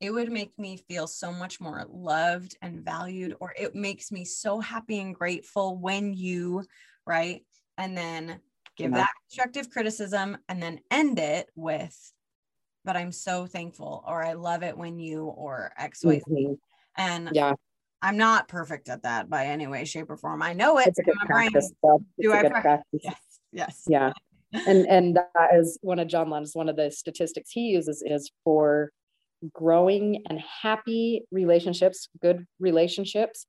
it 0.00 0.10
would 0.10 0.30
make 0.30 0.58
me 0.58 0.76
feel 0.76 1.06
so 1.06 1.32
much 1.32 1.60
more 1.60 1.84
loved 1.88 2.56
and 2.60 2.84
valued, 2.84 3.36
or 3.40 3.54
it 3.58 3.74
makes 3.74 4.10
me 4.10 4.24
so 4.24 4.60
happy 4.60 5.00
and 5.00 5.14
grateful 5.14 5.78
when 5.78 6.12
you, 6.12 6.64
right? 7.06 7.42
And 7.78 7.96
then 7.96 8.40
give 8.76 8.90
yeah. 8.90 8.98
that 8.98 9.10
constructive 9.28 9.70
criticism 9.70 10.36
and 10.48 10.62
then 10.62 10.80
end 10.90 11.18
it 11.18 11.48
with 11.54 11.96
but 12.84 12.96
I'm 12.96 13.12
so 13.12 13.46
thankful, 13.46 14.04
or 14.06 14.24
I 14.24 14.34
love 14.34 14.62
it 14.62 14.76
when 14.76 14.98
you, 14.98 15.24
or 15.24 15.72
X, 15.78 16.04
Y, 16.04 16.18
Z. 16.18 16.24
Mm-hmm. 16.28 16.52
And 16.96 17.30
yeah, 17.32 17.54
I'm 18.02 18.16
not 18.16 18.48
perfect 18.48 18.88
at 18.88 19.02
that 19.02 19.30
by 19.30 19.46
any 19.46 19.66
way, 19.66 19.84
shape, 19.84 20.10
or 20.10 20.16
form. 20.16 20.42
I 20.42 20.52
know 20.52 20.78
it. 20.78 20.88
It's 20.88 20.98
a 20.98 21.02
good 21.02 21.16
practice. 21.24 21.72
Do 22.20 22.32
I 22.32 22.48
practice? 22.48 23.00
Yes. 23.02 23.20
Yes. 23.52 23.82
Yeah. 23.88 24.12
and 24.52 24.86
and 24.86 25.16
that 25.16 25.54
is 25.54 25.78
one 25.82 25.98
of 25.98 26.06
John 26.06 26.30
Lund's 26.30 26.54
one 26.54 26.68
of 26.68 26.76
the 26.76 26.90
statistics 26.90 27.50
he 27.50 27.62
uses 27.62 28.02
is 28.06 28.30
for 28.44 28.92
growing 29.52 30.22
and 30.28 30.40
happy 30.40 31.24
relationships, 31.30 32.08
good 32.22 32.46
relationships. 32.60 33.46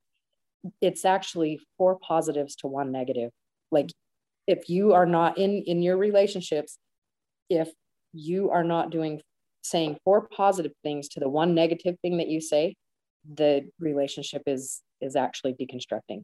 It's 0.82 1.06
actually 1.06 1.60
four 1.78 2.00
positives 2.00 2.56
to 2.58 2.68
one 2.68 2.92
negative. 2.92 3.32
Like 3.72 3.92
if 4.48 4.70
you 4.70 4.94
are 4.94 5.06
not 5.06 5.38
in 5.38 5.64
in 5.68 5.82
your 5.82 5.98
relationships, 5.98 6.78
if 7.50 7.70
you 8.16 8.50
are 8.50 8.64
not 8.64 8.90
doing 8.90 9.22
saying 9.62 9.98
four 10.04 10.28
positive 10.28 10.72
things 10.84 11.10
to 11.10 11.20
the 11.20 11.30
one 11.30 11.54
negative 11.56 11.96
thing 12.02 12.18
that 12.18 12.28
you 12.28 12.40
say 12.40 12.76
the 13.34 13.68
relationship 13.80 14.44
is 14.46 14.82
is 15.02 15.16
actually 15.16 15.54
deconstructing. 15.54 16.24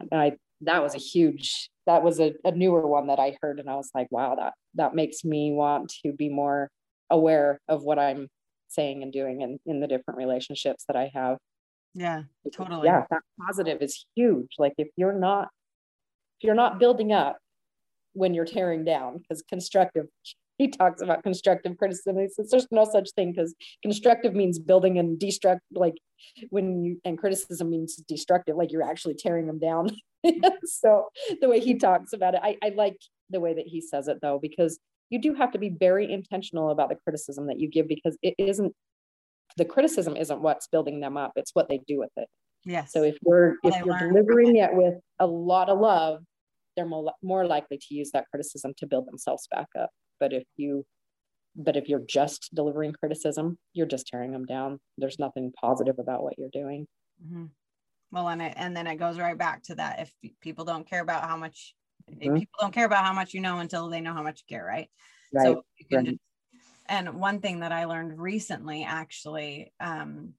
And 0.00 0.08
i 0.12 0.32
that 0.62 0.82
was 0.82 0.94
a 0.94 0.98
huge 0.98 1.70
that 1.86 2.02
was 2.02 2.20
a, 2.20 2.34
a 2.44 2.52
newer 2.52 2.86
one 2.86 3.06
that 3.06 3.18
i 3.18 3.36
heard 3.40 3.58
and 3.58 3.68
i 3.70 3.74
was 3.74 3.90
like 3.94 4.06
wow 4.10 4.34
that 4.34 4.52
that 4.74 4.94
makes 4.94 5.24
me 5.24 5.50
want 5.50 5.92
to 6.04 6.12
be 6.12 6.28
more 6.28 6.70
aware 7.10 7.58
of 7.68 7.82
what 7.82 7.98
i'm 7.98 8.28
saying 8.68 9.02
and 9.02 9.12
doing 9.12 9.40
in, 9.42 9.58
in 9.66 9.80
the 9.80 9.86
different 9.86 10.18
relationships 10.18 10.84
that 10.86 10.96
i 10.96 11.10
have. 11.14 11.38
Yeah 11.94 12.22
totally. 12.54 12.86
yeah 12.86 13.04
that 13.10 13.22
positive 13.46 13.82
is 13.82 14.06
huge. 14.14 14.54
Like 14.58 14.74
if 14.78 14.88
you're 14.96 15.12
not 15.12 15.48
if 16.40 16.46
you're 16.46 16.54
not 16.54 16.78
building 16.78 17.12
up 17.12 17.38
when 18.14 18.34
you're 18.34 18.44
tearing 18.44 18.84
down 18.84 19.18
because 19.18 19.42
constructive 19.42 20.06
he 20.62 20.68
talks 20.68 21.02
about 21.02 21.24
constructive 21.24 21.76
criticism. 21.76 22.18
He 22.18 22.28
says 22.28 22.50
there's 22.50 22.68
no 22.70 22.84
such 22.84 23.10
thing 23.16 23.32
because 23.32 23.54
constructive 23.82 24.32
means 24.32 24.60
building 24.60 24.96
and 24.98 25.18
destruct 25.18 25.58
like 25.72 25.94
when 26.50 26.84
you 26.84 27.00
and 27.04 27.18
criticism 27.18 27.70
means 27.70 27.96
destructive, 28.08 28.56
like 28.56 28.70
you're 28.70 28.88
actually 28.88 29.14
tearing 29.14 29.48
them 29.48 29.58
down. 29.58 29.90
so 30.64 31.08
the 31.40 31.48
way 31.48 31.58
he 31.58 31.76
talks 31.76 32.12
about 32.12 32.34
it, 32.34 32.40
I, 32.44 32.56
I 32.62 32.70
like 32.76 32.96
the 33.30 33.40
way 33.40 33.54
that 33.54 33.66
he 33.66 33.80
says 33.80 34.06
it 34.06 34.18
though, 34.22 34.38
because 34.40 34.78
you 35.10 35.20
do 35.20 35.34
have 35.34 35.50
to 35.50 35.58
be 35.58 35.68
very 35.68 36.10
intentional 36.10 36.70
about 36.70 36.90
the 36.90 36.94
criticism 36.94 37.48
that 37.48 37.58
you 37.58 37.68
give 37.68 37.88
because 37.88 38.16
it 38.22 38.34
isn't 38.38 38.72
the 39.58 39.64
criticism 39.64 40.16
isn't 40.16 40.40
what's 40.40 40.66
building 40.68 41.00
them 41.00 41.18
up 41.18 41.32
it's 41.36 41.50
what 41.52 41.68
they 41.68 41.78
do 41.86 41.98
with 41.98 42.08
it 42.16 42.26
yes 42.64 42.90
so 42.90 43.02
if 43.02 43.18
you're 43.26 43.56
if 43.62 43.74
you're 43.84 43.98
delivering 43.98 44.56
it 44.56 44.70
with 44.72 44.94
a 45.18 45.26
lot 45.26 45.68
of 45.68 45.78
love 45.78 46.20
they're 46.74 46.86
more, 46.86 47.12
more 47.22 47.46
likely 47.46 47.76
to 47.76 47.94
use 47.94 48.10
that 48.12 48.24
criticism 48.30 48.72
to 48.78 48.86
build 48.86 49.06
themselves 49.06 49.46
back 49.50 49.66
up 49.78 49.90
but 50.22 50.32
if 50.32 50.44
you 50.56 50.86
but 51.56 51.76
if 51.76 51.88
you're 51.88 52.06
just 52.08 52.54
delivering 52.54 52.92
criticism 52.92 53.58
you're 53.72 53.92
just 53.94 54.06
tearing 54.06 54.30
them 54.30 54.46
down 54.46 54.78
there's 54.96 55.18
nothing 55.18 55.52
positive 55.60 55.98
about 55.98 56.22
what 56.22 56.38
you're 56.38 56.48
doing 56.52 56.86
mm-hmm. 57.22 57.46
well 58.12 58.28
and 58.28 58.40
it 58.40 58.54
and 58.56 58.76
then 58.76 58.86
it 58.86 58.96
goes 58.96 59.18
right 59.18 59.36
back 59.36 59.64
to 59.64 59.74
that 59.74 59.98
if 59.98 60.32
people 60.40 60.64
don't 60.64 60.88
care 60.88 61.02
about 61.02 61.28
how 61.28 61.36
much 61.36 61.74
mm-hmm. 62.08 62.36
people 62.36 62.58
don't 62.60 62.72
care 62.72 62.86
about 62.86 63.04
how 63.04 63.12
much 63.12 63.34
you 63.34 63.40
know 63.40 63.58
until 63.58 63.88
they 63.88 64.00
know 64.00 64.14
how 64.14 64.22
much 64.22 64.44
you 64.46 64.56
care 64.56 64.64
right, 64.64 64.88
right. 65.34 65.44
so 65.44 65.64
you 65.76 65.86
can 65.90 65.98
right. 65.98 66.06
just 66.06 66.18
and 66.86 67.12
one 67.14 67.40
thing 67.40 67.58
that 67.60 67.72
i 67.72 67.84
learned 67.84 68.16
recently 68.20 68.84
actually 68.84 69.72
um, 69.80 70.32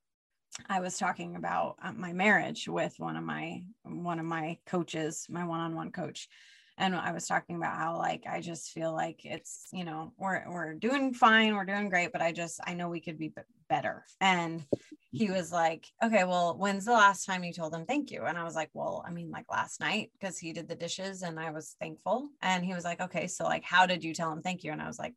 i 0.69 0.79
was 0.79 0.97
talking 0.97 1.36
about 1.36 1.75
uh, 1.84 1.91
my 1.91 2.13
marriage 2.13 2.69
with 2.69 2.95
one 2.99 3.17
of 3.17 3.23
my 3.23 3.61
one 3.84 4.19
of 4.19 4.25
my 4.25 4.57
coaches 4.65 5.25
my 5.29 5.43
one-on-one 5.43 5.91
coach 5.91 6.29
and 6.78 6.95
I 6.95 7.11
was 7.11 7.28
talking 7.28 7.55
about 7.55 7.78
how 7.78 7.97
like 7.97 8.24
I 8.30 8.41
just 8.41 8.71
feel 8.71 8.93
like 8.93 9.26
it's 9.26 9.67
you 9.71 9.84
know 9.84 10.13
we're 10.17 10.43
we're 10.49 10.74
doing 10.74 11.13
fine 11.13 11.55
we're 11.55 11.65
doing 11.65 11.89
great 11.89 12.11
but 12.11 12.21
I 12.21 12.32
just 12.32 12.59
I 12.65 12.74
know 12.74 12.89
we 12.89 13.01
could 13.01 13.17
be 13.17 13.34
better. 13.69 14.05
And 14.19 14.63
he 15.11 15.30
was 15.30 15.51
like 15.51 15.86
okay 16.03 16.24
well 16.24 16.57
when's 16.57 16.86
the 16.86 16.91
last 16.91 17.26
time 17.26 17.43
you 17.43 17.53
told 17.53 17.74
him 17.74 17.86
thank 17.86 18.11
you? 18.11 18.24
And 18.24 18.38
I 18.38 18.43
was 18.43 18.55
like 18.55 18.69
well 18.74 19.03
I 19.07 19.11
mean 19.11 19.30
like 19.30 19.45
last 19.51 19.80
night 19.80 20.11
because 20.19 20.38
he 20.38 20.53
did 20.53 20.67
the 20.67 20.76
dishes 20.76 21.21
and 21.21 21.39
I 21.39 21.51
was 21.51 21.76
thankful. 21.80 22.30
And 22.41 22.65
he 22.65 22.74
was 22.74 22.84
like 22.84 23.01
okay 23.01 23.28
so 23.28 23.43
like 23.43 23.63
how 23.63 23.86
did 23.86 24.03
you 24.03 24.13
tell 24.13 24.32
him 24.32 24.41
thank 24.41 24.63
you? 24.63 24.71
And 24.71 24.82
I 24.82 24.88
was 24.88 24.99
like 24.99 25.13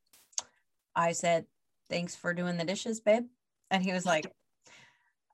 I 0.94 1.12
said 1.12 1.46
thanks 1.88 2.14
for 2.14 2.34
doing 2.34 2.56
the 2.56 2.64
dishes 2.64 3.00
babe. 3.00 3.24
And 3.70 3.82
he 3.82 3.92
was 3.92 4.04
like 4.06 4.30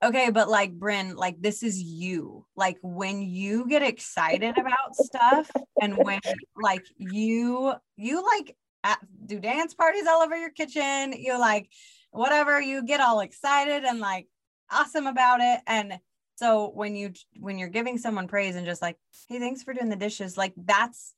okay 0.03 0.30
but 0.30 0.48
like 0.48 0.72
bryn 0.72 1.14
like 1.16 1.40
this 1.40 1.62
is 1.62 1.80
you 1.80 2.44
like 2.57 2.76
when 2.82 3.22
you 3.22 3.66
get 3.68 3.82
excited 3.82 4.57
about 4.59 4.94
stuff 4.94 5.50
and 5.80 5.96
when 5.96 6.20
like 6.61 6.84
you 6.96 7.72
you 7.96 8.24
like 8.24 8.57
at, 8.84 8.98
do 9.26 9.38
dance 9.38 9.74
parties 9.74 10.07
all 10.09 10.22
over 10.22 10.36
your 10.36 10.50
kitchen 10.50 11.12
you 11.16 11.38
like 11.38 11.68
whatever 12.11 12.61
you 12.61 12.84
get 12.84 13.00
all 13.00 13.20
excited 13.20 13.84
and 13.84 14.00
like 14.00 14.26
awesome 14.70 15.07
about 15.07 15.40
it 15.40 15.61
and 15.66 15.98
so 16.34 16.70
when 16.74 16.96
you 16.96 17.12
when 17.38 17.59
you're 17.59 17.68
giving 17.68 17.98
someone 17.98 18.26
praise 18.26 18.57
and 18.57 18.66
just 18.66 18.82
like 18.82 18.96
hey 19.28 19.38
thanks 19.38 19.62
for 19.62 19.72
doing 19.72 19.88
the 19.88 19.96
dishes 19.96 20.36
like 20.36 20.53
that's 20.57 21.14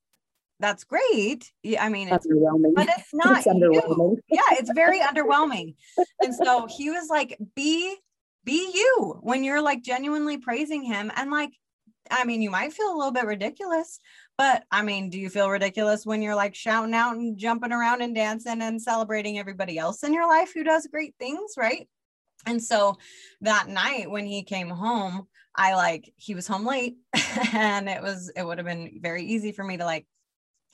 that's 0.61 0.85
great. 0.85 1.53
I 1.81 1.89
mean, 1.89 2.09
it's, 2.09 2.27
but 2.75 2.89
it's 2.89 3.09
not 3.13 3.39
it's 3.39 3.47
underwhelming. 3.47 4.19
yeah, 4.31 4.41
it's 4.53 4.71
very 4.73 5.01
underwhelming. 5.01 5.75
And 6.21 6.35
so 6.35 6.67
he 6.67 6.91
was 6.91 7.09
like, 7.09 7.37
be 7.55 7.97
be 8.45 8.71
you 8.75 9.19
when 9.23 9.45
you're 9.45 9.63
like 9.63 9.83
genuinely 9.83 10.39
praising 10.39 10.83
him 10.83 11.11
and 11.17 11.31
like 11.31 11.51
I 12.11 12.25
mean, 12.25 12.43
you 12.43 12.51
might 12.51 12.73
feel 12.73 12.93
a 12.93 12.97
little 12.97 13.13
bit 13.13 13.25
ridiculous, 13.25 13.99
but 14.37 14.65
I 14.71 14.83
mean, 14.83 15.11
do 15.11 15.19
you 15.19 15.31
feel 15.31 15.49
ridiculous 15.49 16.05
when 16.05 16.23
you're 16.23 16.35
like 16.35 16.55
shouting 16.55 16.95
out 16.95 17.17
and 17.17 17.39
jumping 17.39 17.73
around 17.73 18.03
and 18.03 18.15
dancing 18.15 18.61
and 18.61 18.81
celebrating 18.81 19.39
everybody 19.39 19.79
else 19.79 20.03
in 20.03 20.13
your 20.13 20.29
life 20.29 20.53
who 20.53 20.65
does 20.65 20.87
great 20.87 21.15
things, 21.19 21.55
right? 21.57 21.89
And 22.47 22.63
so 22.63 22.99
that 23.41 23.69
night 23.69 24.11
when 24.11 24.27
he 24.27 24.43
came 24.43 24.69
home, 24.69 25.27
I 25.57 25.75
like, 25.75 26.13
he 26.17 26.35
was 26.35 26.47
home 26.47 26.67
late 26.67 26.97
and 27.53 27.89
it 27.89 28.03
was, 28.03 28.31
it 28.37 28.45
would 28.45 28.59
have 28.59 28.67
been 28.67 28.99
very 29.01 29.25
easy 29.25 29.53
for 29.53 29.65
me 29.65 29.79
to 29.79 29.85
like, 29.85 30.07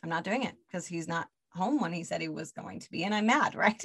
I'm 0.03 0.11
not 0.11 0.25
doing 0.25 0.43
it 0.43 0.55
because 0.66 0.87
he's 0.87 1.07
not 1.07 1.29
home 1.53 1.81
when 1.81 1.93
he 1.93 2.05
said 2.05 2.21
he 2.21 2.29
was 2.29 2.53
going 2.53 2.79
to 2.79 2.91
be 2.91 3.03
and 3.05 3.14
i'm 3.14 3.27
mad 3.27 3.55
right 3.57 3.83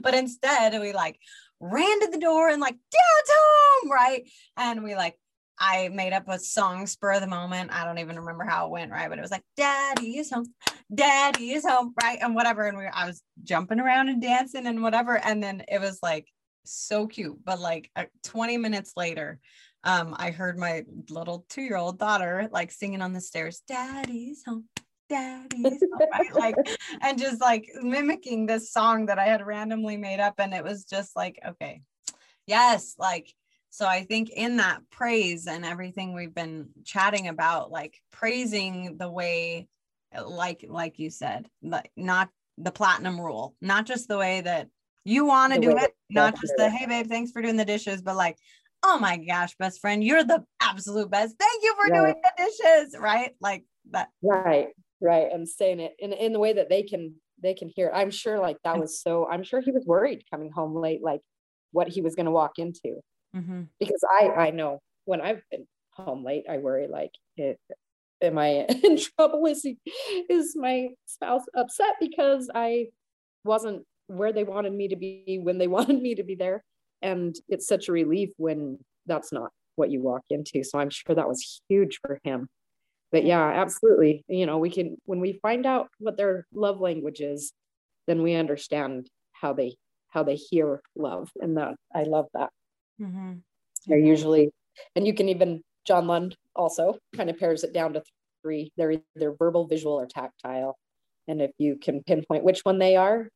but 0.00 0.14
instead 0.14 0.78
we 0.80 0.92
like 0.92 1.18
ran 1.62 2.00
to 2.00 2.08
the 2.08 2.18
door 2.18 2.48
and 2.48 2.60
like 2.60 2.74
dad's 2.74 3.30
home 3.30 3.90
right? 3.90 4.28
And 4.56 4.82
we 4.82 4.94
like 4.94 5.16
i 5.58 5.88
made 5.88 6.12
up 6.12 6.24
a 6.28 6.38
song 6.38 6.86
spur 6.86 7.12
of 7.12 7.20
the 7.20 7.26
moment. 7.26 7.70
I 7.72 7.84
don't 7.84 7.98
even 7.98 8.18
remember 8.18 8.44
how 8.44 8.66
it 8.66 8.72
went 8.72 8.90
right? 8.90 9.08
But 9.08 9.18
it 9.18 9.22
was 9.22 9.30
like 9.30 9.44
daddy 9.56 10.18
is 10.18 10.30
home. 10.30 10.52
Daddy 10.94 11.52
is 11.52 11.64
home 11.64 11.94
right? 12.02 12.18
And 12.20 12.34
whatever. 12.34 12.66
And 12.66 12.76
we 12.76 12.86
i 12.86 13.06
was 13.06 13.22
jumping 13.42 13.80
around 13.80 14.08
and 14.08 14.20
dancing 14.20 14.66
and 14.66 14.82
whatever. 14.82 15.16
And 15.16 15.42
then 15.42 15.62
it 15.68 15.80
was 15.80 16.00
like 16.02 16.26
so 16.64 17.06
cute. 17.06 17.38
But 17.44 17.60
like 17.60 17.90
uh, 17.96 18.04
20 18.24 18.58
minutes 18.58 18.92
later 18.96 19.40
um 19.84 20.14
i 20.16 20.30
heard 20.30 20.58
my 20.58 20.84
little 21.10 21.44
two-year-old 21.48 21.98
daughter 21.98 22.48
like 22.52 22.70
singing 22.70 23.02
on 23.02 23.12
the 23.12 23.20
stairs 23.20 23.62
daddy's 23.66 24.44
home 24.46 24.64
daddy's 25.12 25.82
right? 26.12 26.34
like 26.34 26.56
and 27.02 27.18
just 27.18 27.40
like 27.40 27.70
mimicking 27.82 28.46
this 28.46 28.72
song 28.72 29.06
that 29.06 29.18
I 29.18 29.24
had 29.24 29.46
randomly 29.46 29.96
made 29.96 30.20
up 30.20 30.34
and 30.38 30.54
it 30.54 30.64
was 30.64 30.84
just 30.84 31.14
like 31.16 31.38
okay. 31.46 31.82
Yes 32.46 32.94
like 32.98 33.32
so 33.70 33.86
I 33.86 34.04
think 34.04 34.30
in 34.30 34.58
that 34.58 34.80
praise 34.90 35.46
and 35.46 35.64
everything 35.64 36.14
we've 36.14 36.34
been 36.34 36.68
chatting 36.84 37.28
about 37.28 37.70
like 37.70 38.00
praising 38.10 38.96
the 38.98 39.10
way 39.10 39.68
like 40.26 40.64
like 40.68 40.98
you 40.98 41.10
said 41.10 41.48
like 41.62 41.90
not 41.96 42.28
the 42.58 42.72
platinum 42.72 43.20
rule 43.20 43.54
not 43.60 43.86
just 43.86 44.08
the 44.08 44.18
way 44.18 44.40
that 44.40 44.68
you 45.04 45.24
want 45.24 45.52
to 45.54 45.60
do 45.60 45.70
it 45.70 45.94
not 46.10 46.38
just 46.40 46.52
the 46.58 46.68
hey 46.68 46.86
babe 46.86 47.06
thanks 47.06 47.32
for 47.32 47.40
doing 47.40 47.56
the 47.56 47.64
dishes 47.64 48.02
but 48.02 48.14
like 48.14 48.36
oh 48.82 48.98
my 48.98 49.16
gosh 49.16 49.56
best 49.56 49.80
friend 49.80 50.04
you're 50.04 50.24
the 50.24 50.44
absolute 50.60 51.10
best. 51.10 51.36
Thank 51.38 51.62
you 51.62 51.74
for 51.74 51.90
right. 51.90 52.00
doing 52.00 52.22
the 52.22 52.44
dishes 52.44 52.96
right? 52.98 53.34
Like 53.40 53.64
that 53.90 54.08
right 54.22 54.68
right 55.02 55.26
and 55.32 55.48
saying 55.48 55.80
it 55.80 55.92
in, 55.98 56.12
in 56.12 56.32
the 56.32 56.38
way 56.38 56.52
that 56.52 56.68
they 56.68 56.82
can 56.82 57.14
they 57.42 57.54
can 57.54 57.68
hear 57.74 57.90
i'm 57.94 58.10
sure 58.10 58.38
like 58.38 58.56
that 58.64 58.78
was 58.78 59.00
so 59.00 59.28
i'm 59.28 59.42
sure 59.42 59.60
he 59.60 59.72
was 59.72 59.84
worried 59.84 60.24
coming 60.30 60.50
home 60.50 60.74
late 60.74 61.02
like 61.02 61.20
what 61.72 61.88
he 61.88 62.02
was 62.02 62.14
going 62.14 62.26
to 62.26 62.32
walk 62.32 62.58
into. 62.58 63.00
Mm-hmm. 63.34 63.62
because 63.80 64.04
i 64.20 64.28
i 64.28 64.50
know 64.50 64.80
when 65.06 65.22
i've 65.22 65.42
been 65.50 65.66
home 65.92 66.22
late 66.22 66.44
i 66.50 66.58
worry 66.58 66.86
like 66.86 67.12
it, 67.38 67.58
am 68.22 68.38
i 68.38 68.66
in 68.84 68.98
trouble? 68.98 69.46
Is 69.46 69.62
he, 69.62 69.78
is 70.28 70.54
my 70.54 70.88
spouse 71.06 71.44
upset 71.56 71.94
because 71.98 72.50
i 72.54 72.88
wasn't 73.44 73.84
where 74.06 74.32
they 74.32 74.44
wanted 74.44 74.74
me 74.74 74.88
to 74.88 74.96
be 74.96 75.40
when 75.42 75.58
they 75.58 75.66
wanted 75.76 76.00
me 76.00 76.14
to 76.14 76.22
be 76.22 76.34
there? 76.34 76.62
And 77.00 77.34
it's 77.48 77.66
such 77.66 77.88
a 77.88 77.92
relief 77.92 78.30
when 78.36 78.78
that's 79.06 79.32
not 79.32 79.50
what 79.74 79.90
you 79.90 80.02
walk 80.02 80.22
into. 80.28 80.62
So 80.62 80.78
i'm 80.78 80.90
sure 80.90 81.16
that 81.16 81.28
was 81.28 81.62
huge 81.68 81.98
for 82.02 82.20
him 82.22 82.48
but 83.12 83.24
yeah. 83.24 83.42
absolutely. 83.42 84.24
You 84.28 84.46
know 84.46 84.58
we 84.58 84.70
can 84.70 84.96
when 85.04 85.20
we 85.20 85.38
find 85.42 85.66
out 85.66 85.88
what 85.98 86.16
their 86.16 86.46
love 86.52 86.80
language 86.80 87.20
is 87.20 87.52
then 88.06 88.22
we 88.22 88.34
understand 88.34 89.08
how 89.32 89.52
they 89.52 89.76
how 90.08 90.22
they 90.22 90.36
hear 90.36 90.82
love 90.96 91.30
and 91.40 91.56
that 91.56 91.74
i 91.94 92.02
love 92.02 92.26
that. 92.34 92.50
Mm-hmm. 93.00 93.34
they're 93.86 93.98
usually 93.98 94.50
and 94.94 95.06
you 95.06 95.14
can 95.14 95.28
even 95.28 95.62
john 95.86 96.06
lund 96.06 96.36
also 96.54 96.98
kind 97.16 97.30
of 97.30 97.38
pares 97.38 97.64
it 97.64 97.72
down 97.72 97.94
to 97.94 98.02
three. 98.42 98.72
They're 98.76 98.92
either 99.16 99.34
verbal 99.38 99.66
visual 99.66 99.94
or 99.94 100.06
tactile. 100.06 100.76
And 101.28 101.40
if 101.40 101.52
you 101.58 101.76
can 101.76 102.02
pinpoint 102.02 102.44
which 102.44 102.60
one 102.60 102.78
they 102.78 102.96
are 102.96 103.28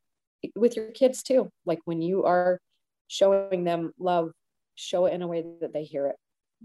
with 0.55 0.77
your 0.77 0.91
kids 0.91 1.23
too. 1.23 1.49
Like 1.65 1.79
when 1.85 2.03
you 2.03 2.25
are 2.25 2.59
showing 3.09 3.65
them 3.65 3.93
love 3.99 4.33
show 4.75 5.07
it 5.07 5.15
in 5.15 5.23
a 5.23 5.27
way 5.27 5.45
that 5.61 5.73
they 5.73 5.85
hear 5.85 6.07
it. 6.07 6.17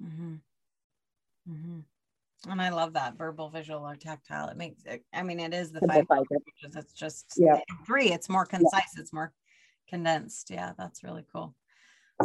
Mm-hmm. 0.01 0.33
Mm-hmm. 1.49 1.79
And 2.49 2.61
I 2.61 2.69
love 2.69 2.93
that 2.93 3.17
verbal, 3.17 3.49
visual, 3.49 3.87
or 3.87 3.95
tactile. 3.95 4.49
It 4.49 4.57
makes 4.57 4.83
it, 4.85 5.03
I 5.13 5.21
mean, 5.21 5.39
it 5.39 5.53
is 5.53 5.71
the 5.71 5.79
five 5.81 6.05
languages. 6.09 6.75
It's 6.75 6.93
just 6.93 7.33
yeah. 7.37 7.59
three. 7.85 8.11
It's 8.11 8.29
more 8.29 8.45
concise, 8.45 8.81
yeah. 8.95 9.01
it's 9.01 9.13
more 9.13 9.31
condensed. 9.87 10.49
Yeah, 10.49 10.73
that's 10.77 11.03
really 11.03 11.23
cool. 11.31 11.55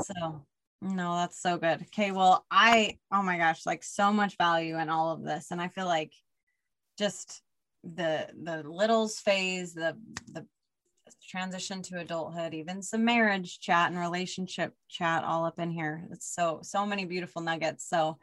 So, 0.02 0.46
no, 0.80 1.16
that's 1.16 1.40
so 1.40 1.58
good. 1.58 1.82
Okay, 1.82 2.12
well, 2.12 2.46
I, 2.50 2.98
oh 3.12 3.22
my 3.22 3.36
gosh, 3.36 3.66
like 3.66 3.82
so 3.82 4.12
much 4.12 4.36
value 4.38 4.78
in 4.78 4.88
all 4.88 5.12
of 5.12 5.22
this. 5.22 5.50
And 5.50 5.60
I 5.60 5.68
feel 5.68 5.86
like 5.86 6.12
just 6.98 7.42
the 7.84 8.26
the 8.42 8.62
littles 8.68 9.20
phase, 9.20 9.74
the 9.74 9.96
the 10.32 10.46
transition 11.28 11.82
to 11.82 12.00
adulthood, 12.00 12.54
even 12.54 12.82
some 12.82 13.04
marriage 13.04 13.60
chat 13.60 13.90
and 13.90 14.00
relationship 14.00 14.74
chat 14.88 15.24
all 15.24 15.44
up 15.44 15.58
in 15.58 15.70
here. 15.70 16.06
It's 16.10 16.34
so 16.34 16.60
so 16.62 16.86
many 16.86 17.04
beautiful 17.04 17.42
nuggets. 17.42 17.88
So 17.88 18.18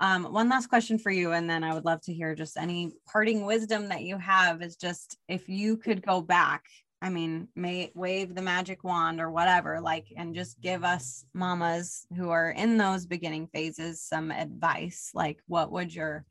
um, 0.00 0.32
one 0.32 0.48
last 0.48 0.68
question 0.68 0.98
for 0.98 1.10
you, 1.10 1.32
and 1.32 1.50
then 1.50 1.64
I 1.64 1.74
would 1.74 1.84
love 1.84 2.00
to 2.02 2.14
hear 2.14 2.34
just 2.34 2.56
any 2.56 2.92
parting 3.10 3.44
wisdom 3.44 3.88
that 3.88 4.02
you 4.02 4.16
have. 4.18 4.62
Is 4.62 4.76
just 4.76 5.18
if 5.28 5.48
you 5.48 5.76
could 5.76 6.06
go 6.06 6.20
back, 6.20 6.64
I 7.02 7.10
mean, 7.10 7.48
may 7.56 7.90
wave 7.94 8.34
the 8.34 8.42
magic 8.42 8.84
wand 8.84 9.20
or 9.20 9.30
whatever, 9.30 9.80
like, 9.80 10.06
and 10.16 10.34
just 10.34 10.60
give 10.60 10.84
us 10.84 11.24
mamas 11.34 12.06
who 12.16 12.30
are 12.30 12.50
in 12.50 12.76
those 12.76 13.06
beginning 13.06 13.48
phases 13.52 14.02
some 14.02 14.30
advice. 14.30 15.10
Like, 15.14 15.40
what 15.46 15.72
would 15.72 15.94
your 15.94 16.24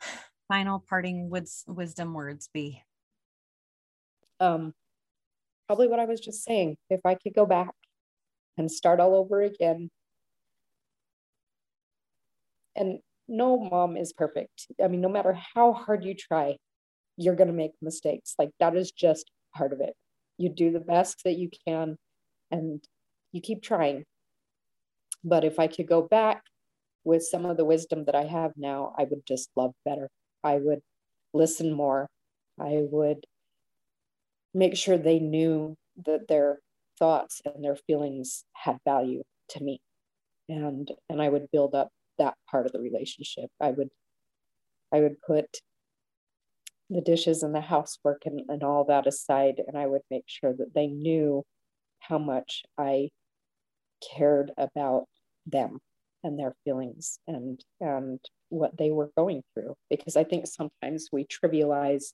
final 0.48 0.84
parting 0.86 1.30
woods, 1.30 1.64
wisdom 1.66 2.14
words 2.14 2.48
be? 2.52 2.82
Um, 4.40 4.72
probably 5.66 5.88
what 5.88 6.00
I 6.00 6.06
was 6.06 6.20
just 6.20 6.44
saying. 6.44 6.76
If 6.88 7.00
I 7.04 7.14
could 7.14 7.34
go 7.34 7.44
back 7.44 7.74
and 8.56 8.70
start 8.70 9.00
all 9.00 9.14
over 9.14 9.42
again, 9.42 9.90
and 12.78 13.00
no 13.28 13.58
mom 13.58 13.96
is 13.96 14.12
perfect. 14.12 14.68
I 14.82 14.88
mean, 14.88 15.00
no 15.00 15.08
matter 15.08 15.36
how 15.54 15.72
hard 15.72 16.04
you 16.04 16.14
try, 16.14 16.56
you're 17.16 17.34
going 17.34 17.48
to 17.48 17.54
make 17.54 17.72
mistakes. 17.82 18.34
Like 18.38 18.50
that 18.60 18.76
is 18.76 18.90
just 18.92 19.30
part 19.54 19.72
of 19.72 19.80
it. 19.80 19.94
You 20.38 20.48
do 20.48 20.70
the 20.70 20.80
best 20.80 21.22
that 21.24 21.36
you 21.36 21.50
can 21.66 21.96
and 22.50 22.82
you 23.32 23.40
keep 23.40 23.62
trying. 23.62 24.04
But 25.24 25.44
if 25.44 25.58
I 25.58 25.66
could 25.66 25.88
go 25.88 26.02
back 26.02 26.44
with 27.04 27.24
some 27.24 27.44
of 27.44 27.56
the 27.56 27.64
wisdom 27.64 28.04
that 28.04 28.14
I 28.14 28.24
have 28.24 28.52
now, 28.56 28.94
I 28.96 29.04
would 29.04 29.26
just 29.26 29.50
love 29.56 29.72
better. 29.84 30.08
I 30.44 30.56
would 30.56 30.80
listen 31.34 31.72
more. 31.72 32.08
I 32.58 32.84
would 32.90 33.24
make 34.54 34.76
sure 34.76 34.96
they 34.96 35.18
knew 35.18 35.76
that 36.06 36.28
their 36.28 36.60
thoughts 36.98 37.42
and 37.44 37.62
their 37.62 37.76
feelings 37.76 38.44
had 38.52 38.78
value 38.84 39.22
to 39.50 39.62
me. 39.62 39.80
And 40.48 40.90
and 41.10 41.20
I 41.20 41.28
would 41.28 41.50
build 41.50 41.74
up 41.74 41.90
that 42.18 42.34
part 42.50 42.66
of 42.66 42.72
the 42.72 42.80
relationship. 42.80 43.50
I 43.60 43.70
would 43.70 43.90
I 44.92 45.00
would 45.00 45.20
put 45.20 45.58
the 46.90 47.02
dishes 47.02 47.42
and 47.42 47.54
the 47.54 47.60
housework 47.60 48.22
and, 48.24 48.42
and 48.48 48.62
all 48.62 48.84
that 48.84 49.06
aside 49.06 49.60
and 49.66 49.76
I 49.76 49.86
would 49.86 50.02
make 50.10 50.24
sure 50.26 50.54
that 50.54 50.74
they 50.74 50.86
knew 50.86 51.44
how 52.00 52.18
much 52.18 52.62
I 52.78 53.10
cared 54.16 54.52
about 54.56 55.04
them 55.46 55.80
and 56.24 56.38
their 56.38 56.54
feelings 56.64 57.18
and 57.26 57.62
and 57.80 58.20
what 58.48 58.76
they 58.76 58.90
were 58.90 59.10
going 59.16 59.42
through 59.54 59.74
because 59.90 60.16
i 60.16 60.24
think 60.24 60.46
sometimes 60.46 61.08
we 61.12 61.26
trivialize 61.26 62.12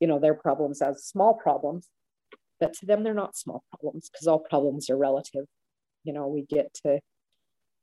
you 0.00 0.06
know 0.06 0.18
their 0.18 0.34
problems 0.34 0.82
as 0.82 1.04
small 1.04 1.34
problems 1.34 1.88
but 2.60 2.72
to 2.72 2.86
them 2.86 3.02
they're 3.02 3.14
not 3.14 3.36
small 3.36 3.64
problems 3.70 4.08
because 4.10 4.26
all 4.26 4.38
problems 4.38 4.90
are 4.90 4.96
relative 4.96 5.44
you 6.04 6.12
know 6.12 6.26
we 6.26 6.42
get 6.42 6.72
to 6.74 7.00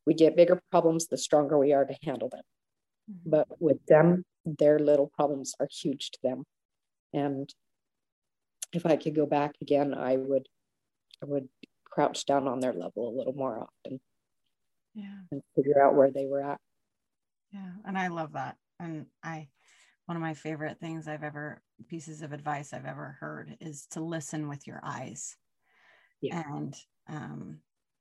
we 0.10 0.16
get 0.16 0.36
bigger 0.36 0.60
problems 0.72 1.06
the 1.06 1.18
stronger 1.20 1.56
we 1.60 1.72
are 1.72 1.86
to 1.86 1.96
handle 2.04 2.30
them. 2.30 2.42
Mm-hmm. 3.10 3.30
but 3.30 3.48
with 3.60 3.84
them 3.86 4.24
their 4.46 4.80
little 4.80 5.12
problems 5.16 5.54
are 5.60 5.68
huge 5.82 6.10
to 6.12 6.20
them. 6.24 6.44
And 7.14 7.48
if 8.74 8.86
i 8.86 8.96
could 9.02 9.16
go 9.16 9.26
back 9.26 9.54
again 9.62 9.94
i 9.94 10.14
would 10.18 10.46
i 11.24 11.26
would 11.26 11.48
crouch 11.86 12.26
down 12.26 12.48
on 12.48 12.60
their 12.60 12.74
level 12.74 13.04
a 13.08 13.18
little 13.18 13.38
more 13.44 13.56
often. 13.68 14.00
Yeah. 14.96 15.20
And 15.32 15.42
figure 15.56 15.82
out 15.84 15.96
where 15.96 16.12
they 16.12 16.26
were 16.26 16.44
at. 16.54 16.60
Yeah 17.52 17.74
and 17.86 17.98
i 17.98 18.08
love 18.08 18.34
that. 18.34 18.56
And 18.80 19.06
i 19.24 19.48
one 20.08 20.18
of 20.18 20.24
my 20.30 20.34
favorite 20.34 20.80
things 20.80 21.08
i've 21.08 21.28
ever 21.32 21.62
pieces 21.88 22.24
of 22.24 22.32
advice 22.34 22.74
i've 22.74 22.92
ever 22.94 23.18
heard 23.20 23.58
is 23.62 23.86
to 23.92 24.02
listen 24.02 24.50
with 24.50 24.66
your 24.66 24.82
eyes. 24.84 25.38
Yeah. 26.22 26.44
and 26.48 26.76
um 27.08 27.60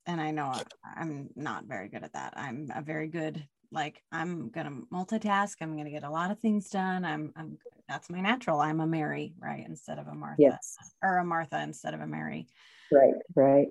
and 0.08 0.20
i 0.20 0.32
know 0.32 0.52
i'm 0.96 1.28
not 1.36 1.66
very 1.66 1.88
good 1.88 2.02
at 2.02 2.12
that 2.12 2.32
i'm 2.36 2.68
a 2.74 2.82
very 2.82 3.06
good 3.06 3.46
like 3.70 4.02
i'm 4.10 4.48
gonna 4.48 4.80
multitask 4.92 5.54
i'm 5.60 5.76
gonna 5.76 5.90
get 5.90 6.02
a 6.02 6.10
lot 6.10 6.32
of 6.32 6.38
things 6.40 6.68
done 6.70 7.04
i'm 7.04 7.32
i'm 7.36 7.56
that's 7.88 8.10
my 8.10 8.20
natural 8.20 8.60
i'm 8.60 8.80
a 8.80 8.86
mary 8.86 9.34
right 9.38 9.64
instead 9.68 9.98
of 9.98 10.08
a 10.08 10.14
martha 10.14 10.42
yes. 10.42 10.76
or 11.02 11.18
a 11.18 11.24
martha 11.24 11.62
instead 11.62 11.94
of 11.94 12.00
a 12.00 12.06
mary 12.06 12.48
right 12.90 13.14
right 13.36 13.68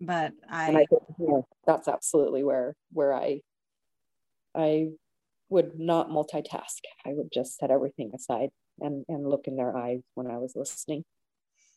but 0.00 0.32
I, 0.48 0.68
and 0.68 0.76
I 0.78 0.86
think 0.86 1.02
yeah, 1.18 1.40
that's 1.66 1.86
absolutely 1.86 2.42
where 2.42 2.74
where 2.92 3.12
I 3.12 3.42
I 4.54 4.88
would 5.50 5.78
not 5.78 6.08
multitask. 6.08 6.80
I 7.04 7.12
would 7.12 7.30
just 7.32 7.58
set 7.58 7.70
everything 7.70 8.12
aside 8.14 8.50
and 8.80 9.04
and 9.08 9.28
look 9.28 9.46
in 9.46 9.56
their 9.56 9.76
eyes 9.76 10.00
when 10.14 10.26
I 10.26 10.38
was 10.38 10.54
listening 10.56 11.04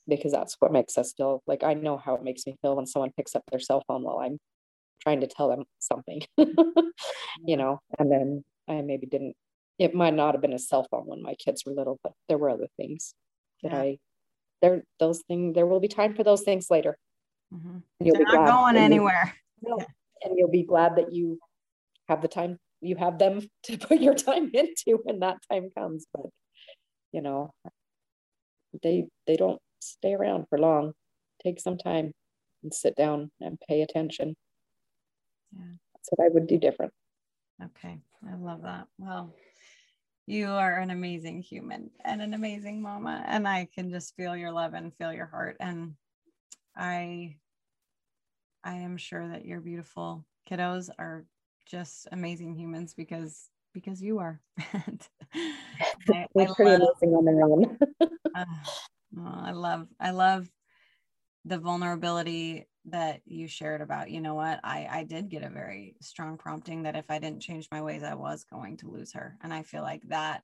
because 0.08 0.32
that's 0.32 0.56
what 0.60 0.72
makes 0.72 0.98
us 0.98 1.14
feel 1.16 1.42
like 1.48 1.64
I 1.64 1.74
know 1.74 1.98
how 1.98 2.16
it 2.16 2.24
makes 2.24 2.46
me 2.46 2.56
feel 2.62 2.76
when 2.76 2.86
someone 2.86 3.12
picks 3.16 3.36
up 3.36 3.44
their 3.50 3.60
cell 3.60 3.84
phone 3.88 4.04
while 4.04 4.20
I'm 4.20 4.38
trying 5.02 5.22
to 5.22 5.28
tell 5.28 5.50
them 5.50 5.64
something, 5.80 6.22
you 7.46 7.58
know, 7.58 7.80
and 8.00 8.12
then 8.12 8.44
I 8.68 8.82
maybe 8.82 9.08
didn't, 9.08 9.36
it 9.80 9.94
might 9.94 10.14
not 10.14 10.34
have 10.34 10.42
been 10.42 10.54
a 10.54 10.60
cell 10.60 10.88
phone 10.90 11.06
when 11.06 11.22
my 11.22 11.36
kids 11.36 11.64
were 11.66 11.74
little, 11.74 12.00
but 12.04 12.14
there 12.30 12.38
were 12.38 12.50
other 12.50 12.68
things 12.78 13.14
that 13.64 13.72
yeah. 13.72 13.80
I, 13.80 13.98
there, 14.62 14.84
those 15.00 15.22
things, 15.28 15.56
there 15.56 15.66
will 15.66 15.80
be 15.80 15.88
time 15.88 16.16
for 16.16 16.24
those 16.24 16.44
things 16.44 16.68
later. 16.70 16.98
Mm-hmm. 17.54 17.78
You'll 18.00 18.16
They're 18.16 18.26
be 18.26 18.34
not 18.34 18.48
going 18.48 18.78
anywhere. 18.78 19.36
You, 19.66 19.78
and 20.22 20.34
you'll 20.38 20.52
be 20.52 20.64
glad 20.64 20.98
that 20.98 21.14
you 21.14 21.40
have 22.10 22.22
the 22.22 22.28
time, 22.28 22.58
you 22.82 22.98
have 22.98 23.18
them 23.18 23.48
to 23.64 23.78
put 23.78 24.02
your 24.02 24.14
time 24.14 24.52
into 24.54 25.00
when 25.04 25.20
that 25.20 25.38
time 25.50 25.70
comes. 25.78 26.06
But 26.14 26.26
you 27.14 27.22
know, 27.22 27.52
they 28.82 29.06
they 29.26 29.38
don't 29.38 29.62
stay 29.92 30.14
around 30.14 30.48
for 30.50 30.58
long. 30.58 30.94
Take 31.44 31.60
some 31.60 31.78
time 31.78 32.14
and 32.64 32.74
sit 32.74 32.96
down 32.96 33.32
and 33.42 33.60
pay 33.68 33.82
attention. 33.82 34.36
Yeah. 35.56 35.74
That's 35.94 36.10
what 36.12 36.26
I 36.26 36.30
would 36.30 36.48
do 36.48 36.58
different. 36.58 36.94
Okay. 37.64 38.00
I 38.30 38.36
love 38.36 38.62
that. 38.64 38.88
Well, 38.98 39.34
you 40.26 40.48
are 40.48 40.80
an 40.80 40.90
amazing 40.90 41.42
human 41.42 41.92
and 42.06 42.22
an 42.22 42.34
amazing 42.34 42.82
mama. 42.82 43.24
And 43.28 43.48
I 43.48 43.68
can 43.74 43.90
just 43.90 44.16
feel 44.16 44.36
your 44.36 44.52
love 44.52 44.74
and 44.74 44.94
feel 44.94 45.12
your 45.14 45.26
heart. 45.26 45.58
And 45.60 45.96
I 46.76 47.38
I 48.64 48.76
am 48.76 48.98
sure 48.98 49.28
that 49.28 49.46
your 49.46 49.60
beautiful 49.60 50.26
kiddos 50.50 50.90
are 50.98 51.26
just 51.66 52.08
amazing 52.12 52.56
humans 52.56 52.94
because 52.94 53.50
because 53.74 54.02
you 54.02 54.20
are. 54.20 54.40
I, 54.58 54.84
They're 56.08 56.28
I 56.38 56.54
pretty 56.54 56.72
love, 56.72 56.96
amazing 57.02 57.16
on 57.16 57.26
their 57.26 57.44
own. 57.44 57.78
uh, 58.36 58.46
I 59.20 59.52
love 59.52 59.88
I 60.00 60.12
love 60.12 60.50
the 61.46 61.58
vulnerability 61.58 62.68
that 62.86 63.22
you 63.26 63.48
shared 63.48 63.82
about 63.82 64.10
you 64.10 64.22
know 64.22 64.36
what? 64.36 64.60
I 64.64 64.88
I 64.90 65.04
did 65.04 65.30
get 65.30 65.44
a 65.44 65.50
very 65.50 65.96
strong 66.02 66.38
prompting 66.38 66.84
that 66.84 66.96
if 66.96 67.10
I 67.10 67.20
didn't 67.20 67.42
change 67.42 67.68
my 67.72 67.82
ways 67.82 68.04
I 68.04 68.16
was 68.16 68.44
going 68.44 68.78
to 68.78 68.90
lose 68.90 69.14
her. 69.14 69.38
And 69.42 69.54
I 69.54 69.64
feel 69.64 69.82
like 69.84 70.04
that 70.10 70.44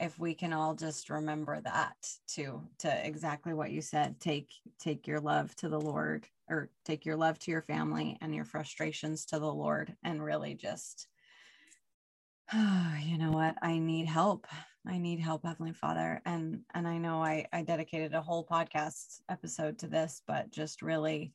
if 0.00 0.18
we 0.18 0.34
can 0.34 0.52
all 0.52 0.74
just 0.74 1.10
remember 1.10 1.60
that 1.60 1.96
too 2.28 2.62
to 2.78 3.06
exactly 3.06 3.52
what 3.52 3.72
you 3.72 3.82
said 3.82 4.20
take 4.20 4.48
take 4.78 5.06
your 5.08 5.20
love 5.20 5.54
to 5.56 5.68
the 5.68 5.80
lord 5.80 6.26
or 6.48 6.70
take 6.84 7.04
your 7.04 7.16
love 7.16 7.38
to 7.40 7.50
your 7.50 7.62
family 7.62 8.16
and 8.20 8.34
your 8.34 8.44
frustrations 8.44 9.24
to 9.26 9.40
the 9.40 9.52
lord 9.52 9.96
and 10.04 10.22
really 10.22 10.54
just 10.54 11.08
oh, 12.52 12.94
you 13.02 13.18
know 13.18 13.32
what? 13.32 13.56
I 13.62 13.78
need 13.78 14.06
help 14.06 14.46
i 14.88 14.98
need 14.98 15.20
help 15.20 15.44
heavenly 15.44 15.72
father 15.72 16.20
and 16.24 16.60
and 16.74 16.86
i 16.86 16.98
know 16.98 17.22
i 17.22 17.44
i 17.52 17.62
dedicated 17.62 18.14
a 18.14 18.20
whole 18.20 18.44
podcast 18.44 19.20
episode 19.28 19.78
to 19.78 19.86
this 19.86 20.22
but 20.26 20.50
just 20.50 20.82
really 20.82 21.32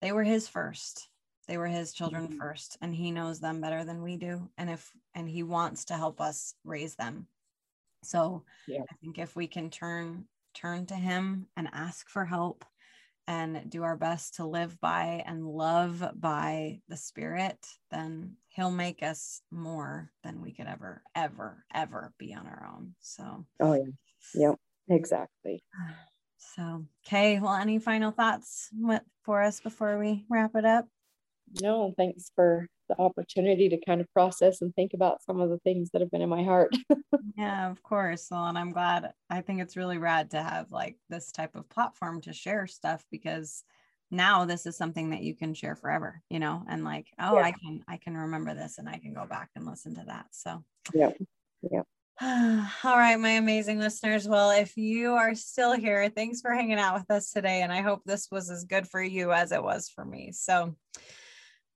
they 0.00 0.12
were 0.12 0.24
his 0.24 0.48
first 0.48 1.08
they 1.46 1.56
were 1.56 1.66
his 1.66 1.92
children 1.92 2.28
mm-hmm. 2.28 2.38
first 2.38 2.76
and 2.82 2.94
he 2.94 3.10
knows 3.10 3.40
them 3.40 3.60
better 3.60 3.84
than 3.84 4.02
we 4.02 4.16
do 4.16 4.48
and 4.58 4.68
if 4.68 4.90
and 5.14 5.28
he 5.28 5.42
wants 5.42 5.86
to 5.86 5.94
help 5.94 6.20
us 6.20 6.54
raise 6.64 6.94
them 6.96 7.26
so 8.04 8.44
yeah. 8.66 8.82
I 8.90 8.94
think 9.00 9.18
if 9.18 9.34
we 9.34 9.46
can 9.46 9.70
turn 9.70 10.24
turn 10.54 10.86
to 10.86 10.94
him 10.94 11.46
and 11.56 11.68
ask 11.72 12.08
for 12.08 12.24
help 12.24 12.64
and 13.26 13.68
do 13.68 13.82
our 13.82 13.96
best 13.96 14.36
to 14.36 14.46
live 14.46 14.80
by 14.80 15.22
and 15.26 15.46
love 15.46 16.02
by 16.14 16.80
the 16.88 16.96
spirit, 16.96 17.58
then 17.90 18.36
he'll 18.58 18.70
make 18.72 19.04
us 19.04 19.40
more 19.52 20.10
than 20.24 20.42
we 20.42 20.52
could 20.52 20.66
ever, 20.66 21.00
ever, 21.14 21.64
ever 21.72 22.12
be 22.18 22.34
on 22.34 22.44
our 22.44 22.68
own. 22.74 22.92
So 22.98 23.46
oh 23.60 23.74
yeah. 23.74 24.48
Yep, 24.48 24.56
exactly. 24.90 25.62
So 26.54 26.84
okay. 27.04 27.40
Well, 27.40 27.54
any 27.54 27.80
final 27.80 28.12
thoughts 28.12 28.68
for 29.24 29.42
us 29.42 29.58
before 29.58 29.98
we 29.98 30.24
wrap 30.30 30.52
it 30.54 30.64
up? 30.64 30.86
No, 31.60 31.92
thanks 31.96 32.30
for 32.36 32.68
the 32.88 32.98
opportunity 33.00 33.68
to 33.68 33.84
kind 33.84 34.00
of 34.00 34.06
process 34.12 34.62
and 34.62 34.72
think 34.74 34.92
about 34.94 35.20
some 35.24 35.40
of 35.40 35.50
the 35.50 35.58
things 35.58 35.90
that 35.90 36.00
have 36.00 36.12
been 36.12 36.22
in 36.22 36.28
my 36.28 36.44
heart. 36.44 36.72
yeah, 37.36 37.68
of 37.68 37.82
course. 37.82 38.28
Well, 38.30 38.46
and 38.46 38.56
I'm 38.56 38.70
glad. 38.70 39.10
I 39.28 39.40
think 39.40 39.60
it's 39.60 39.76
really 39.76 39.98
rad 39.98 40.30
to 40.30 40.40
have 40.40 40.70
like 40.70 40.94
this 41.08 41.32
type 41.32 41.56
of 41.56 41.68
platform 41.68 42.20
to 42.20 42.32
share 42.32 42.68
stuff 42.68 43.04
because 43.10 43.64
now 44.10 44.44
this 44.44 44.66
is 44.66 44.76
something 44.76 45.10
that 45.10 45.22
you 45.22 45.34
can 45.34 45.54
share 45.54 45.76
forever, 45.76 46.22
you 46.30 46.38
know, 46.38 46.62
and 46.68 46.84
like, 46.84 47.08
oh, 47.20 47.36
yeah. 47.36 47.44
I 47.44 47.52
can 47.52 47.84
I 47.88 47.96
can 47.98 48.16
remember 48.16 48.54
this 48.54 48.78
and 48.78 48.88
I 48.88 48.98
can 48.98 49.12
go 49.12 49.26
back 49.26 49.50
and 49.54 49.66
listen 49.66 49.94
to 49.96 50.04
that. 50.06 50.26
So 50.30 50.64
yeah. 50.94 51.10
Yeah. 51.62 51.82
All 52.84 52.96
right, 52.96 53.16
my 53.16 53.30
amazing 53.30 53.78
listeners. 53.78 54.26
Well, 54.26 54.50
if 54.50 54.76
you 54.76 55.12
are 55.12 55.34
still 55.34 55.72
here, 55.72 56.08
thanks 56.08 56.40
for 56.40 56.52
hanging 56.52 56.78
out 56.78 56.98
with 56.98 57.10
us 57.10 57.30
today. 57.30 57.62
And 57.62 57.72
I 57.72 57.80
hope 57.80 58.02
this 58.04 58.28
was 58.30 58.50
as 58.50 58.64
good 58.64 58.88
for 58.88 59.02
you 59.02 59.32
as 59.32 59.52
it 59.52 59.62
was 59.62 59.88
for 59.88 60.04
me. 60.04 60.32
So, 60.32 60.74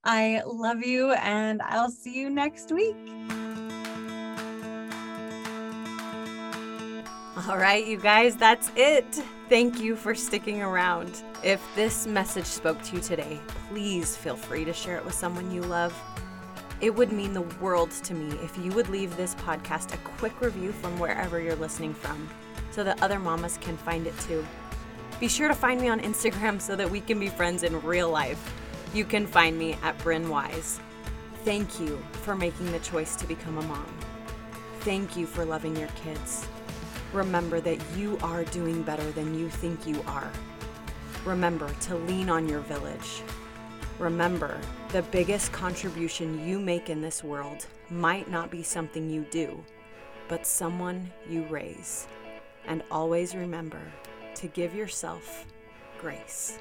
I 0.04 0.42
love 0.44 0.84
you, 0.84 1.12
and 1.12 1.62
I'll 1.62 1.90
see 1.90 2.18
you 2.18 2.28
next 2.28 2.72
week. 2.72 2.96
All 7.48 7.58
right, 7.58 7.84
you 7.84 7.96
guys, 7.96 8.36
that's 8.36 8.70
it. 8.76 9.04
Thank 9.48 9.80
you 9.80 9.96
for 9.96 10.14
sticking 10.14 10.62
around. 10.62 11.24
If 11.42 11.60
this 11.74 12.06
message 12.06 12.44
spoke 12.44 12.80
to 12.84 12.96
you 12.96 13.02
today, 13.02 13.40
please 13.68 14.16
feel 14.16 14.36
free 14.36 14.64
to 14.64 14.72
share 14.72 14.96
it 14.96 15.04
with 15.04 15.14
someone 15.14 15.50
you 15.50 15.62
love. 15.62 15.92
It 16.80 16.94
would 16.94 17.10
mean 17.10 17.32
the 17.32 17.42
world 17.60 17.90
to 17.90 18.14
me 18.14 18.36
if 18.44 18.56
you 18.58 18.70
would 18.72 18.88
leave 18.90 19.16
this 19.16 19.34
podcast 19.34 19.92
a 19.92 19.96
quick 19.98 20.40
review 20.40 20.70
from 20.70 20.96
wherever 21.00 21.40
you're 21.40 21.56
listening 21.56 21.94
from 21.94 22.28
so 22.70 22.84
that 22.84 23.02
other 23.02 23.18
mamas 23.18 23.58
can 23.60 23.76
find 23.76 24.06
it 24.06 24.16
too. 24.20 24.46
Be 25.18 25.26
sure 25.26 25.48
to 25.48 25.54
find 25.54 25.80
me 25.80 25.88
on 25.88 25.98
Instagram 25.98 26.60
so 26.60 26.76
that 26.76 26.88
we 26.88 27.00
can 27.00 27.18
be 27.18 27.28
friends 27.28 27.64
in 27.64 27.82
real 27.82 28.08
life. 28.08 28.54
You 28.94 29.04
can 29.04 29.26
find 29.26 29.58
me 29.58 29.76
at 29.82 29.98
Bryn 29.98 30.28
Wise. 30.28 30.78
Thank 31.44 31.80
you 31.80 32.00
for 32.12 32.36
making 32.36 32.70
the 32.70 32.78
choice 32.78 33.16
to 33.16 33.26
become 33.26 33.58
a 33.58 33.62
mom. 33.62 33.92
Thank 34.80 35.16
you 35.16 35.26
for 35.26 35.44
loving 35.44 35.74
your 35.74 35.88
kids. 36.04 36.46
Remember 37.12 37.60
that 37.60 37.78
you 37.96 38.18
are 38.22 38.44
doing 38.44 38.82
better 38.82 39.10
than 39.12 39.38
you 39.38 39.50
think 39.50 39.86
you 39.86 40.02
are. 40.06 40.30
Remember 41.24 41.70
to 41.82 41.96
lean 41.96 42.30
on 42.30 42.48
your 42.48 42.60
village. 42.60 43.22
Remember, 43.98 44.58
the 44.88 45.02
biggest 45.02 45.52
contribution 45.52 46.46
you 46.46 46.58
make 46.58 46.88
in 46.88 47.00
this 47.00 47.22
world 47.22 47.66
might 47.90 48.30
not 48.30 48.50
be 48.50 48.62
something 48.62 49.10
you 49.10 49.26
do, 49.30 49.62
but 50.28 50.46
someone 50.46 51.12
you 51.28 51.44
raise. 51.44 52.06
And 52.66 52.82
always 52.90 53.34
remember 53.34 53.80
to 54.36 54.46
give 54.48 54.74
yourself 54.74 55.44
grace. 56.00 56.58